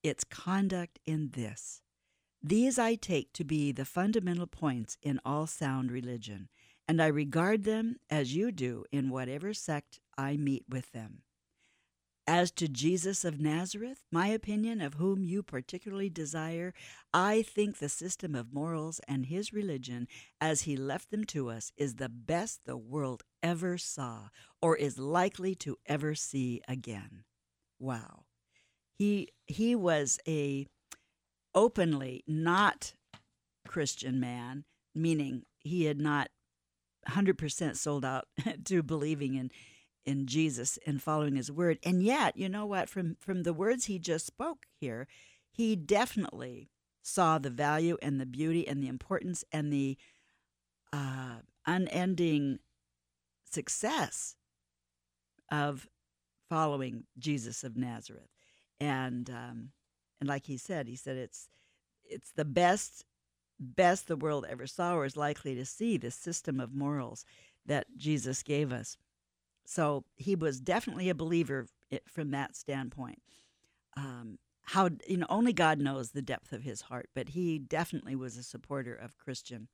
its 0.04 0.24
conduct 0.24 1.00
in 1.06 1.30
this. 1.34 1.82
These 2.44 2.78
I 2.78 2.96
take 2.96 3.34
to 3.34 3.44
be 3.44 3.72
the 3.72 3.86
fundamental 3.86 4.48
points 4.48 4.98
in 5.02 5.20
all 5.24 5.48
sound 5.48 5.92
religion, 5.92 6.50
and 6.88 7.02
I 7.02 7.08
regard 7.08 7.64
them 7.64 7.98
as 8.10 8.36
you 8.36 8.52
do 8.52 8.84
in 8.92 9.10
whatever 9.10 9.54
sect 9.54 10.01
I 10.18 10.38
meet 10.38 10.66
with 10.70 10.92
them. 10.92 11.24
As 12.28 12.52
to 12.52 12.68
Jesus 12.68 13.26
of 13.26 13.42
Nazareth, 13.42 14.04
my 14.12 14.28
opinion 14.28 14.80
of 14.80 14.94
whom 14.94 15.24
you 15.24 15.42
particularly 15.42 16.10
desire, 16.10 16.74
I 17.14 17.42
think 17.42 17.78
the 17.78 17.90
system 17.90 18.36
of 18.36 18.54
morals 18.54 19.02
and 19.08 19.26
his 19.26 19.52
religion, 19.52 20.08
as 20.40 20.62
he 20.62 20.78
left 20.78 21.10
them 21.10 21.26
to 21.26 21.50
us, 21.50 21.72
is 21.76 21.96
the 21.96 22.10
best 22.10 22.62
the 22.66 22.78
world 22.78 23.24
ever 23.42 23.78
saw 23.78 24.30
or 24.62 24.78
is 24.78 25.00
likely 25.00 25.56
to 25.56 25.78
ever 25.88 26.14
see 26.14 26.62
again. 26.68 27.24
Wow. 27.80 28.26
He 28.94 29.30
he 29.48 29.76
was 29.76 30.20
a 30.28 30.68
openly 31.56 32.24
not 32.28 32.94
Christian 33.68 34.20
man, 34.20 34.66
meaning 34.94 35.44
he 35.58 35.86
had 35.86 36.00
not 36.00 36.30
100% 37.10 37.76
sold 37.76 38.06
out 38.06 38.28
to 38.66 38.84
believing 38.84 39.36
in 39.36 39.52
in 40.06 40.26
Jesus 40.26 40.80
and 40.86 41.02
following 41.02 41.36
his 41.36 41.52
word. 41.52 41.80
And 41.84 42.04
yet, 42.04 42.38
you 42.38 42.50
know 42.50 42.66
what 42.66 42.90
from 42.90 43.18
from 43.20 43.44
the 43.44 43.54
words 43.54 43.86
he 43.86 44.00
just 44.00 44.26
spoke 44.26 44.66
here, 44.80 45.08
he 45.52 45.76
definitely 45.76 46.70
saw 47.02 47.38
the 47.38 47.50
value 47.50 47.98
and 48.02 48.20
the 48.20 48.26
beauty 48.26 48.68
and 48.68 48.82
the 48.82 48.88
importance 48.88 49.44
and 49.52 49.72
the 49.72 49.98
uh, 50.94 51.38
unending 51.66 52.60
success 53.50 54.36
of 55.52 55.88
following 56.50 57.06
Jesus 57.18 57.64
of 57.64 57.76
Nazareth 57.78 58.30
and 58.82 59.30
um, 59.30 59.70
and 60.20 60.28
like 60.28 60.48
he 60.48 60.58
said, 60.58 60.88
he 60.88 60.96
said 60.96 61.16
it's 61.16 61.48
it's 62.04 62.32
the 62.36 62.44
best 62.44 63.06
best 63.60 64.08
the 64.08 64.16
world 64.18 64.46
ever 64.50 64.66
saw 64.66 64.96
or 64.96 65.06
is 65.06 65.16
likely 65.16 65.56
to 65.56 65.66
see. 65.66 65.96
This 65.96 66.16
system 66.16 66.60
of 66.60 66.74
morals 66.74 67.24
that 67.66 67.86
Jesus 67.96 68.42
gave 68.44 68.74
us. 68.74 68.98
So 69.72 70.04
he 70.18 70.36
was 70.36 70.60
definitely 70.60 71.08
a 71.08 71.16
believer 71.16 71.66
from 72.06 72.32
that 72.32 72.58
standpoint. 72.58 73.22
Um, 73.96 74.38
how 74.64 74.90
you 75.08 75.16
know 75.16 75.28
only 75.30 75.54
God 75.54 75.80
knows 75.80 76.12
the 76.12 76.22
depth 76.22 76.52
of 76.52 76.64
his 76.64 76.82
heart, 76.82 77.10
but 77.16 77.30
he 77.30 77.58
definitely 77.58 78.18
was 78.18 78.36
a 78.36 78.44
supporter 78.44 78.94
of 78.94 79.18
Christian 79.18 79.70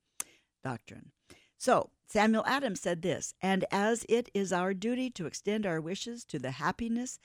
doctrine. 0.62 1.10
So 1.56 1.90
Samuel 2.06 2.44
Adams 2.46 2.80
said 2.80 3.02
this, 3.02 3.34
and 3.42 3.64
as 3.72 4.06
it 4.08 4.30
is 4.32 4.52
our 4.52 4.72
duty 4.72 5.10
to 5.10 5.26
extend 5.26 5.66
our 5.66 5.80
wishes 5.80 6.24
to 6.26 6.38
the 6.38 6.52
happiness 6.52 7.18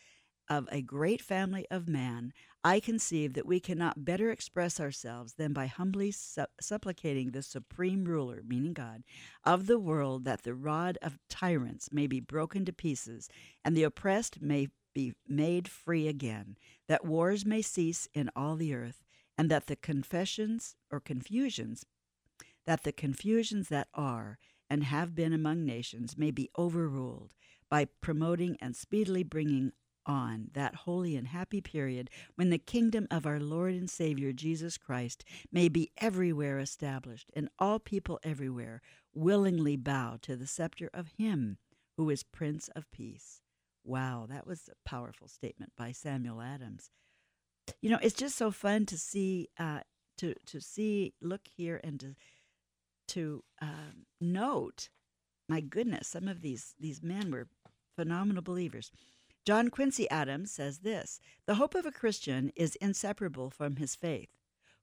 of 0.50 0.68
a 0.72 0.82
great 0.82 1.22
family 1.22 1.68
of 1.70 1.88
man, 1.88 2.34
I 2.66 2.80
conceive 2.80 3.34
that 3.34 3.46
we 3.46 3.60
cannot 3.60 4.06
better 4.06 4.32
express 4.32 4.80
ourselves 4.80 5.34
than 5.34 5.52
by 5.52 5.66
humbly 5.68 6.12
su- 6.12 6.46
supplicating 6.62 7.32
the 7.32 7.42
supreme 7.42 8.06
ruler, 8.06 8.42
meaning 8.46 8.74
God, 8.74 9.04
of 9.44 9.68
the 9.68 9.80
world 9.80 10.24
that 10.26 10.44
the 10.44 10.54
rod 10.54 10.98
of 11.02 11.20
tyrants 11.30 11.92
may 11.92 12.08
be 12.08 12.22
broken 12.22 12.64
to 12.66 12.72
pieces 12.72 13.28
and 13.66 13.76
the 13.76 13.84
oppressed 13.84 14.42
may 14.42 14.70
be 14.94 15.14
made 15.28 15.68
free 15.68 16.08
again, 16.08 16.56
that 16.88 17.06
wars 17.06 17.46
may 17.46 17.62
cease 17.62 18.08
in 18.14 18.30
all 18.36 18.56
the 18.56 18.74
earth, 18.74 19.04
and 19.38 19.52
that 19.52 19.68
the 19.68 19.76
confessions 19.76 20.76
or 20.90 21.00
confusions, 21.00 21.86
that 22.66 22.84
the 22.84 22.92
confusions 22.92 23.70
that 23.70 23.88
are 23.94 24.38
and 24.70 24.84
have 24.86 25.16
been 25.16 25.34
among 25.34 25.66
nations 25.66 26.18
may 26.18 26.32
be 26.32 26.50
overruled 26.58 27.32
by 27.70 27.86
promoting 28.02 28.56
and 28.62 28.76
speedily 28.76 29.24
bringing 29.24 29.72
on 30.06 30.50
that 30.54 30.76
holy 30.76 31.16
and 31.16 31.28
happy 31.28 31.62
period 31.62 32.10
when 32.36 32.50
the 32.50 32.58
kingdom 32.58 33.08
of 33.10 33.26
our 33.26 33.40
Lord 33.40 33.74
and 33.74 33.90
Savior 33.90 34.32
Jesus 34.34 34.78
Christ 34.78 35.24
may 35.52 35.70
be 35.70 35.92
everywhere 35.98 36.60
established, 36.60 37.32
and 37.36 37.50
all 37.60 37.80
people 37.80 38.20
everywhere 38.24 38.82
willingly 39.14 39.76
bow 39.78 40.18
to 40.22 40.36
the 40.36 40.48
scepter 40.48 40.90
of 40.94 41.14
Him 41.18 41.58
who 41.98 42.10
is 42.10 42.24
Prince 42.24 42.70
of 42.76 42.90
Peace. 42.92 43.42
Wow, 43.84 44.26
that 44.30 44.48
was 44.48 44.70
a 44.70 44.90
powerful 44.90 45.28
statement 45.28 45.74
by 45.78 45.92
Samuel 45.92 46.42
Adams. 46.42 46.90
You 47.82 47.90
know, 47.90 48.00
it's 48.02 48.16
just 48.16 48.38
so 48.38 48.52
fun 48.52 48.86
to 48.88 48.98
see, 48.98 49.50
uh, 49.60 49.82
to 50.18 50.36
to 50.48 50.60
see, 50.60 51.14
look 51.22 51.42
here, 51.56 51.80
and 51.84 52.00
to 52.00 52.16
to 53.10 53.44
um, 53.62 54.06
note. 54.20 54.90
My 55.50 55.60
goodness, 55.60 56.08
some 56.08 56.28
of 56.28 56.42
these 56.42 56.76
these 56.80 57.04
men 57.04 57.32
were 57.32 57.48
phenomenal 57.96 58.42
believers. 58.42 58.92
John 59.46 59.68
Quincy 59.68 60.10
Adams 60.10 60.52
says 60.52 60.80
this 60.80 61.20
The 61.46 61.56
hope 61.56 61.76
of 61.76 61.86
a 61.86 61.92
Christian 61.92 62.52
is 62.56 62.78
inseparable 62.78 63.50
from 63.50 63.76
his 63.76 63.94
faith. 63.94 64.30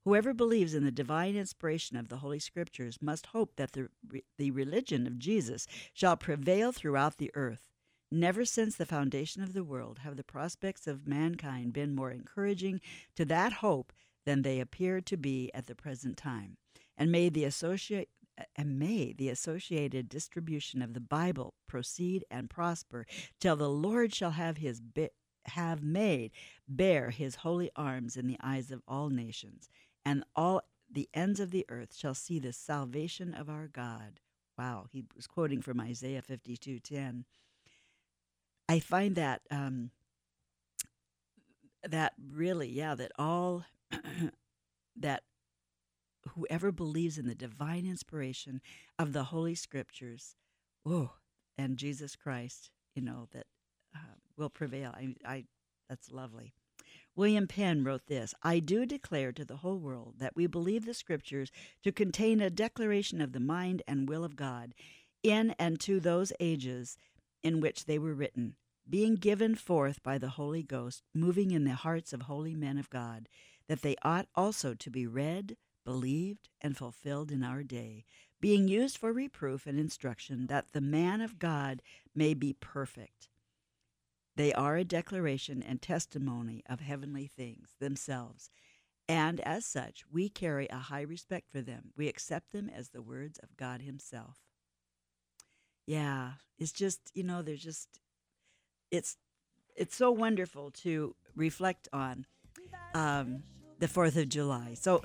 Whoever 0.03 0.33
believes 0.33 0.75
in 0.75 0.83
the 0.83 0.91
divine 0.91 1.35
inspiration 1.35 1.97
of 1.97 2.09
the 2.09 2.17
Holy 2.17 2.39
Scriptures 2.39 2.99
must 3.01 3.27
hope 3.27 3.55
that 3.55 3.71
the, 3.71 3.89
the 4.37 4.51
religion 4.51 5.07
of 5.07 5.17
Jesus 5.17 5.67
shall 5.93 6.15
prevail 6.15 6.71
throughout 6.71 7.17
the 7.17 7.31
earth. 7.33 7.69
Never 8.11 8.45
since 8.45 8.75
the 8.75 8.85
foundation 8.85 9.41
of 9.41 9.53
the 9.53 9.63
world 9.63 9.99
have 9.99 10.15
the 10.15 10.23
prospects 10.23 10.85
of 10.85 11.07
mankind 11.07 11.73
been 11.73 11.95
more 11.95 12.11
encouraging 12.11 12.81
to 13.15 13.25
that 13.25 13.53
hope 13.53 13.93
than 14.25 14.41
they 14.41 14.59
appear 14.59 15.01
to 15.01 15.17
be 15.17 15.49
at 15.53 15.65
the 15.67 15.75
present 15.75 16.17
time. 16.17 16.57
And 16.97 17.11
may 17.11 17.29
the 17.29 17.45
associate 17.45 18.09
and 18.55 18.79
may 18.79 19.13
the 19.13 19.29
associated 19.29 20.09
distribution 20.09 20.81
of 20.81 20.93
the 20.93 20.99
Bible 20.99 21.53
proceed 21.67 22.23
and 22.31 22.49
prosper 22.49 23.05
till 23.39 23.55
the 23.55 23.69
Lord 23.69 24.13
shall 24.13 24.31
have 24.31 24.57
his 24.57 24.81
have 25.45 25.81
made 25.83 26.31
bare 26.67 27.09
his 27.09 27.35
holy 27.35 27.71
arms 27.75 28.15
in 28.15 28.27
the 28.27 28.37
eyes 28.43 28.69
of 28.69 28.81
all 28.87 29.09
nations 29.09 29.69
and 30.05 30.23
all 30.35 30.61
the 30.91 31.09
ends 31.13 31.39
of 31.39 31.51
the 31.51 31.65
earth 31.69 31.95
shall 31.95 32.13
see 32.13 32.39
the 32.39 32.53
salvation 32.53 33.33
of 33.33 33.49
our 33.49 33.67
God. 33.67 34.19
Wow, 34.57 34.87
he 34.91 35.05
was 35.15 35.27
quoting 35.27 35.61
from 35.61 35.79
Isaiah 35.79 36.21
52:10. 36.21 37.23
I 38.67 38.79
find 38.79 39.15
that 39.15 39.41
um, 39.49 39.91
that 41.83 42.13
really, 42.31 42.69
yeah, 42.69 42.95
that 42.95 43.11
all 43.17 43.65
that 44.95 45.23
whoever 46.29 46.71
believes 46.71 47.17
in 47.17 47.27
the 47.27 47.35
divine 47.35 47.85
inspiration 47.85 48.61
of 48.99 49.13
the 49.13 49.25
Holy 49.25 49.55
Scriptures, 49.55 50.35
oh, 50.85 51.11
and 51.57 51.77
Jesus 51.77 52.15
Christ, 52.15 52.71
you 52.95 53.01
know, 53.01 53.27
that 53.31 53.47
uh, 53.95 54.15
will 54.37 54.49
prevail. 54.49 54.91
I, 54.95 55.15
I, 55.25 55.45
that's 55.89 56.11
lovely. 56.11 56.53
William 57.15 57.47
Penn 57.47 57.83
wrote 57.83 58.07
this 58.07 58.33
I 58.41 58.59
do 58.59 58.85
declare 58.85 59.31
to 59.33 59.45
the 59.45 59.57
whole 59.57 59.79
world 59.79 60.15
that 60.19 60.35
we 60.35 60.47
believe 60.47 60.85
the 60.85 60.93
Scriptures 60.93 61.51
to 61.83 61.91
contain 61.91 62.39
a 62.39 62.49
declaration 62.49 63.21
of 63.21 63.33
the 63.33 63.39
mind 63.39 63.81
and 63.87 64.07
will 64.07 64.23
of 64.23 64.35
God 64.35 64.73
in 65.23 65.53
and 65.59 65.79
to 65.81 65.99
those 65.99 66.33
ages 66.39 66.97
in 67.43 67.59
which 67.59 67.85
they 67.85 67.99
were 67.99 68.13
written, 68.13 68.55
being 68.89 69.15
given 69.15 69.55
forth 69.55 70.01
by 70.03 70.17
the 70.17 70.29
Holy 70.29 70.63
Ghost, 70.63 71.03
moving 71.13 71.51
in 71.51 71.63
the 71.63 71.73
hearts 71.73 72.13
of 72.13 72.23
holy 72.23 72.55
men 72.55 72.77
of 72.77 72.89
God, 72.89 73.27
that 73.67 73.81
they 73.81 73.95
ought 74.03 74.27
also 74.35 74.73
to 74.73 74.89
be 74.89 75.05
read, 75.05 75.57
believed, 75.83 76.49
and 76.61 76.77
fulfilled 76.77 77.31
in 77.31 77.43
our 77.43 77.63
day, 77.63 78.05
being 78.39 78.67
used 78.67 78.97
for 78.97 79.13
reproof 79.13 79.67
and 79.67 79.79
instruction, 79.79 80.47
that 80.47 80.71
the 80.71 80.81
man 80.81 81.21
of 81.21 81.39
God 81.39 81.81
may 82.15 82.33
be 82.33 82.53
perfect 82.53 83.29
they 84.35 84.53
are 84.53 84.77
a 84.77 84.83
declaration 84.83 85.61
and 85.61 85.81
testimony 85.81 86.63
of 86.69 86.79
heavenly 86.79 87.27
things 87.27 87.75
themselves, 87.79 88.49
and 89.07 89.41
as 89.41 89.65
such, 89.65 90.03
we 90.11 90.29
carry 90.29 90.67
a 90.69 90.77
high 90.77 91.01
respect 91.01 91.49
for 91.51 91.61
them. 91.61 91.91
We 91.97 92.07
accept 92.07 92.51
them 92.51 92.69
as 92.73 92.89
the 92.89 93.01
words 93.01 93.39
of 93.39 93.57
God 93.57 93.81
Himself. 93.81 94.37
Yeah, 95.85 96.33
it's 96.57 96.71
just, 96.71 97.11
you 97.13 97.23
know, 97.23 97.41
there's 97.41 97.63
just, 97.63 97.99
it's, 98.89 99.17
it's 99.75 99.95
so 99.95 100.11
wonderful 100.11 100.71
to 100.83 101.15
reflect 101.35 101.89
on 101.91 102.25
um, 102.93 103.43
the 103.79 103.87
4th 103.87 104.15
of 104.15 104.29
July. 104.29 104.75
So 104.75 105.01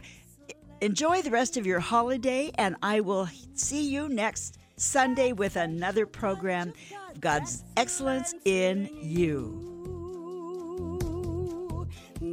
enjoy 0.81 1.22
the 1.22 1.31
rest 1.31 1.57
of 1.57 1.66
your 1.66 1.81
holiday, 1.81 2.51
and 2.57 2.77
I 2.83 3.01
will 3.01 3.29
see 3.55 3.89
you 3.89 4.09
next 4.09 4.59
Sunday 4.77 5.33
with 5.33 5.57
another 5.57 6.07
program 6.07 6.72
God's 7.20 7.64
excellence 7.77 8.35
in 8.45 8.89
you. 9.01 9.72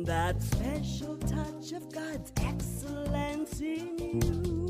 That 0.06 0.42
special 0.42 1.18
touch 1.18 1.72
of 1.72 1.92
God's 1.94 2.32
excellence 2.38 3.62
in 3.62 3.98
you. 3.98 4.63